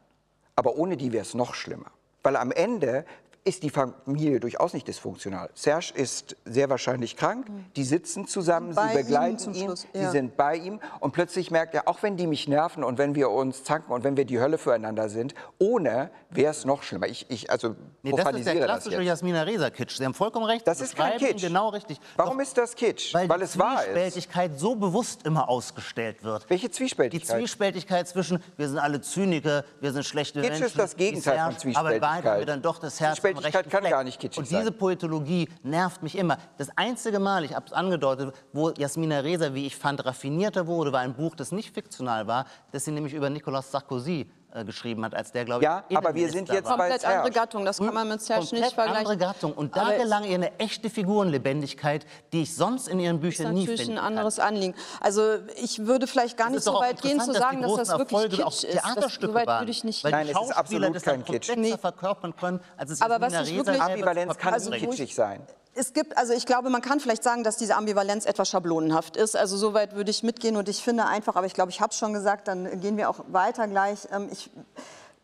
aber 0.56 0.76
ohne 0.76 0.96
die 0.96 1.12
wäre 1.12 1.22
es 1.22 1.34
noch 1.34 1.54
schlimmer. 1.54 1.90
Weil 2.22 2.36
am 2.36 2.50
Ende 2.50 3.04
ist 3.46 3.62
die 3.62 3.68
Familie 3.70 4.40
durchaus 4.40 4.72
nicht 4.72 4.88
dysfunktional. 4.88 5.50
Serge 5.54 5.92
ist 5.94 6.34
sehr 6.46 6.70
wahrscheinlich 6.70 7.14
krank, 7.16 7.46
die 7.76 7.84
sitzen 7.84 8.26
zusammen, 8.26 8.74
Bei 8.74 8.88
sie 8.88 9.02
begleiten 9.02 9.38
zum 9.38 9.52
ihn, 9.54 9.64
Schluss, 9.64 9.86
sie 9.92 10.00
ja. 10.00 10.10
sind 10.10 10.36
bei 10.36 10.56
ihm 10.56 10.80
und 11.00 11.12
plötzlich 11.12 11.50
merkt 11.50 11.74
er, 11.74 11.86
auch 11.86 12.02
wenn 12.02 12.16
die 12.16 12.26
mich 12.26 12.48
nerven 12.48 12.82
und 12.82 12.96
wenn 12.96 13.14
wir 13.14 13.30
uns 13.30 13.62
zanken 13.62 13.92
und 13.92 14.02
wenn 14.02 14.16
wir 14.16 14.24
die 14.24 14.40
Hölle 14.40 14.56
füreinander 14.56 15.10
sind, 15.10 15.34
ohne 15.58 16.10
wäre 16.30 16.50
es 16.52 16.64
noch 16.64 16.82
schlimmer. 16.82 17.06
Ich, 17.06 17.26
ich 17.30 17.50
also 17.50 17.74
Nee, 18.02 18.12
das 18.12 18.34
ist 18.34 18.46
der 18.46 18.54
das 18.54 18.64
klassische 18.64 18.96
jetzt. 18.96 19.06
Jasmina 19.06 19.42
Reza-Kitsch. 19.42 19.96
Sie 19.96 20.04
haben 20.04 20.14
vollkommen 20.14 20.44
recht. 20.46 20.66
Das 20.66 20.80
ist 20.80 20.94
kein 20.96 21.12
ihn 21.14 21.18
Kitsch. 21.18 21.42
Genau 21.42 21.68
richtig. 21.70 21.98
Warum 22.16 22.36
Doch, 22.38 22.42
ist 22.42 22.56
das 22.58 22.74
Kitsch? 22.74 23.14
weil, 23.14 23.28
Weil 23.28 23.38
die 23.38 23.44
es 23.44 23.58
wahr 23.58 23.78
ist. 23.80 23.84
Zwiespältigkeit 23.84 24.58
so 24.58 24.74
bewusst 24.74 25.26
immer 25.26 25.48
ausgestellt 25.48 26.22
wird. 26.24 26.48
Welche 26.50 26.68
Die 26.68 26.72
Zwiespältigkeit? 26.72 27.38
Zwiespältigkeit 27.38 28.08
zwischen, 28.08 28.42
wir 28.56 28.68
sind 28.68 28.78
alle 28.78 29.00
Zyniker, 29.00 29.64
wir 29.80 29.92
sind 29.92 30.04
schlechte 30.04 30.40
Kitsch 30.40 30.50
Menschen. 30.50 30.66
ist 30.66 30.78
das 30.78 30.96
Gegenteil 30.96 31.38
von 31.38 31.58
Serge, 31.58 31.78
Aber 31.78 31.94
in 31.94 32.02
haben 32.02 32.14
wir 32.14 32.20
Zwiespältigkeit. 32.22 32.48
dann 32.48 32.62
doch 32.62 32.78
das 32.78 33.00
Herz 33.00 33.16
am 33.36 33.42
rechten 33.42 33.70
kann 33.70 33.80
Fleck. 33.80 33.92
gar 33.92 34.04
nicht 34.04 34.20
kitschig 34.20 34.38
Und 34.38 34.50
diese 34.50 34.64
sein. 34.64 34.78
Poetologie 34.78 35.48
nervt 35.62 36.02
mich 36.02 36.16
immer. 36.16 36.38
Das 36.58 36.68
einzige 36.76 37.18
Mal, 37.18 37.44
ich 37.44 37.54
habe 37.54 37.66
es 37.66 37.72
angedeutet, 37.72 38.34
wo 38.52 38.70
Jasmina 38.70 39.20
Reza, 39.20 39.54
wie 39.54 39.66
ich 39.66 39.76
fand, 39.76 40.04
raffinierter 40.04 40.66
wurde, 40.66 40.92
war 40.92 41.00
ein 41.00 41.14
Buch, 41.14 41.34
das 41.34 41.52
nicht 41.52 41.74
fiktional 41.74 42.26
war, 42.26 42.46
das 42.72 42.84
sie 42.84 42.90
nämlich 42.92 43.14
über 43.14 43.30
Nicolas 43.30 43.70
Sarkozy 43.70 44.30
äh, 44.54 44.64
geschrieben 44.64 45.04
hat, 45.04 45.14
als 45.14 45.32
der, 45.32 45.44
glaube 45.44 45.62
ich, 45.62 45.64
Ja, 45.64 45.84
aber 45.94 46.14
wir 46.14 46.30
sind 46.30 46.48
jetzt 46.48 46.64
war. 46.68 46.76
bei 46.78 46.84
Komplett 46.88 47.04
andere 47.04 47.22
Serge. 47.24 47.30
Gattung, 47.32 47.64
das 47.64 47.78
kann 47.78 47.92
man 47.92 48.08
mit 48.08 48.22
Serge 48.22 48.40
Komplett 48.42 48.60
nicht 48.62 48.74
vergleichen. 48.74 48.98
andere 49.00 49.16
Gattung. 49.16 49.52
Und 49.52 49.76
da 49.76 49.82
Aber 49.82 49.94
gelang 49.96 50.24
ihr 50.24 50.34
eine 50.36 50.58
echte 50.60 50.88
Figurenlebendigkeit, 50.90 52.06
die 52.32 52.42
ich 52.42 52.54
sonst 52.54 52.86
in 52.88 53.00
ihren 53.00 53.16
ist 53.16 53.22
Büchern 53.22 53.52
nie 53.52 53.60
natürlich 53.62 53.80
finden 53.80 53.98
ein 53.98 54.04
kann. 54.04 54.12
anderes 54.18 54.38
Anliegen. 54.38 54.74
Also 55.00 55.38
ich 55.56 55.86
würde 55.86 56.06
vielleicht 56.06 56.36
gar 56.36 56.48
nicht 56.50 56.58
ist 56.58 56.64
so 56.64 56.74
weit 56.74 57.02
gehen 57.02 57.20
zu 57.20 57.32
sagen, 57.32 57.62
dass 57.62 57.74
dass 57.74 57.88
das 57.88 57.98
wirklich 57.98 58.20
Kitsch 58.30 58.64
ist. 58.64 58.74
Das, 58.96 59.14
so 59.20 59.34
weit 59.34 59.48
würde 59.48 59.70
ich 59.70 59.82
nicht 59.84 60.04
weil 60.04 60.10
Nein, 60.12 60.28
es 60.28 60.40
ist 60.40 60.56
absolut 60.56 60.94
das 60.94 61.02
kein 61.02 61.24
Kitsch. 61.24 61.50
verkörpern 61.80 62.36
können, 62.36 62.60
als 62.76 62.90
es 62.90 63.00
Aber 63.02 63.20
was 63.20 63.32
ich 63.48 63.56
wirklich- 63.56 63.80
Ambivalenz 63.80 64.36
kann 64.38 64.54
trägt. 64.62 64.88
kitschig 64.88 65.14
sein. 65.14 65.44
Es 65.76 65.92
gibt, 65.92 66.16
also 66.16 66.32
ich 66.32 66.46
glaube, 66.46 66.70
man 66.70 66.82
kann 66.82 67.00
vielleicht 67.00 67.24
sagen, 67.24 67.42
dass 67.42 67.56
diese 67.56 67.74
Ambivalenz 67.74 68.26
etwas 68.26 68.48
schablonenhaft 68.48 69.16
ist. 69.16 69.36
Also 69.36 69.56
so 69.56 69.74
weit 69.74 69.96
würde 69.96 70.10
ich 70.10 70.22
mitgehen 70.22 70.56
und 70.56 70.68
ich 70.68 70.82
finde 70.82 71.06
einfach, 71.06 71.34
aber 71.34 71.46
ich 71.46 71.54
glaube, 71.54 71.70
ich 71.70 71.80
habe 71.80 71.90
es 71.90 71.98
schon 71.98 72.12
gesagt, 72.12 72.46
dann 72.46 72.80
gehen 72.80 72.96
wir 72.96 73.10
auch 73.10 73.24
weiter 73.28 73.66
gleich. 73.66 74.06
Ähm, 74.12 74.28
Ich 74.30 74.50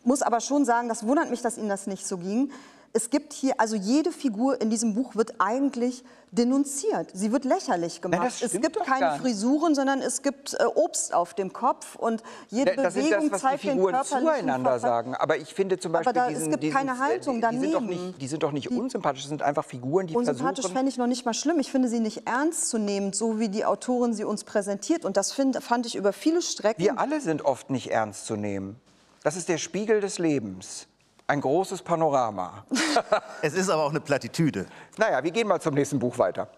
muss 0.02 0.22
aber 0.22 0.40
schon 0.40 0.64
sagen, 0.64 0.88
das 0.88 1.06
wundert 1.06 1.30
mich, 1.30 1.42
dass 1.42 1.56
Ihnen 1.56 1.68
das 1.68 1.86
nicht 1.86 2.06
so 2.06 2.18
ging. 2.18 2.50
Es 2.92 3.10
gibt 3.10 3.32
hier, 3.32 3.54
also 3.60 3.76
jede 3.76 4.10
Figur 4.10 4.60
in 4.60 4.68
diesem 4.68 4.94
Buch 4.94 5.14
wird 5.14 5.34
eigentlich 5.38 6.02
denunziert. 6.32 7.10
Sie 7.12 7.30
wird 7.30 7.44
lächerlich 7.44 8.00
gemacht. 8.00 8.26
das 8.26 8.42
es 8.42 8.60
gibt 8.60 8.78
keine. 8.80 9.18
Frisuren, 9.20 9.74
sondern 9.74 10.00
es 10.00 10.22
gibt 10.22 10.54
äh, 10.54 10.64
Obst 10.64 11.14
auf 11.14 11.34
dem 11.34 11.52
Kopf 11.52 11.94
und 11.94 12.22
jede 12.48 12.74
Das 12.74 12.94
Bewegung 12.94 13.30
das, 13.30 13.32
was 13.32 13.40
die 13.40 13.46
zeigt 13.46 13.64
den 13.64 13.70
Figuren 13.72 13.94
körperlichen 13.94 14.26
zueinander 14.26 14.78
sagen. 14.80 15.14
Aber 15.14 15.36
ich 15.36 15.54
finde 15.54 15.78
zum 15.78 15.92
Beispiel 15.92 16.12
da- 16.12 16.28
es 16.28 16.38
diesen, 16.38 16.50
gibt 16.50 16.62
diesen, 16.64 16.76
keine 16.76 16.98
Haltung 16.98 17.40
die, 17.40 17.48
die 17.48 17.58
sind 17.58 17.74
doch 17.74 17.80
daneben. 17.80 18.06
nicht, 18.06 18.22
die 18.22 18.26
sind 18.28 18.42
doch 18.42 18.52
nicht 18.52 18.70
unsympathisch, 18.70 19.22
das 19.22 19.28
sind 19.28 19.42
einfach 19.42 19.64
Figuren, 19.64 20.06
die 20.08 20.16
Unsympathisch 20.16 20.62
versuchen... 20.62 20.74
fände 20.76 20.90
ich 20.90 20.98
noch 20.98 21.06
nicht 21.06 21.24
mal 21.24 21.34
schlimm. 21.34 21.58
Ich 21.60 21.70
finde 21.70 21.88
sie 21.88 22.00
nicht 22.00 22.26
ernst 22.28 22.70
zu 22.70 22.78
nehmen, 22.78 23.12
so 23.12 23.38
wie 23.38 23.48
die 23.48 23.64
Autorin 23.64 24.14
sie 24.14 24.24
uns 24.24 24.44
präsentiert. 24.44 25.04
Und 25.04 25.16
das 25.16 25.32
find, 25.32 25.62
fand 25.62 25.86
ich 25.86 25.94
über 25.94 26.12
viele 26.12 26.42
Strecken. 26.42 26.82
Wir 26.82 26.98
alle 26.98 27.20
sind 27.20 27.44
oft 27.44 27.70
nicht 27.70 27.90
ernst 27.90 28.26
zu 28.26 28.36
nehmen. 28.36 28.76
Das 29.22 29.36
ist 29.36 29.48
der 29.48 29.58
Spiegel 29.58 30.00
des 30.00 30.18
Lebens. 30.18 30.86
Ein 31.30 31.42
großes 31.42 31.82
Panorama. 31.82 32.64
Es 33.40 33.54
ist 33.54 33.70
aber 33.70 33.84
auch 33.84 33.90
eine 33.90 34.00
Plattitüde. 34.00 34.66
naja, 34.98 35.22
wir 35.22 35.30
gehen 35.30 35.46
mal 35.46 35.60
zum 35.60 35.74
nächsten 35.74 36.00
Buch 36.00 36.18
weiter. 36.18 36.48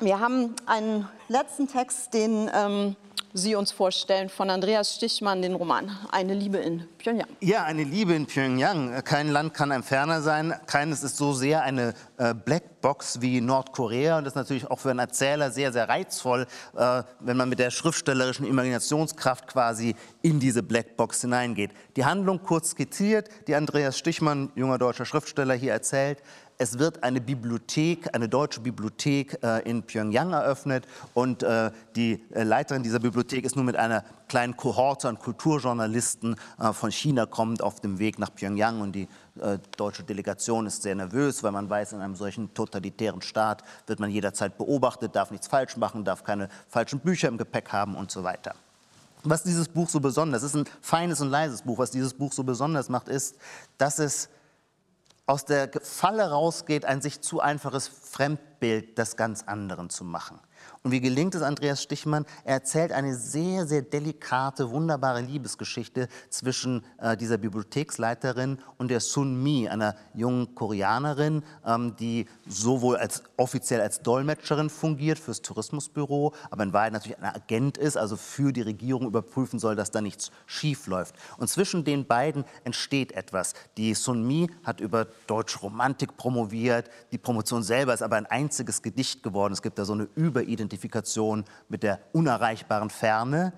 Wir 0.00 0.18
haben 0.18 0.56
einen 0.66 1.08
letzten 1.28 1.68
Text, 1.68 2.14
den 2.14 2.50
ähm, 2.52 2.96
Sie 3.32 3.56
uns 3.56 3.72
vorstellen, 3.72 4.28
von 4.28 4.48
Andreas 4.50 4.94
Stichmann, 4.94 5.42
den 5.42 5.54
Roman 5.54 5.90
Eine 6.10 6.34
Liebe 6.34 6.58
in 6.58 6.86
Pyongyang. 6.98 7.28
Ja, 7.40 7.64
eine 7.64 7.82
Liebe 7.82 8.14
in 8.14 8.26
Pyongyang. 8.26 9.02
Kein 9.02 9.28
Land 9.28 9.54
kann 9.54 9.72
einem 9.72 9.82
ferner 9.82 10.22
sein. 10.22 10.54
Keines 10.66 11.02
ist 11.02 11.16
so 11.16 11.32
sehr 11.32 11.62
eine 11.62 11.94
äh, 12.16 12.32
Blackbox 12.32 13.20
wie 13.20 13.40
Nordkorea. 13.40 14.18
Und 14.18 14.24
das 14.24 14.32
ist 14.32 14.36
natürlich 14.36 14.68
auch 14.68 14.78
für 14.78 14.90
einen 14.90 15.00
Erzähler 15.00 15.50
sehr, 15.50 15.72
sehr 15.72 15.88
reizvoll, 15.88 16.46
äh, 16.76 17.02
wenn 17.18 17.36
man 17.36 17.48
mit 17.48 17.58
der 17.58 17.70
schriftstellerischen 17.70 18.46
Imaginationskraft 18.46 19.48
quasi 19.48 19.96
in 20.22 20.38
diese 20.38 20.62
Blackbox 20.62 21.20
hineingeht. 21.20 21.72
Die 21.96 22.04
Handlung 22.04 22.40
kurz 22.40 22.70
skizziert, 22.70 23.28
die 23.48 23.56
Andreas 23.56 23.98
Stichmann, 23.98 24.52
junger 24.54 24.78
deutscher 24.78 25.06
Schriftsteller, 25.06 25.54
hier 25.54 25.72
erzählt. 25.72 26.22
Es 26.58 26.78
wird 26.78 27.02
eine 27.02 27.20
Bibliothek, 27.20 28.14
eine 28.14 28.28
deutsche 28.28 28.60
Bibliothek 28.60 29.38
äh, 29.42 29.68
in 29.68 29.82
Pyongyang 29.82 30.32
eröffnet 30.32 30.86
und 31.12 31.42
äh, 31.42 31.70
die 31.96 32.22
äh, 32.32 32.42
Leiterin 32.42 32.82
dieser 32.82 33.00
Bibliothek 33.00 33.44
ist 33.44 33.56
nun 33.56 33.66
mit 33.66 33.76
einer 33.76 34.04
kleinen 34.28 34.56
Kohorte 34.56 35.08
an 35.08 35.18
Kulturjournalisten 35.18 36.36
äh, 36.58 36.72
von 36.72 36.90
China 36.90 37.26
kommend 37.26 37.62
auf 37.62 37.80
dem 37.80 37.98
Weg 37.98 38.18
nach 38.18 38.34
Pyongyang 38.34 38.80
und 38.80 38.92
die 38.92 39.08
äh, 39.40 39.58
deutsche 39.76 40.04
Delegation 40.04 40.66
ist 40.66 40.82
sehr 40.82 40.94
nervös, 40.94 41.42
weil 41.42 41.52
man 41.52 41.68
weiß, 41.68 41.92
in 41.92 42.00
einem 42.00 42.14
solchen 42.14 42.54
totalitären 42.54 43.22
Staat 43.22 43.62
wird 43.86 44.00
man 44.00 44.10
jederzeit 44.10 44.56
beobachtet, 44.56 45.16
darf 45.16 45.30
nichts 45.30 45.48
falsch 45.48 45.76
machen, 45.76 46.04
darf 46.04 46.24
keine 46.24 46.48
falschen 46.68 47.00
Bücher 47.00 47.28
im 47.28 47.38
Gepäck 47.38 47.72
haben 47.72 47.96
und 47.96 48.10
so 48.10 48.22
weiter. 48.22 48.54
Was 49.26 49.42
dieses 49.42 49.68
Buch 49.68 49.88
so 49.88 50.00
besonders, 50.00 50.42
es 50.42 50.54
ist 50.54 50.56
ein 50.56 50.68
feines 50.82 51.20
und 51.20 51.30
leises 51.30 51.62
Buch, 51.62 51.78
was 51.78 51.90
dieses 51.90 52.12
Buch 52.12 52.32
so 52.32 52.44
besonders 52.44 52.90
macht, 52.90 53.08
ist, 53.08 53.36
dass 53.78 53.98
es 53.98 54.28
aus 55.26 55.44
der 55.44 55.70
Falle 55.82 56.30
rausgeht, 56.30 56.84
ein 56.84 57.00
sich 57.00 57.20
zu 57.20 57.40
einfaches 57.40 57.88
Fremdbild 57.88 58.98
des 58.98 59.16
ganz 59.16 59.42
anderen 59.42 59.90
zu 59.90 60.04
machen. 60.04 60.40
Und 60.86 60.90
wie 60.90 61.00
gelingt 61.00 61.34
es 61.34 61.40
Andreas 61.40 61.82
Stichmann? 61.82 62.26
Er 62.44 62.56
erzählt 62.56 62.92
eine 62.92 63.16
sehr, 63.16 63.64
sehr 63.66 63.80
delikate, 63.80 64.70
wunderbare 64.70 65.22
Liebesgeschichte 65.22 66.08
zwischen 66.28 66.84
äh, 66.98 67.16
dieser 67.16 67.38
Bibliotheksleiterin 67.38 68.58
und 68.76 68.88
der 68.88 69.00
Sun 69.00 69.42
Mi, 69.42 69.66
einer 69.66 69.96
jungen 70.12 70.54
Koreanerin, 70.54 71.42
ähm, 71.64 71.96
die 71.96 72.26
sowohl 72.46 72.98
als 72.98 73.22
offiziell 73.38 73.80
als 73.80 74.02
Dolmetscherin 74.02 74.68
fungiert 74.68 75.18
fürs 75.18 75.40
Tourismusbüro, 75.40 76.34
aber 76.50 76.64
in 76.64 76.74
Wahrheit 76.74 76.92
natürlich 76.92 77.16
ein 77.18 77.34
Agent 77.34 77.78
ist, 77.78 77.96
also 77.96 78.18
für 78.18 78.52
die 78.52 78.60
Regierung 78.60 79.06
überprüfen 79.06 79.58
soll, 79.58 79.76
dass 79.76 79.90
da 79.90 80.02
nichts 80.02 80.32
schief 80.44 80.86
läuft. 80.86 81.14
Und 81.38 81.48
zwischen 81.48 81.84
den 81.84 82.06
beiden 82.06 82.44
entsteht 82.64 83.12
etwas. 83.12 83.54
Die 83.78 83.94
Sun 83.94 84.26
Mi 84.26 84.50
hat 84.64 84.80
über 84.80 85.06
deutsche 85.26 85.60
Romantik 85.60 86.18
promoviert, 86.18 86.90
die 87.10 87.16
Promotion 87.16 87.62
selber 87.62 87.94
ist 87.94 88.02
aber 88.02 88.16
ein 88.16 88.26
einziges 88.26 88.82
Gedicht 88.82 89.22
geworden. 89.22 89.54
Es 89.54 89.62
gibt 89.62 89.78
da 89.78 89.86
so 89.86 89.94
eine 89.94 90.08
Überidentität 90.14 90.73
Identifikation 90.74 91.44
mit 91.68 91.82
der 91.82 92.00
unerreichbaren 92.12 92.90
Ferne. 92.90 93.52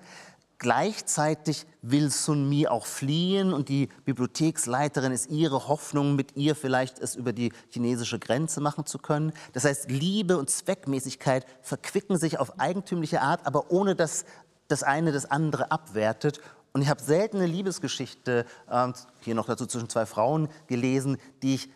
Gleichzeitig 0.59 1.65
will 1.83 2.09
Sun 2.09 2.49
Mi 2.49 2.67
auch 2.67 2.85
fliehen 2.85 3.53
und 3.53 3.69
die 3.69 3.89
Bibliotheksleiterin 4.05 5.11
ist 5.11 5.29
ihre 5.29 5.67
Hoffnung, 5.67 6.15
mit 6.15 6.35
ihr 6.35 6.55
vielleicht 6.55 6.99
es 6.99 7.15
über 7.15 7.31
die 7.31 7.53
chinesische 7.69 8.17
Grenze 8.17 8.59
machen 8.59 8.85
zu 8.85 8.97
können. 8.97 9.33
Das 9.53 9.65
heißt, 9.65 9.91
Liebe 9.91 10.37
und 10.37 10.49
Zweckmäßigkeit 10.49 11.45
verquicken 11.61 12.17
sich 12.17 12.39
auf 12.39 12.59
eigentümliche 12.59 13.21
Art, 13.21 13.45
aber 13.45 13.71
ohne 13.71 13.95
dass 13.95 14.25
das 14.67 14.81
eine 14.81 15.11
das 15.11 15.29
andere 15.29 15.71
abwertet. 15.71 16.41
Und 16.73 16.81
ich 16.81 16.89
habe 16.89 17.01
selten 17.01 17.37
eine 17.37 17.45
Liebesgeschichte, 17.45 18.45
äh, 18.69 18.93
hier 19.21 19.35
noch 19.35 19.45
dazu 19.45 19.67
zwischen 19.67 19.89
zwei 19.89 20.07
Frauen, 20.07 20.49
gelesen, 20.65 21.17
die 21.43 21.55
ich 21.55 21.69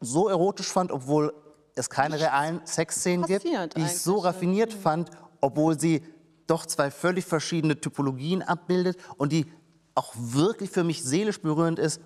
so 0.00 0.28
erotisch 0.28 0.68
fand, 0.68 0.90
obwohl 0.90 1.32
es 1.76 1.88
keine 1.90 2.18
realen 2.18 2.60
Sexszenen 2.64 3.26
gibt, 3.26 3.44
die 3.44 3.82
ich 3.82 4.00
so 4.00 4.18
raffiniert 4.18 4.74
mhm. 4.74 4.80
fand, 4.80 5.10
obwohl 5.40 5.78
sie 5.78 6.02
doch 6.46 6.66
zwei 6.66 6.90
völlig 6.90 7.24
verschiedene 7.24 7.80
Typologien 7.80 8.42
abbildet 8.42 8.96
und 9.16 9.32
die 9.32 9.46
auch 9.94 10.12
wirklich 10.16 10.70
für 10.70 10.84
mich 10.84 11.04
seelisch 11.04 11.40
berührend 11.40 11.78
ist, 11.78 12.00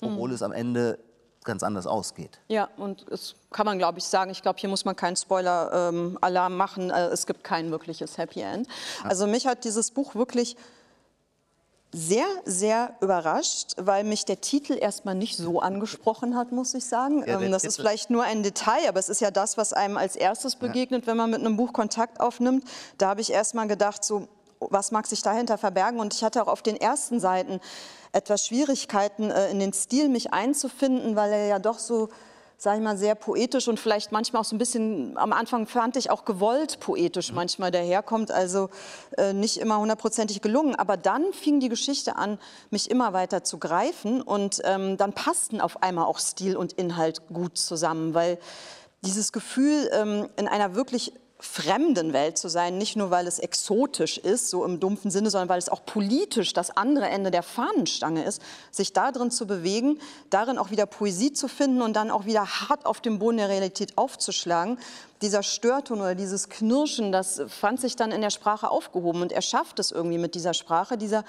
obwohl 0.00 0.28
mhm. 0.28 0.34
es 0.34 0.42
am 0.42 0.52
Ende 0.52 0.98
ganz 1.44 1.62
anders 1.62 1.86
ausgeht. 1.86 2.40
Ja, 2.48 2.68
und 2.76 3.08
es 3.08 3.36
kann 3.52 3.64
man, 3.66 3.78
glaube 3.78 3.98
ich, 3.98 4.04
sagen. 4.04 4.30
Ich 4.30 4.42
glaube, 4.42 4.58
hier 4.58 4.68
muss 4.68 4.84
man 4.84 4.96
keinen 4.96 5.16
Spoiler-Alarm 5.16 6.52
ähm, 6.52 6.58
machen. 6.58 6.90
Äh, 6.90 7.06
es 7.06 7.24
gibt 7.24 7.44
kein 7.44 7.70
wirkliches 7.70 8.18
Happy 8.18 8.40
End. 8.40 8.66
Also 9.04 9.26
mich 9.28 9.46
hat 9.46 9.64
dieses 9.64 9.92
Buch 9.92 10.16
wirklich 10.16 10.56
sehr, 11.92 12.26
sehr 12.44 12.94
überrascht, 13.00 13.72
weil 13.78 14.04
mich 14.04 14.24
der 14.24 14.40
Titel 14.40 14.76
erstmal 14.78 15.14
nicht 15.14 15.36
so 15.36 15.60
angesprochen 15.60 16.36
hat, 16.36 16.52
muss 16.52 16.74
ich 16.74 16.84
sagen. 16.84 17.24
Ja, 17.26 17.40
ähm, 17.40 17.50
das 17.50 17.64
ist 17.64 17.76
vielleicht 17.76 18.10
nur 18.10 18.24
ein 18.24 18.42
Detail, 18.42 18.88
aber 18.88 18.98
es 18.98 19.08
ist 19.08 19.20
ja 19.20 19.30
das, 19.30 19.56
was 19.56 19.72
einem 19.72 19.96
als 19.96 20.16
erstes 20.16 20.56
begegnet, 20.56 21.02
ja. 21.02 21.06
wenn 21.08 21.16
man 21.16 21.30
mit 21.30 21.40
einem 21.40 21.56
Buch 21.56 21.72
Kontakt 21.72 22.20
aufnimmt. 22.20 22.64
Da 22.98 23.08
habe 23.08 23.20
ich 23.20 23.32
erstmal 23.32 23.66
gedacht, 23.66 24.04
so, 24.04 24.28
was 24.60 24.90
mag 24.90 25.06
sich 25.06 25.22
dahinter 25.22 25.58
verbergen? 25.58 26.00
Und 26.00 26.14
ich 26.14 26.22
hatte 26.22 26.42
auch 26.42 26.48
auf 26.48 26.62
den 26.62 26.76
ersten 26.76 27.20
Seiten 27.20 27.60
etwas 28.12 28.46
Schwierigkeiten, 28.46 29.30
äh, 29.30 29.50
in 29.50 29.58
den 29.58 29.72
Stil 29.72 30.08
mich 30.08 30.32
einzufinden, 30.32 31.16
weil 31.16 31.32
er 31.32 31.46
ja 31.46 31.58
doch 31.58 31.78
so 31.78 32.08
sage 32.58 32.78
ich 32.78 32.84
mal, 32.84 32.96
sehr 32.96 33.14
poetisch 33.14 33.68
und 33.68 33.78
vielleicht 33.78 34.12
manchmal 34.12 34.40
auch 34.40 34.46
so 34.46 34.56
ein 34.56 34.58
bisschen, 34.58 35.16
am 35.18 35.32
Anfang 35.32 35.66
fand 35.66 35.96
ich 35.96 36.10
auch 36.10 36.24
gewollt 36.24 36.80
poetisch 36.80 37.30
mhm. 37.30 37.36
manchmal 37.36 37.70
daherkommt, 37.70 38.30
also 38.30 38.70
äh, 39.16 39.32
nicht 39.32 39.58
immer 39.58 39.78
hundertprozentig 39.78 40.40
gelungen. 40.40 40.74
Aber 40.74 40.96
dann 40.96 41.32
fing 41.32 41.60
die 41.60 41.68
Geschichte 41.68 42.16
an, 42.16 42.38
mich 42.70 42.90
immer 42.90 43.12
weiter 43.12 43.44
zu 43.44 43.58
greifen 43.58 44.22
und 44.22 44.62
ähm, 44.64 44.96
dann 44.96 45.12
passten 45.12 45.60
auf 45.60 45.82
einmal 45.82 46.06
auch 46.06 46.18
Stil 46.18 46.56
und 46.56 46.72
Inhalt 46.72 47.26
gut 47.28 47.58
zusammen, 47.58 48.14
weil 48.14 48.38
dieses 49.02 49.32
Gefühl, 49.32 49.90
ähm, 49.92 50.28
in 50.36 50.48
einer 50.48 50.74
wirklich 50.74 51.12
fremden 51.38 52.12
Welt 52.14 52.38
zu 52.38 52.48
sein, 52.48 52.78
nicht 52.78 52.96
nur 52.96 53.10
weil 53.10 53.26
es 53.26 53.38
exotisch 53.38 54.16
ist, 54.16 54.48
so 54.48 54.64
im 54.64 54.80
dumpfen 54.80 55.10
Sinne, 55.10 55.28
sondern 55.28 55.50
weil 55.50 55.58
es 55.58 55.68
auch 55.68 55.84
politisch 55.84 56.54
das 56.54 56.70
andere 56.70 57.08
Ende 57.08 57.30
der 57.30 57.42
Fahnenstange 57.42 58.24
ist, 58.24 58.40
sich 58.70 58.94
darin 58.94 59.30
zu 59.30 59.46
bewegen, 59.46 59.98
darin 60.30 60.56
auch 60.56 60.70
wieder 60.70 60.86
Poesie 60.86 61.32
zu 61.32 61.48
finden 61.48 61.82
und 61.82 61.94
dann 61.94 62.10
auch 62.10 62.24
wieder 62.24 62.46
hart 62.46 62.86
auf 62.86 63.00
dem 63.00 63.18
Boden 63.18 63.36
der 63.36 63.50
Realität 63.50 63.98
aufzuschlagen. 63.98 64.78
Dieser 65.20 65.42
Störton 65.42 66.00
oder 66.00 66.14
dieses 66.14 66.48
Knirschen, 66.48 67.12
das 67.12 67.42
fand 67.48 67.80
sich 67.80 67.96
dann 67.96 68.12
in 68.12 68.22
der 68.22 68.30
Sprache 68.30 68.70
aufgehoben 68.70 69.22
und 69.22 69.32
er 69.32 69.42
schafft 69.42 69.78
es 69.78 69.92
irgendwie 69.92 70.18
mit 70.18 70.34
dieser 70.34 70.54
Sprache, 70.54 70.96
dieser 70.96 71.24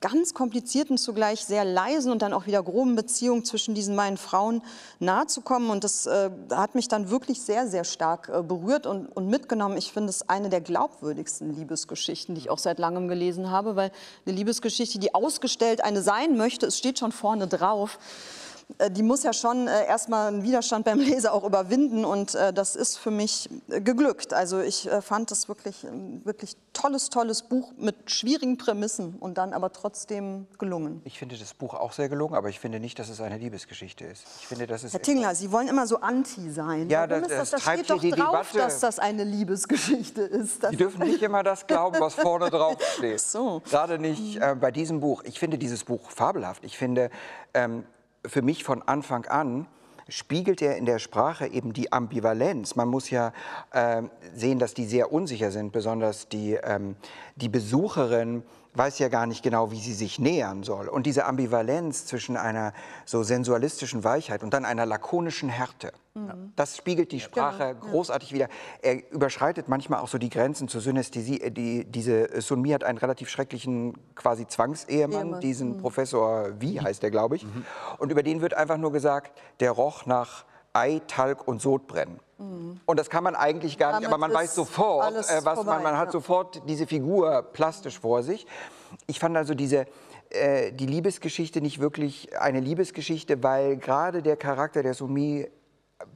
ganz 0.00 0.32
komplizierten, 0.34 0.96
zugleich 0.96 1.44
sehr 1.44 1.64
leisen 1.64 2.12
und 2.12 2.22
dann 2.22 2.32
auch 2.32 2.46
wieder 2.46 2.62
groben 2.62 2.94
Beziehung 2.94 3.44
zwischen 3.44 3.74
diesen 3.74 3.96
beiden 3.96 4.16
Frauen 4.16 4.62
nahezukommen. 5.00 5.70
Und 5.70 5.84
das 5.84 6.06
äh, 6.06 6.30
hat 6.50 6.74
mich 6.74 6.88
dann 6.88 7.10
wirklich 7.10 7.42
sehr, 7.42 7.66
sehr 7.66 7.84
stark 7.84 8.28
äh, 8.28 8.42
berührt 8.42 8.86
und, 8.86 9.06
und 9.08 9.28
mitgenommen. 9.28 9.76
Ich 9.76 9.92
finde 9.92 10.10
es 10.10 10.28
eine 10.28 10.48
der 10.48 10.60
glaubwürdigsten 10.60 11.54
Liebesgeschichten, 11.54 12.34
die 12.34 12.42
ich 12.42 12.50
auch 12.50 12.58
seit 12.58 12.78
langem 12.78 13.08
gelesen 13.08 13.50
habe, 13.50 13.76
weil 13.76 13.90
eine 14.24 14.36
Liebesgeschichte, 14.36 14.98
die 14.98 15.14
ausgestellt 15.14 15.82
eine 15.82 16.02
sein 16.02 16.36
möchte, 16.36 16.66
es 16.66 16.78
steht 16.78 16.98
schon 16.98 17.12
vorne 17.12 17.48
drauf, 17.48 17.98
die 18.90 19.02
muss 19.02 19.22
ja 19.22 19.32
schon 19.32 19.66
äh, 19.66 19.86
erstmal 19.86 20.28
einen 20.28 20.42
Widerstand 20.42 20.84
beim 20.84 20.98
Leser 20.98 21.32
auch 21.32 21.44
überwinden 21.44 22.04
und 22.04 22.34
äh, 22.34 22.52
das 22.52 22.76
ist 22.76 22.98
für 22.98 23.10
mich 23.10 23.48
geglückt. 23.68 24.32
Also 24.34 24.60
ich 24.60 24.88
fand 25.00 25.30
das 25.30 25.48
wirklich 25.48 25.84
ein 25.84 26.24
wirklich 26.24 26.56
tolles, 26.72 27.08
tolles 27.10 27.42
Buch 27.42 27.72
mit 27.76 28.10
schwierigen 28.10 28.58
Prämissen 28.58 29.16
und 29.18 29.38
dann 29.38 29.52
aber 29.52 29.72
trotzdem 29.72 30.46
gelungen. 30.58 31.00
Ich 31.04 31.18
finde 31.18 31.36
das 31.36 31.54
Buch 31.54 31.74
auch 31.74 31.92
sehr 31.92 32.08
gelungen, 32.08 32.34
aber 32.34 32.50
ich 32.50 32.60
finde 32.60 32.78
nicht, 32.78 32.98
dass 32.98 33.08
es 33.08 33.20
eine 33.20 33.38
Liebesgeschichte 33.38 34.04
ist. 34.04 34.24
Ich 34.40 34.46
finde, 34.46 34.66
das 34.66 34.84
ist 34.84 34.92
Herr 34.92 35.02
Tingler, 35.02 35.34
Sie 35.34 35.50
wollen 35.50 35.68
immer 35.68 35.86
so 35.86 36.00
anti 36.00 36.50
sein. 36.50 36.88
Ja, 36.88 37.08
Warum 37.08 37.22
das, 37.22 37.30
das, 37.30 37.50
das, 37.50 37.64
da 37.64 37.72
steht 37.72 37.90
doch 37.90 38.02
drauf, 38.02 38.52
Debatte. 38.52 38.58
dass 38.58 38.80
das 38.80 38.98
eine 38.98 39.24
Liebesgeschichte 39.24 40.22
ist. 40.22 40.64
Sie 40.68 40.76
dürfen 40.76 41.06
nicht 41.06 41.22
immer 41.22 41.42
das 41.42 41.66
glauben, 41.66 41.98
was 42.00 42.14
vorne 42.14 42.50
drauf 42.50 42.76
steht. 42.96 43.20
So. 43.20 43.60
Gerade 43.64 43.98
nicht 43.98 44.36
äh, 44.36 44.54
bei 44.54 44.70
diesem 44.70 45.00
Buch. 45.00 45.22
Ich 45.24 45.38
finde 45.38 45.58
dieses 45.58 45.84
Buch 45.84 46.10
fabelhaft. 46.10 46.64
Ich 46.64 46.76
finde, 46.76 47.10
ähm, 47.54 47.84
für 48.26 48.42
mich 48.42 48.64
von 48.64 48.82
Anfang 48.82 49.26
an 49.26 49.66
spiegelt 50.08 50.62
er 50.62 50.76
in 50.76 50.86
der 50.86 50.98
Sprache 50.98 51.46
eben 51.46 51.72
die 51.72 51.92
Ambivalenz. 51.92 52.76
Man 52.76 52.88
muss 52.88 53.10
ja 53.10 53.32
äh, 53.72 54.02
sehen, 54.34 54.58
dass 54.58 54.74
die 54.74 54.86
sehr 54.86 55.12
unsicher 55.12 55.50
sind, 55.50 55.70
besonders 55.70 56.28
die, 56.28 56.54
ähm, 56.54 56.96
die 57.36 57.50
Besucherin 57.50 58.42
weiß 58.78 58.98
ja 59.00 59.08
gar 59.08 59.26
nicht 59.26 59.42
genau, 59.42 59.70
wie 59.72 59.80
sie 59.80 59.92
sich 59.92 60.18
nähern 60.18 60.62
soll. 60.62 60.88
Und 60.88 61.04
diese 61.04 61.26
Ambivalenz 61.26 62.06
zwischen 62.06 62.36
einer 62.36 62.72
so 63.04 63.22
sensualistischen 63.24 64.04
Weichheit 64.04 64.42
und 64.44 64.54
dann 64.54 64.64
einer 64.64 64.86
lakonischen 64.86 65.48
Härte, 65.48 65.92
mhm. 66.14 66.52
das 66.54 66.76
spiegelt 66.76 67.10
die 67.10 67.20
Sprache 67.20 67.74
genau, 67.74 67.90
großartig 67.92 68.30
ja. 68.30 68.34
wieder. 68.36 68.48
Er 68.80 69.12
überschreitet 69.12 69.68
manchmal 69.68 70.00
auch 70.00 70.08
so 70.08 70.18
die 70.18 70.30
Grenzen 70.30 70.68
zur 70.68 70.80
Synästhesie. 70.80 71.40
Äh, 71.40 71.50
die, 71.50 71.84
diese 71.84 72.40
Sunmi 72.40 72.70
hat 72.70 72.84
einen 72.84 72.98
relativ 72.98 73.28
schrecklichen 73.28 73.94
quasi 74.14 74.46
Zwangsehemann, 74.46 75.26
Ehemann. 75.26 75.40
diesen 75.40 75.76
mhm. 75.76 75.80
Professor 75.80 76.50
Wie 76.60 76.80
heißt 76.80 77.02
der, 77.02 77.10
glaube 77.10 77.36
ich. 77.36 77.44
Mhm. 77.44 77.64
Und 77.98 78.12
über 78.12 78.22
den 78.22 78.40
wird 78.40 78.54
einfach 78.54 78.76
nur 78.76 78.92
gesagt, 78.92 79.38
der 79.60 79.72
roch 79.72 80.06
nach 80.06 80.44
Ei, 80.72 81.00
Talg 81.08 81.48
und 81.48 81.60
Sodbrennen. 81.60 82.20
Mhm. 82.38 82.80
Und 82.86 82.98
das 82.98 83.10
kann 83.10 83.24
man 83.24 83.34
eigentlich 83.34 83.78
gar 83.78 83.98
nicht, 83.98 84.06
aber 84.06 84.18
man 84.18 84.32
weiß 84.32 84.54
sofort, 84.54 85.12
äh, 85.12 85.44
was 85.44 85.54
vorbei, 85.54 85.74
man, 85.74 85.82
man 85.82 85.98
hat 85.98 86.08
ja. 86.08 86.12
sofort 86.12 86.62
diese 86.68 86.86
Figur 86.86 87.42
plastisch 87.52 87.98
vor 87.98 88.22
sich. 88.22 88.46
Ich 89.06 89.18
fand 89.18 89.36
also 89.36 89.54
diese, 89.54 89.86
äh, 90.30 90.72
die 90.72 90.86
Liebesgeschichte 90.86 91.60
nicht 91.60 91.80
wirklich 91.80 92.38
eine 92.38 92.60
Liebesgeschichte, 92.60 93.42
weil 93.42 93.76
gerade 93.76 94.22
der 94.22 94.36
Charakter 94.36 94.82
der 94.82 94.94
Sumi 94.94 95.48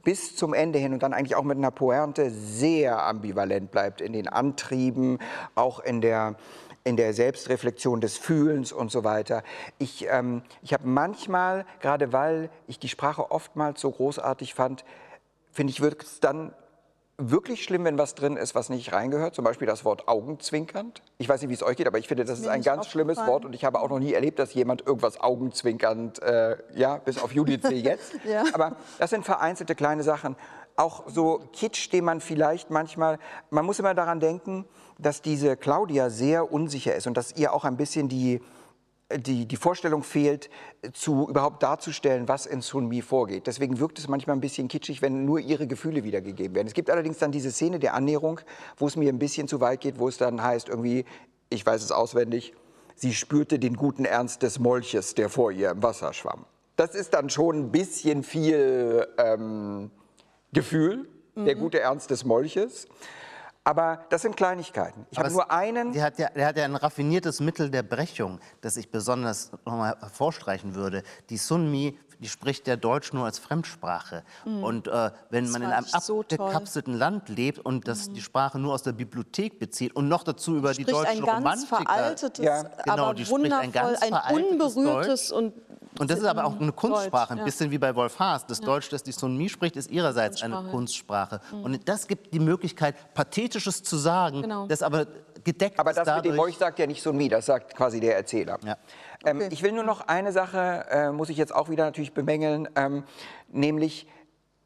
bis 0.03 0.35
zum 0.35 0.53
Ende 0.53 0.79
hin 0.79 0.93
und 0.93 1.03
dann 1.03 1.13
eigentlich 1.13 1.35
auch 1.35 1.43
mit 1.43 1.57
einer 1.57 1.71
Pointe 1.71 2.29
sehr 2.29 3.03
ambivalent 3.03 3.71
bleibt 3.71 4.01
in 4.01 4.13
den 4.13 4.27
Antrieben, 4.27 5.19
auch 5.55 5.79
in 5.81 5.99
der, 5.99 6.35
in 6.85 6.95
der 6.95 7.13
Selbstreflexion 7.13 7.99
des 7.99 8.17
Fühlens 8.17 8.71
und 8.71 8.91
so 8.91 9.03
weiter. 9.03 9.43
Ich, 9.79 10.07
ähm, 10.09 10.43
ich 10.61 10.73
habe 10.73 10.87
manchmal, 10.87 11.65
gerade 11.81 12.13
weil 12.13 12.49
ich 12.67 12.79
die 12.79 12.87
Sprache 12.87 13.29
oftmals 13.29 13.81
so 13.81 13.91
großartig 13.91 14.53
fand, 14.53 14.85
finde 15.53 15.71
ich, 15.71 15.81
wird 15.81 16.03
es 16.03 16.19
dann 16.19 16.53
wirklich 17.17 17.63
schlimm, 17.63 17.85
wenn 17.85 17.97
was 17.97 18.15
drin 18.15 18.37
ist, 18.37 18.55
was 18.55 18.69
nicht 18.69 18.91
reingehört. 18.91 19.35
Zum 19.35 19.45
Beispiel 19.45 19.67
das 19.67 19.85
Wort 19.85 20.07
augenzwinkernd. 20.07 21.01
Ich 21.19 21.29
weiß 21.29 21.41
nicht, 21.41 21.49
wie 21.49 21.53
es 21.53 21.63
euch 21.63 21.77
geht, 21.77 21.87
aber 21.87 21.99
ich 21.99 22.07
finde, 22.07 22.25
das 22.25 22.39
ist 22.39 22.47
ein 22.47 22.63
ganz 22.63 22.87
schlimmes. 22.87 23.17
Wort 23.17 23.45
und 23.45 23.53
ich 23.53 23.63
habe 23.63 23.79
auch 23.79 23.89
noch 23.89 23.99
nie 23.99 24.13
erlebt, 24.13 24.39
dass 24.39 24.53
jemand 24.53 24.85
irgendwas 24.85 25.19
augenzwinkernd, 25.19 26.21
äh, 26.23 26.57
ja, 26.75 26.97
bis 26.97 27.21
auf 27.21 27.33
Judith 27.33 27.61
C. 27.61 27.75
jetzt. 27.75 28.13
Ja. 28.25 28.45
Aber 28.53 28.77
das 28.99 29.09
sind 29.09 29.25
vereinzelte 29.25 29.75
kleine 29.75 30.01
Sachen. 30.01 30.35
Auch 30.75 31.03
so 31.07 31.41
Kitsch, 31.51 31.91
den 31.91 32.05
man 32.05 32.21
vielleicht 32.21 32.71
manchmal, 32.71 33.19
man 33.49 33.65
muss 33.65 33.79
immer 33.79 33.93
daran 33.93 34.19
denken, 34.19 34.65
dass 34.97 35.21
diese 35.21 35.55
Claudia 35.57 36.09
sehr 36.09 36.51
unsicher 36.51 36.95
ist 36.95 37.05
und 37.05 37.15
dass 37.15 37.35
ihr 37.35 37.53
auch 37.53 37.65
ein 37.65 37.77
bisschen 37.77 38.07
die, 38.07 38.41
die, 39.17 39.45
die 39.45 39.55
Vorstellung 39.57 40.03
fehlt, 40.03 40.49
zu 40.93 41.27
überhaupt 41.29 41.63
darzustellen, 41.63 42.27
was 42.27 42.45
in 42.45 42.61
Sun 42.61 42.87
Mi 42.87 43.01
vorgeht. 43.01 43.47
Deswegen 43.47 43.79
wirkt 43.79 43.99
es 43.99 44.07
manchmal 44.07 44.35
ein 44.35 44.41
bisschen 44.41 44.67
kitschig, 44.67 45.01
wenn 45.01 45.25
nur 45.25 45.39
ihre 45.39 45.67
Gefühle 45.67 46.03
wiedergegeben 46.03 46.55
werden. 46.55 46.67
Es 46.67 46.73
gibt 46.73 46.89
allerdings 46.89 47.17
dann 47.17 47.31
diese 47.31 47.51
Szene 47.51 47.79
der 47.79 47.93
Annäherung, 47.93 48.39
wo 48.77 48.87
es 48.87 48.95
mir 48.95 49.09
ein 49.09 49.19
bisschen 49.19 49.47
zu 49.47 49.61
weit 49.61 49.81
geht, 49.81 49.99
wo 49.99 50.07
es 50.07 50.17
dann 50.17 50.41
heißt 50.41 50.69
irgendwie, 50.69 51.05
ich 51.49 51.65
weiß 51.65 51.83
es 51.83 51.91
auswendig, 51.91 52.53
sie 52.95 53.13
spürte 53.13 53.59
den 53.59 53.75
guten 53.75 54.05
Ernst 54.05 54.41
des 54.41 54.59
Molches, 54.59 55.15
der 55.15 55.29
vor 55.29 55.51
ihr 55.51 55.71
im 55.71 55.83
Wasser 55.83 56.13
schwamm. 56.13 56.45
Das 56.75 56.95
ist 56.95 57.13
dann 57.13 57.29
schon 57.29 57.59
ein 57.59 57.71
bisschen 57.71 58.23
viel 58.23 59.07
ähm, 59.17 59.91
Gefühl, 60.53 61.07
der 61.35 61.55
gute 61.55 61.79
Ernst 61.79 62.11
des 62.11 62.25
Molches. 62.25 62.87
Aber 63.65 64.05
das 64.09 64.23
sind 64.23 64.35
Kleinigkeiten. 64.35 65.05
Ich 65.09 65.17
habe 65.17 65.31
nur 65.31 65.49
einen. 65.49 65.93
Der 65.93 66.03
hat, 66.03 66.19
ja, 66.19 66.29
der 66.29 66.47
hat 66.47 66.57
ja 66.57 66.65
ein 66.65 66.75
raffiniertes 66.75 67.39
Mittel 67.39 67.69
der 67.69 67.83
Brechung, 67.83 68.39
das 68.61 68.75
ich 68.75 68.91
besonders 68.91 69.51
nochmal 69.65 69.95
hervorstreichen 69.99 70.75
würde. 70.75 71.03
Die 71.29 71.37
Sunmi, 71.37 71.97
die 72.19 72.27
spricht 72.27 72.67
ja 72.67 72.75
Deutsch 72.75 73.13
nur 73.13 73.25
als 73.25 73.39
Fremdsprache. 73.39 74.23
Und 74.45 74.87
äh, 74.87 75.11
wenn 75.29 75.49
man 75.49 75.61
in 75.61 75.69
einem 75.69 75.85
so 75.85 76.21
abgekapselten 76.21 76.93
Land 76.93 77.29
lebt 77.29 77.59
und 77.59 77.87
das, 77.87 78.11
die 78.11 78.21
Sprache 78.21 78.59
nur 78.59 78.73
aus 78.73 78.83
der 78.83 78.93
Bibliothek 78.93 79.59
bezieht 79.59 79.95
und 79.95 80.09
noch 80.09 80.23
dazu 80.23 80.55
über 80.57 80.73
die 80.73 80.83
spricht 80.83 80.97
deutsche 80.97 81.11
ein 81.11 81.21
ganz 81.21 81.37
Romantiker... 81.37 81.85
veraltetes, 81.85 82.45
Ja, 82.45 82.63
genau, 82.63 83.03
aber 83.05 83.13
die 83.13 83.25
spricht 83.25 83.51
ein 83.51 83.73
wundervoll, 83.73 83.95
ganz 83.99 84.01
ein, 84.01 84.35
unberührtes 84.35 85.31
und 85.31 85.53
Und 85.99 86.09
das 86.09 86.19
ist 86.19 86.25
aber 86.25 86.45
auch 86.45 86.59
eine 86.59 86.71
Kunstsprache, 86.71 87.31
ein 87.31 87.37
Deutsch, 87.37 87.39
ja. 87.39 87.45
bisschen 87.45 87.71
wie 87.71 87.77
bei 87.77 87.95
Wolf 87.95 88.17
Haas. 88.19 88.45
Das 88.47 88.61
Deutsch, 88.61 88.89
das 88.89 89.03
die 89.03 89.11
Sunmi 89.11 89.49
spricht, 89.49 89.75
ist 89.75 89.91
ihrerseits 89.91 90.41
eine 90.41 90.63
Kunstsprache. 90.71 91.41
Und 91.51 91.87
das 91.87 92.07
gibt 92.07 92.33
die 92.33 92.39
Möglichkeit, 92.39 92.95
Pathetisches 93.53 93.83
zu 93.83 93.97
sagen, 93.97 94.41
Genau. 94.41 94.67
das 94.67 94.81
aber 94.81 95.05
gedeckt 95.43 95.79
Aber 95.79 95.91
ist 95.91 95.97
das 95.97 96.05
mit 96.07 96.15
dem 96.25 96.31
dadurch... 96.31 96.35
Molch 96.37 96.57
sagt 96.57 96.79
ja 96.79 96.87
nicht 96.87 97.01
Sun 97.01 97.17
Mi, 97.17 97.29
das 97.29 97.45
sagt 97.45 97.75
quasi 97.75 97.99
der 97.99 98.15
Erzähler. 98.15 98.57
Ja. 98.65 98.77
Ähm, 99.25 99.41
ich 99.51 99.61
will 99.63 99.71
nur 99.71 99.83
noch 99.83 100.07
eine 100.07 100.31
Sache, 100.31 100.85
äh, 100.89 101.11
muss 101.11 101.29
ich 101.29 101.37
jetzt 101.37 101.53
auch 101.53 101.69
wieder 101.69 101.85
natürlich 101.85 102.13
bemängeln, 102.13 102.67
ähm, 102.75 103.03
nämlich 103.49 104.07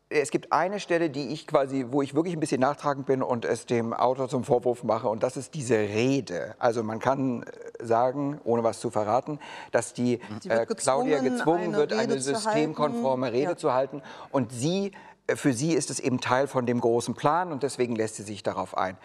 es 0.09 0.31
gibt 0.31 0.53
eine 0.53 0.79
Stelle, 0.79 1.09
die 1.09 1.33
ich 1.33 1.47
quasi, 1.47 1.87
wo 1.89 2.01
ich 2.01 2.15
wirklich 2.15 2.33
ein 2.33 2.39
bisschen 2.39 2.61
nachtragend 2.61 3.05
bin 3.07 3.21
und 3.21 3.43
es 3.43 3.65
dem 3.65 3.93
Autor 3.93 4.29
zum 4.29 4.45
Vorwurf 4.45 4.85
mache, 4.85 5.09
und 5.09 5.21
das 5.21 5.35
ist 5.35 5.53
diese 5.53 5.75
Rede. 5.75 6.55
Also 6.59 6.81
man 6.81 6.99
kann 6.99 7.43
äh, 7.43 7.85
sagen, 7.85 8.39
ohne 8.45 8.63
was 8.63 8.79
zu 8.79 8.89
verraten, 8.89 9.37
dass 9.73 9.93
die, 9.93 10.21
wird 10.43 10.71
äh, 10.71 10.73
Claudia 10.75 11.19
gezwungen, 11.19 11.65
eine 11.73 11.77
wird, 11.77 11.91
Rede 11.91 12.01
eine 12.03 12.21
systemkonforme. 12.21 13.33
Rede 13.33 13.51
Ja. 13.51 13.57
zu 13.57 13.73
halten. 13.73 14.01
Und 14.31 14.53
sie, 14.53 14.87
äh, 14.87 14.91
für 15.35 15.53
sie 15.53 15.73
ist 15.73 15.89
es 15.89 15.99
eben 15.99 16.19
Teil 16.19 16.47
von 16.47 16.65
dem 16.65 16.79
großen 16.79 17.13
Plan 17.13 17.51
und 17.51 17.63
deswegen 17.63 17.95
lässt 17.95 18.15
sie 18.15 18.23
sich 18.23 18.43
darauf 18.43 18.77
ein. 18.77 18.97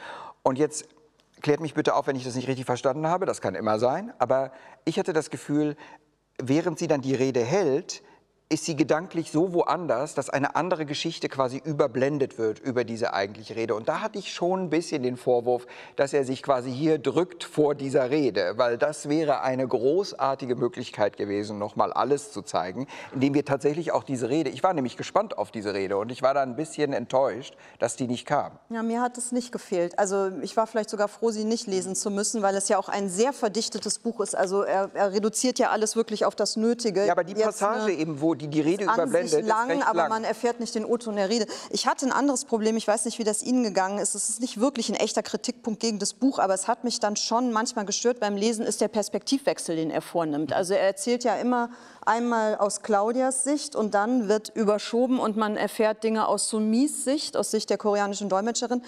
Und 0.42 0.58
jetzt 0.58 0.86
klärt 1.40 1.60
mich 1.60 1.74
bitte 1.74 1.94
auf, 1.94 2.06
wenn 2.06 2.16
ich 2.16 2.24
das 2.24 2.36
nicht 2.36 2.48
richtig 2.48 2.66
verstanden 2.66 3.06
habe, 3.06 3.26
das 3.26 3.40
kann 3.40 3.54
immer 3.54 3.78
sein, 3.78 4.12
aber 4.18 4.52
ich 4.84 4.98
hatte 4.98 5.12
das 5.12 5.30
Gefühl, 5.30 5.76
während 6.40 6.78
sie 6.78 6.86
dann 6.86 7.00
die 7.00 7.14
Rede 7.14 7.40
hält, 7.40 8.02
ist 8.52 8.66
sie 8.66 8.76
gedanklich 8.76 9.30
so 9.32 9.54
woanders, 9.54 10.14
dass 10.14 10.28
eine 10.28 10.54
andere 10.56 10.84
Geschichte 10.84 11.30
quasi 11.30 11.62
überblendet 11.64 12.36
wird 12.36 12.58
über 12.58 12.84
diese 12.84 13.14
eigentliche 13.14 13.56
Rede. 13.56 13.74
Und 13.74 13.88
da 13.88 14.02
hatte 14.02 14.18
ich 14.18 14.30
schon 14.32 14.64
ein 14.64 14.70
bisschen 14.70 15.02
den 15.02 15.16
Vorwurf, 15.16 15.66
dass 15.96 16.12
er 16.12 16.24
sich 16.24 16.42
quasi 16.42 16.70
hier 16.70 16.98
drückt 16.98 17.44
vor 17.44 17.74
dieser 17.74 18.10
Rede, 18.10 18.52
weil 18.58 18.76
das 18.76 19.08
wäre 19.08 19.40
eine 19.40 19.66
großartige 19.66 20.54
Möglichkeit 20.54 21.16
gewesen, 21.16 21.58
nochmal 21.58 21.92
alles 21.94 22.30
zu 22.30 22.42
zeigen, 22.42 22.86
indem 23.14 23.32
wir 23.32 23.44
tatsächlich 23.46 23.92
auch 23.92 24.04
diese 24.04 24.28
Rede, 24.28 24.50
ich 24.50 24.62
war 24.62 24.74
nämlich 24.74 24.98
gespannt 24.98 25.38
auf 25.38 25.50
diese 25.50 25.72
Rede 25.72 25.96
und 25.96 26.12
ich 26.12 26.20
war 26.22 26.34
da 26.34 26.42
ein 26.42 26.54
bisschen 26.56 26.92
enttäuscht, 26.92 27.56
dass 27.78 27.96
die 27.96 28.06
nicht 28.06 28.26
kam. 28.26 28.52
Ja, 28.68 28.82
mir 28.82 29.00
hat 29.00 29.16
es 29.16 29.32
nicht 29.32 29.50
gefehlt. 29.50 29.98
Also 29.98 30.30
ich 30.42 30.56
war 30.58 30.66
vielleicht 30.66 30.90
sogar 30.90 31.08
froh, 31.08 31.30
sie 31.30 31.44
nicht 31.44 31.66
lesen 31.66 31.94
zu 31.94 32.10
müssen, 32.10 32.42
weil 32.42 32.54
es 32.56 32.68
ja 32.68 32.76
auch 32.78 32.90
ein 32.90 33.08
sehr 33.08 33.32
verdichtetes 33.32 33.98
Buch 33.98 34.20
ist. 34.20 34.34
Also 34.36 34.62
er, 34.62 34.90
er 34.92 35.12
reduziert 35.12 35.58
ja 35.58 35.70
alles 35.70 35.96
wirklich 35.96 36.26
auf 36.26 36.34
das 36.36 36.56
Nötige. 36.56 37.06
Ja, 37.06 37.12
aber 37.12 37.24
die 37.24 37.32
Jetzt 37.32 37.44
Passage 37.60 37.84
eine- 37.84 37.92
eben, 37.94 38.20
wo 38.20 38.34
die 38.34 38.41
die 38.48 38.60
Rede 38.60 38.88
an 38.88 38.94
überblendet, 38.94 39.30
sich 39.30 39.40
ist 39.40 39.46
lang, 39.48 39.68
recht 39.70 39.86
aber 39.86 39.98
lang. 40.00 40.08
man 40.08 40.24
erfährt 40.24 40.60
nicht 40.60 40.74
den 40.74 40.84
O-Ton 40.84 41.16
der 41.16 41.28
Rede. 41.28 41.46
Ich 41.70 41.86
hatte 41.86 42.06
ein 42.06 42.12
anderes 42.12 42.44
Problem, 42.44 42.76
ich 42.76 42.86
weiß 42.88 43.04
nicht, 43.04 43.18
wie 43.18 43.24
das 43.24 43.42
Ihnen 43.42 43.62
gegangen 43.62 43.98
ist. 43.98 44.14
Es 44.14 44.28
ist 44.28 44.40
nicht 44.40 44.60
wirklich 44.60 44.88
ein 44.88 44.94
echter 44.94 45.22
Kritikpunkt 45.22 45.80
gegen 45.80 45.98
das 45.98 46.14
Buch, 46.14 46.38
aber 46.38 46.54
es 46.54 46.68
hat 46.68 46.84
mich 46.84 47.00
dann 47.00 47.16
schon 47.16 47.52
manchmal 47.52 47.84
gestört 47.84 48.20
beim 48.20 48.36
Lesen, 48.36 48.64
ist 48.66 48.80
der 48.80 48.88
Perspektivwechsel, 48.88 49.76
den 49.76 49.90
er 49.90 50.02
vornimmt. 50.02 50.52
Also 50.52 50.74
er 50.74 50.86
erzählt 50.86 51.24
ja 51.24 51.36
immer 51.36 51.70
einmal 52.04 52.56
aus 52.56 52.82
Claudias 52.82 53.44
Sicht 53.44 53.76
und 53.76 53.94
dann 53.94 54.28
wird 54.28 54.50
überschoben 54.54 55.18
und 55.18 55.36
man 55.36 55.56
erfährt 55.56 56.04
Dinge 56.04 56.26
aus 56.28 56.48
Sumis 56.48 57.04
Sicht, 57.04 57.36
aus 57.36 57.50
Sicht 57.50 57.70
der 57.70 57.78
koreanischen 57.78 58.28
Dolmetscherin. 58.28 58.82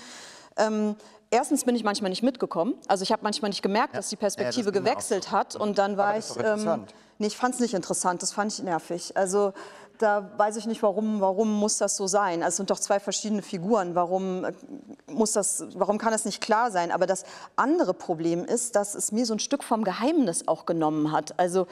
Ähm, 0.56 0.96
Erstens 1.30 1.64
bin 1.64 1.74
ich 1.74 1.82
manchmal 1.82 2.10
nicht 2.10 2.22
mitgekommen. 2.22 2.74
Also 2.86 3.02
ich 3.02 3.10
habe 3.10 3.24
manchmal 3.24 3.48
nicht 3.48 3.62
gemerkt, 3.62 3.96
dass 3.96 4.08
die 4.08 4.14
Perspektive 4.14 4.70
Ja, 4.70 4.76
ist 4.76 4.84
gewechselt 4.84 5.32
hat. 5.32 5.56
Und 5.56 5.78
dann 5.78 5.96
war 5.96 6.16
ist 6.16 6.30
ich. 6.30 6.36
interessant. 6.36 6.94
Nee, 7.18 7.28
ich 7.28 7.36
fand 7.36 7.54
es 7.54 7.60
nicht 7.60 7.74
interessant, 7.74 8.22
das 8.22 8.32
fand 8.32 8.52
ich 8.52 8.62
nervig. 8.62 9.16
Also 9.16 9.52
da 9.98 10.30
weiß 10.36 10.56
ich 10.56 10.66
nicht, 10.66 10.82
warum, 10.82 11.20
warum 11.20 11.52
muss 11.52 11.78
das 11.78 11.96
so 11.96 12.06
sein. 12.06 12.42
Also 12.42 12.48
es 12.48 12.56
sind 12.56 12.70
doch 12.70 12.78
zwei 12.78 12.98
verschiedene 12.98 13.42
Figuren. 13.42 13.94
Warum, 13.94 14.44
äh, 14.44 14.52
muss 15.06 15.32
das, 15.32 15.64
warum 15.74 15.98
kann 15.98 16.12
das 16.12 16.24
nicht 16.24 16.40
klar 16.40 16.70
sein? 16.70 16.90
Aber 16.90 17.06
das 17.06 17.24
andere 17.56 17.94
Problem 17.94 18.44
ist, 18.44 18.74
dass 18.76 18.94
es 18.94 19.12
mir 19.12 19.26
so 19.26 19.34
ein 19.34 19.38
Stück 19.38 19.62
vom 19.62 19.84
Geheimnis 19.84 20.48
auch 20.48 20.66
genommen 20.66 21.12
hat. 21.12 21.38
Also 21.38 21.66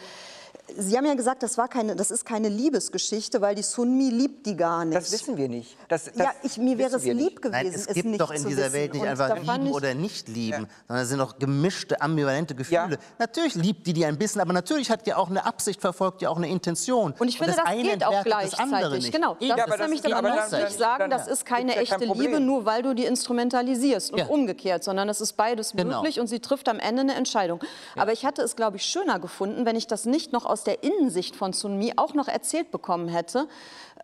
Sie 0.75 0.97
haben 0.97 1.05
ja 1.05 1.13
gesagt, 1.15 1.43
das, 1.43 1.59
war 1.59 1.69
keine, 1.69 1.97
das 1.97 2.11
ist 2.11 2.25
keine 2.25 2.49
Liebesgeschichte, 2.49 3.43
weil 3.43 3.55
die 3.55 3.63
Sunmi 3.63 4.09
liebt 4.09 4.47
die 4.47 4.57
gar 4.57 4.87
nicht. 4.87 4.97
Das 4.97 5.13
wissen 5.13 5.37
wir 5.37 5.47
nicht. 5.49 5.77
Das, 5.89 6.05
das 6.07 6.17
ja, 6.17 6.31
ich, 6.43 6.57
mir 6.57 6.79
wäre 6.79 6.97
es 6.97 7.03
wir 7.05 7.15
nicht. 7.15 7.25
lieb 7.29 7.43
gewesen, 7.43 7.65
Nein, 7.65 7.75
es 7.75 7.87
es 7.87 7.95
gibt 7.95 8.09
nicht 8.09 8.21
doch 8.21 8.31
in 8.31 8.43
dieser 8.47 8.63
wissen. 8.65 8.73
Welt 8.73 8.93
nicht 8.95 9.03
Und 9.03 9.09
einfach 9.09 9.37
lieben 9.39 9.67
ich- 9.67 9.73
oder 9.75 9.95
nicht 9.95 10.29
lieben, 10.29 10.67
sondern 10.89 11.03
es 11.05 11.09
sind 11.11 11.21
auch 11.21 11.39
gemischte, 11.39 12.01
ambivalente 12.01 12.55
Gefühle. 12.55 12.79
Ja. 12.93 12.97
Natürlich 13.19 13.55
liebt 13.55 13.87
die 13.87 13.93
die 13.93 14.07
ein 14.07 14.17
bisschen, 14.17 14.41
aber 14.41 14.55
natürlich 14.55 14.91
hat 14.91 15.07
die 15.07 15.13
auch 15.13 15.29
eine 15.29 15.45
Absicht, 15.45 15.79
verfolgt 15.81 16.23
die 16.23 16.27
auch 16.27 16.39
eine 16.39 16.49
Intention. 16.49 17.13
Und 17.19 17.29
ich 17.29 17.37
finde, 17.37 17.55
das, 17.55 17.67
eine 17.67 17.83
geht 17.83 18.05
auch 18.05 18.13
das 18.13 18.25
gleichzeitig. 18.25 18.93
nicht. 19.03 19.13
Genau, 19.13 19.37
das 19.39 19.47
Ja, 19.49 19.55
aber 19.55 19.65
ist 19.65 19.71
das 19.73 19.81
nämlich, 19.81 20.05
ist- 20.05 20.11
man 20.11 20.25
muss 20.25 20.49
dann- 20.51 20.65
nicht 20.65 20.79
sagen, 20.79 21.01
dann- 21.01 21.11
das 21.11 21.29
ist 21.29 21.45
keine 21.45 21.75
ja 21.75 21.83
echte 21.83 22.05
Liebe, 22.07 22.41
nur 22.41 22.65
weil 22.65 22.83
du 22.83 22.95
die 22.95 23.05
instrumentalisierst 23.05 24.13
und 24.13 24.19
Ja. 24.21 24.27
umgekehrt, 24.27 24.85
sondern 24.85 25.09
es 25.11 25.21
ist 25.21 25.35
beides 25.35 25.73
Genau. 25.73 25.97
möglich 25.99 26.19
und 26.19 26.29
sie 26.29 26.41
trifft 26.41 26.69
am 26.71 26.79
Ende 26.79 27.03
eine 27.03 27.15
Entscheidung. 27.15 27.61
Aber 27.97 28.13
ich 28.13 28.25
hätte 28.25 28.41
es, 28.43 28.57
glaube 28.57 28.79
ich, 28.79 28.85
schöner 28.85 29.19
gefunden, 29.19 29.67
wenn 29.67 29.77
ich 29.77 29.87
das 29.87 30.07
nicht 30.07 30.33
noch 30.33 30.42
aus 30.47 30.65
der 30.65 30.83
Innensicht 30.83 31.37
von 31.37 31.53
Sun 31.53 31.79
Mi 31.79 31.93
auch 31.97 32.15
noch 32.15 32.29
erzählt 32.29 32.71
bekommen 32.71 33.09
hätte. 33.09 33.49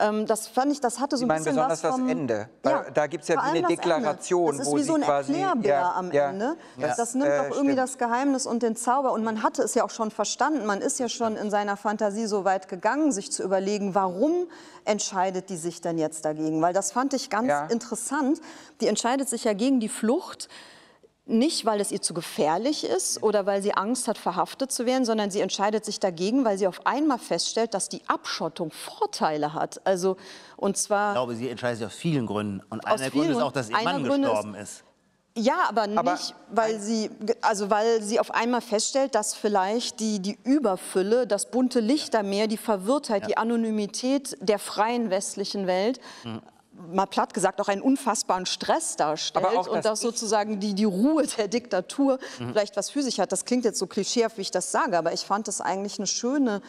Ähm, 0.01 0.26
das 0.26 0.47
fand 0.47 0.70
ich, 0.72 0.80
das 0.80 1.01
hatte 1.01 1.16
so 1.16 1.24
ein 1.24 1.28
bisschen 1.28 1.57
besonders 1.57 1.82
was 1.82 1.91
vom, 1.93 2.03
das 2.07 2.12
Ende. 2.12 2.49
Weil 2.62 2.91
da 2.95 3.07
gibt's 3.09 3.26
ja 3.28 3.34
vor 3.34 3.45
wie 3.45 3.49
eine 3.49 3.62
das 3.62 3.70
Ende. 3.70 3.82
Deklaration, 3.82 4.57
Das 4.59 4.66
ist 4.66 4.72
wo 4.72 4.76
wie 4.76 4.82
so 4.82 4.95
ein 4.95 5.03
Erklärbär 5.03 5.70
ja, 5.74 5.93
am 5.95 6.12
ja. 6.12 6.30
Ende. 6.30 6.57
Das, 6.78 6.97
Das, 6.97 7.14
nimmt 7.14 7.26
äh, 7.30 7.36
doch 7.39 7.45
irgendwie 7.47 7.72
stimmt. 7.72 7.78
das 7.78 7.99
Geheimnis 7.99 8.47
und 8.47 8.62
den 8.62 8.76
Zauber. 8.76 9.12
Und 9.12 9.24
man 9.24 9.43
hatte 9.43 9.62
es 9.62 9.74
ja 9.74 9.84
auch 9.84 9.91
schon 9.91 10.11
verstanden. 10.12 10.66
Man 10.66 10.80
ist 10.80 11.01
ja 11.01 11.09
schon 11.09 11.36
in 11.36 11.51
seiner 11.51 11.76
Fantasie 11.76 12.26
so 12.26 12.45
weit 12.45 12.68
gegangen, 12.68 13.11
sich 13.11 13.32
zu 13.32 13.43
überlegen, 13.43 13.95
warum 13.97 14.47
entscheidet 14.84 15.49
die 15.51 15.57
sich 15.57 15.80
denn 15.80 15.99
jetzt 15.99 16.24
dagegen? 16.24 16.62
Weil 16.62 16.72
das 16.72 16.93
fand 16.93 17.12
ich 17.14 17.28
ganz 17.28 17.49
Ja. 17.49 17.66
interessant. 17.66 18.41
Die 18.80 18.86
entscheidet 18.86 19.28
sich 19.28 19.45
ja 19.45 19.53
gegen 19.53 19.80
die 19.80 19.89
Flucht. 19.89 20.49
Nicht, 21.31 21.66
weil 21.66 21.79
es 21.81 21.93
ihr 21.93 22.01
zu 22.01 22.14
gefährlich 22.14 22.85
ist 22.85 23.22
oder 23.22 23.45
weil 23.45 23.62
sie 23.62 23.74
Angst 23.74 24.09
hat, 24.09 24.16
verhaftet 24.16 24.72
zu 24.72 24.87
werden, 24.87 25.05
sondern 25.05 25.31
sie 25.31 25.41
entscheidet 25.41 25.85
sich 25.85 26.01
dagegen, 26.01 26.47
weil 26.47 26.57
sie 26.57 26.66
auf 26.66 26.87
einmal 26.87 27.18
feststellt, 27.18 27.74
dass 27.74 27.91
die 27.91 28.01
Abschottung 28.07 28.70
Vorteile 28.70 29.53
hat. 29.53 29.81
Also, 29.87 30.16
und 30.57 30.79
zwar 30.79 31.11
Ich 31.11 31.14
glaube, 31.16 31.35
sie 31.37 31.51
entscheidet 31.51 31.79
sich 31.79 31.87
aus 31.87 31.95
vielen 31.95 32.26
Gründen. 32.26 32.62
Und 32.70 32.87
einer 32.87 32.95
Aus 32.95 33.01
der 33.03 33.11
Gründe 33.11 33.33
ist 33.33 33.43
auch, 33.43 33.53
dass 33.53 33.68
ihr. 33.68 33.76
Mann 33.83 34.05
Gründe 34.05 34.26
gestorben 34.29 34.55
ist. 34.55 34.85
Ja, 35.37 35.68
aber 35.68 35.87
nicht, 35.87 35.99
Aber 35.99 36.18
weil 36.51 36.81
sie, 36.81 37.11
also 37.43 37.70
weil 37.70 38.03
sie 38.03 38.18
auf 38.18 38.35
einmal 38.35 38.61
feststellt, 38.61 39.14
dass 39.14 39.35
vielleicht 39.35 40.01
die, 40.01 40.18
die 40.18 40.37
Überfülle, 40.43 41.26
das 41.29 41.51
bunte 41.51 41.79
Lichtermeer, 41.79 42.49
die 42.49 42.57
Verwirrtheit, 42.57 43.29
die 43.29 43.37
Anonymität 43.37 44.37
der 44.41 44.59
freien 44.59 45.11
westlichen 45.11 45.66
Welt, 45.66 46.01
Mhm. 46.24 46.41
Mal 46.93 47.07
platt 47.07 47.35
gesagt, 47.35 47.61
auch 47.61 47.68
einen 47.68 47.83
unfassbaren 47.83 48.47
Stress 48.47 48.97
darstellt 48.97 49.45
auch 49.47 49.66
und 49.66 49.76
das 49.76 49.85
dass 49.85 50.01
sozusagen 50.01 50.61
die, 50.61 50.74
die 50.74 50.85
Ruhe 50.85 51.26
der 51.26 51.49
Diktatur 51.49 52.18
Mhm. 52.39 52.51
vielleicht 52.51 52.76
was 52.76 52.91
für 52.91 53.03
sich 53.03 53.20
hat. 53.20 53.33
Das 53.33 53.45
klingt 53.45 53.64
jetzt 53.64 53.79
so 53.79 53.87
klischeehaft, 53.87 54.37
wie 54.39 54.43
ich 54.43 54.51
das 54.51 54.70
sage, 54.70 54.97
aber 54.97 55.12
ich 55.12 55.22
fand 55.22 55.49
das 55.49 55.61
eigentlich 55.61 55.99
eine 55.99 56.07
schöne 56.07 56.61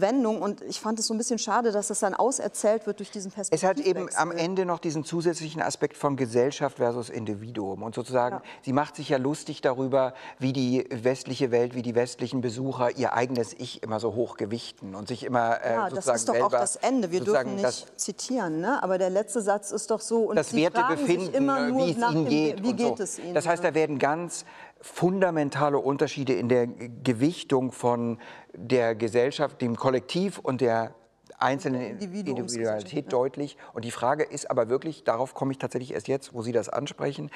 Wendung 0.00 0.42
und 0.42 0.62
ich 0.62 0.80
fand 0.80 0.98
es 0.98 1.06
so 1.06 1.14
ein 1.14 1.18
bisschen 1.18 1.38
schade, 1.38 1.72
dass 1.72 1.90
es 1.90 2.00
dann 2.00 2.14
auserzählt 2.14 2.86
wird 2.86 2.98
durch 2.98 3.10
diesen 3.10 3.28
Es 3.28 3.34
Perspektivwechsel. 3.34 3.84
hat 3.84 3.86
eben 3.86 4.08
am 4.16 4.30
Ende 4.32 4.64
noch 4.64 4.78
diesen 4.78 5.04
zusätzlichen 5.04 5.62
Aspekt 5.62 5.96
von 5.96 6.16
Gesellschaft 6.16 6.78
versus 6.78 7.10
Individuum. 7.10 7.82
Und 7.82 7.94
sozusagen, 7.94 8.40
sie 8.62 8.72
macht 8.72 8.96
sich 8.96 9.08
ja 9.08 9.18
lustig 9.18 9.60
darüber, 9.60 10.14
wie 10.38 10.52
die 10.52 10.86
westliche 10.90 11.50
Welt, 11.50 11.74
wie 11.74 11.82
die 11.82 11.94
westlichen 11.94 12.40
Besucher 12.40 12.96
ihr 12.96 13.12
eigenes 13.14 13.52
Ich 13.54 13.82
immer 13.82 14.00
so 14.00 14.14
hoch 14.14 14.36
gewichten 14.36 14.94
und 14.94 15.08
sich 15.08 15.24
immer 15.24 15.62
äh, 15.64 15.74
Ja, 15.74 15.84
das 15.90 16.04
sozusagen 16.06 16.16
ist 16.16 16.28
doch 16.28 16.40
auch 16.46 16.50
das 16.50 16.76
Ende. 16.76 17.10
Wir 17.10 17.20
dürfen 17.22 17.62
das- 17.62 17.82
nicht 17.86 18.00
zitieren, 18.00 18.60
ne? 18.60 18.82
aber 18.82 18.98
der 18.98 19.10
letzte 19.10 19.40
Satz 19.42 19.70
ist 19.70 19.90
doch 19.90 20.00
so. 20.00 20.24
Und 20.30 20.36
das 20.36 20.54
Wertebefinden, 20.54 21.32
immer 21.34 21.68
nur 21.68 21.86
wie 21.86 21.90
es 21.92 21.96
Ihnen 21.96 22.28
geht. 22.28 22.62
Wie 22.62 22.72
geht 22.74 22.96
so. 22.98 23.02
es 23.02 23.18
Ihnen? 23.18 23.34
Das 23.34 23.46
heißt, 23.46 23.62
da 23.62 23.74
werden 23.74 23.98
ganz 23.98 24.44
fundamentale 24.84 25.78
Unterschiede 25.78 26.34
in 26.34 26.50
der 26.50 26.66
Gewichtung 26.66 27.72
von 27.72 28.18
der 28.52 28.94
Gesellschaft, 28.94 29.62
dem 29.62 29.76
Kollektiv 29.76 30.38
und 30.38 30.60
der 30.60 30.94
einzelnen 31.38 31.80
Individualität 31.98 33.10
deutlich. 33.10 33.56
Und 33.72 33.86
die 33.86 33.90
Frage 33.90 34.24
ist 34.24 34.50
aber 34.50 34.68
wirklich, 34.68 35.02
darauf 35.02 35.32
komme 35.32 35.52
ich 35.52 35.58
tatsächlich 35.58 35.94
erst 35.94 36.06
jetzt, 36.06 36.34
wo 36.34 36.42
Sie 36.42 36.52
das 36.52 36.68
ansprechen, 36.68 37.30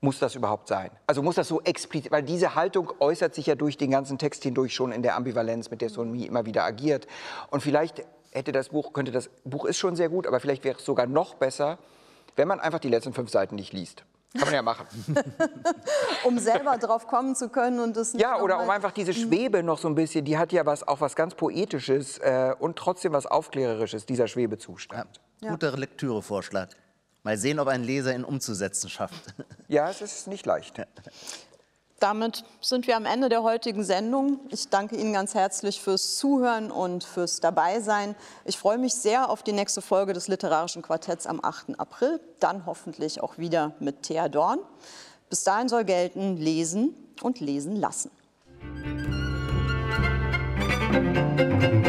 muss 0.00 0.20
das 0.20 0.36
überhaupt 0.36 0.68
sein? 0.68 0.90
Also 1.08 1.22
muss 1.22 1.34
das 1.34 1.48
so 1.48 1.60
explizit, 1.62 2.12
weil 2.12 2.22
diese 2.22 2.54
Haltung 2.54 2.92
äußert 3.00 3.34
sich 3.34 3.46
ja 3.46 3.56
durch 3.56 3.76
den 3.76 3.90
ganzen 3.90 4.16
Text 4.16 4.44
hindurch 4.44 4.72
schon 4.72 4.92
in 4.92 5.02
der 5.02 5.16
Ambivalenz, 5.16 5.70
mit 5.70 5.82
der 5.82 5.90
Sonmi 5.90 6.22
immer 6.22 6.46
wieder 6.46 6.62
agiert. 6.62 7.08
Und 7.50 7.64
vielleicht 7.64 8.04
hätte 8.30 8.52
das 8.52 8.68
Buch, 8.68 8.92
könnte 8.92 9.10
das 9.10 9.28
Buch 9.44 9.64
ist 9.64 9.76
schon 9.76 9.96
sehr 9.96 10.08
gut, 10.08 10.28
aber 10.28 10.38
vielleicht 10.38 10.62
wäre 10.62 10.78
es 10.78 10.84
sogar 10.84 11.06
noch 11.06 11.34
besser, 11.34 11.78
wenn 12.36 12.46
man 12.46 12.60
einfach 12.60 12.78
die 12.78 12.88
letzten 12.88 13.12
fünf 13.12 13.28
Seiten 13.28 13.56
nicht 13.56 13.72
liest. 13.72 14.04
Kann 14.32 14.46
man 14.46 14.54
ja 14.54 14.62
machen. 14.62 14.86
um 16.24 16.38
selber 16.38 16.78
drauf 16.78 17.06
kommen 17.06 17.34
zu 17.34 17.48
können 17.48 17.80
und 17.80 17.96
das 17.96 18.14
Ja, 18.14 18.40
oder 18.40 18.62
um 18.62 18.70
einfach 18.70 18.92
diese 18.92 19.12
mhm. 19.12 19.28
Schwebe 19.28 19.62
noch 19.62 19.78
so 19.78 19.88
ein 19.88 19.94
bisschen, 19.94 20.24
die 20.24 20.38
hat 20.38 20.52
ja 20.52 20.64
was, 20.64 20.86
auch 20.86 21.00
was 21.00 21.14
ganz 21.14 21.34
Poetisches 21.34 22.18
äh, 22.18 22.54
und 22.58 22.76
trotzdem 22.76 23.12
was 23.12 23.26
Aufklärerisches, 23.26 24.06
dieser 24.06 24.28
Schwebezustand. 24.28 25.20
Ja. 25.40 25.50
Guter 25.50 25.76
Lektürevorschlag. 25.76 26.70
Mal 27.24 27.36
sehen, 27.36 27.60
ob 27.60 27.68
ein 27.68 27.84
Leser 27.84 28.14
ihn 28.14 28.24
umzusetzen 28.24 28.88
schafft. 28.88 29.34
Ja, 29.68 29.88
es 29.88 30.02
ist 30.02 30.26
nicht 30.26 30.44
leicht. 30.44 30.76
Damit 32.02 32.42
sind 32.60 32.88
wir 32.88 32.96
am 32.96 33.06
Ende 33.06 33.28
der 33.28 33.44
heutigen 33.44 33.84
Sendung. 33.84 34.40
Ich 34.48 34.68
danke 34.68 34.96
Ihnen 34.96 35.12
ganz 35.12 35.34
herzlich 35.34 35.80
fürs 35.80 36.16
Zuhören 36.16 36.72
und 36.72 37.04
fürs 37.04 37.38
Dabeisein. 37.38 38.16
Ich 38.44 38.58
freue 38.58 38.76
mich 38.76 38.94
sehr 38.94 39.30
auf 39.30 39.44
die 39.44 39.52
nächste 39.52 39.80
Folge 39.80 40.12
des 40.12 40.26
Literarischen 40.26 40.82
Quartetts 40.82 41.28
am 41.28 41.38
8. 41.40 41.78
April, 41.78 42.18
dann 42.40 42.66
hoffentlich 42.66 43.22
auch 43.22 43.38
wieder 43.38 43.76
mit 43.78 44.02
Thea 44.02 44.28
Dorn. 44.28 44.58
Bis 45.30 45.44
dahin 45.44 45.68
soll 45.68 45.84
gelten, 45.84 46.36
lesen 46.36 46.96
und 47.22 47.38
lesen 47.38 47.76
lassen. 47.76 48.10
Musik 50.90 51.81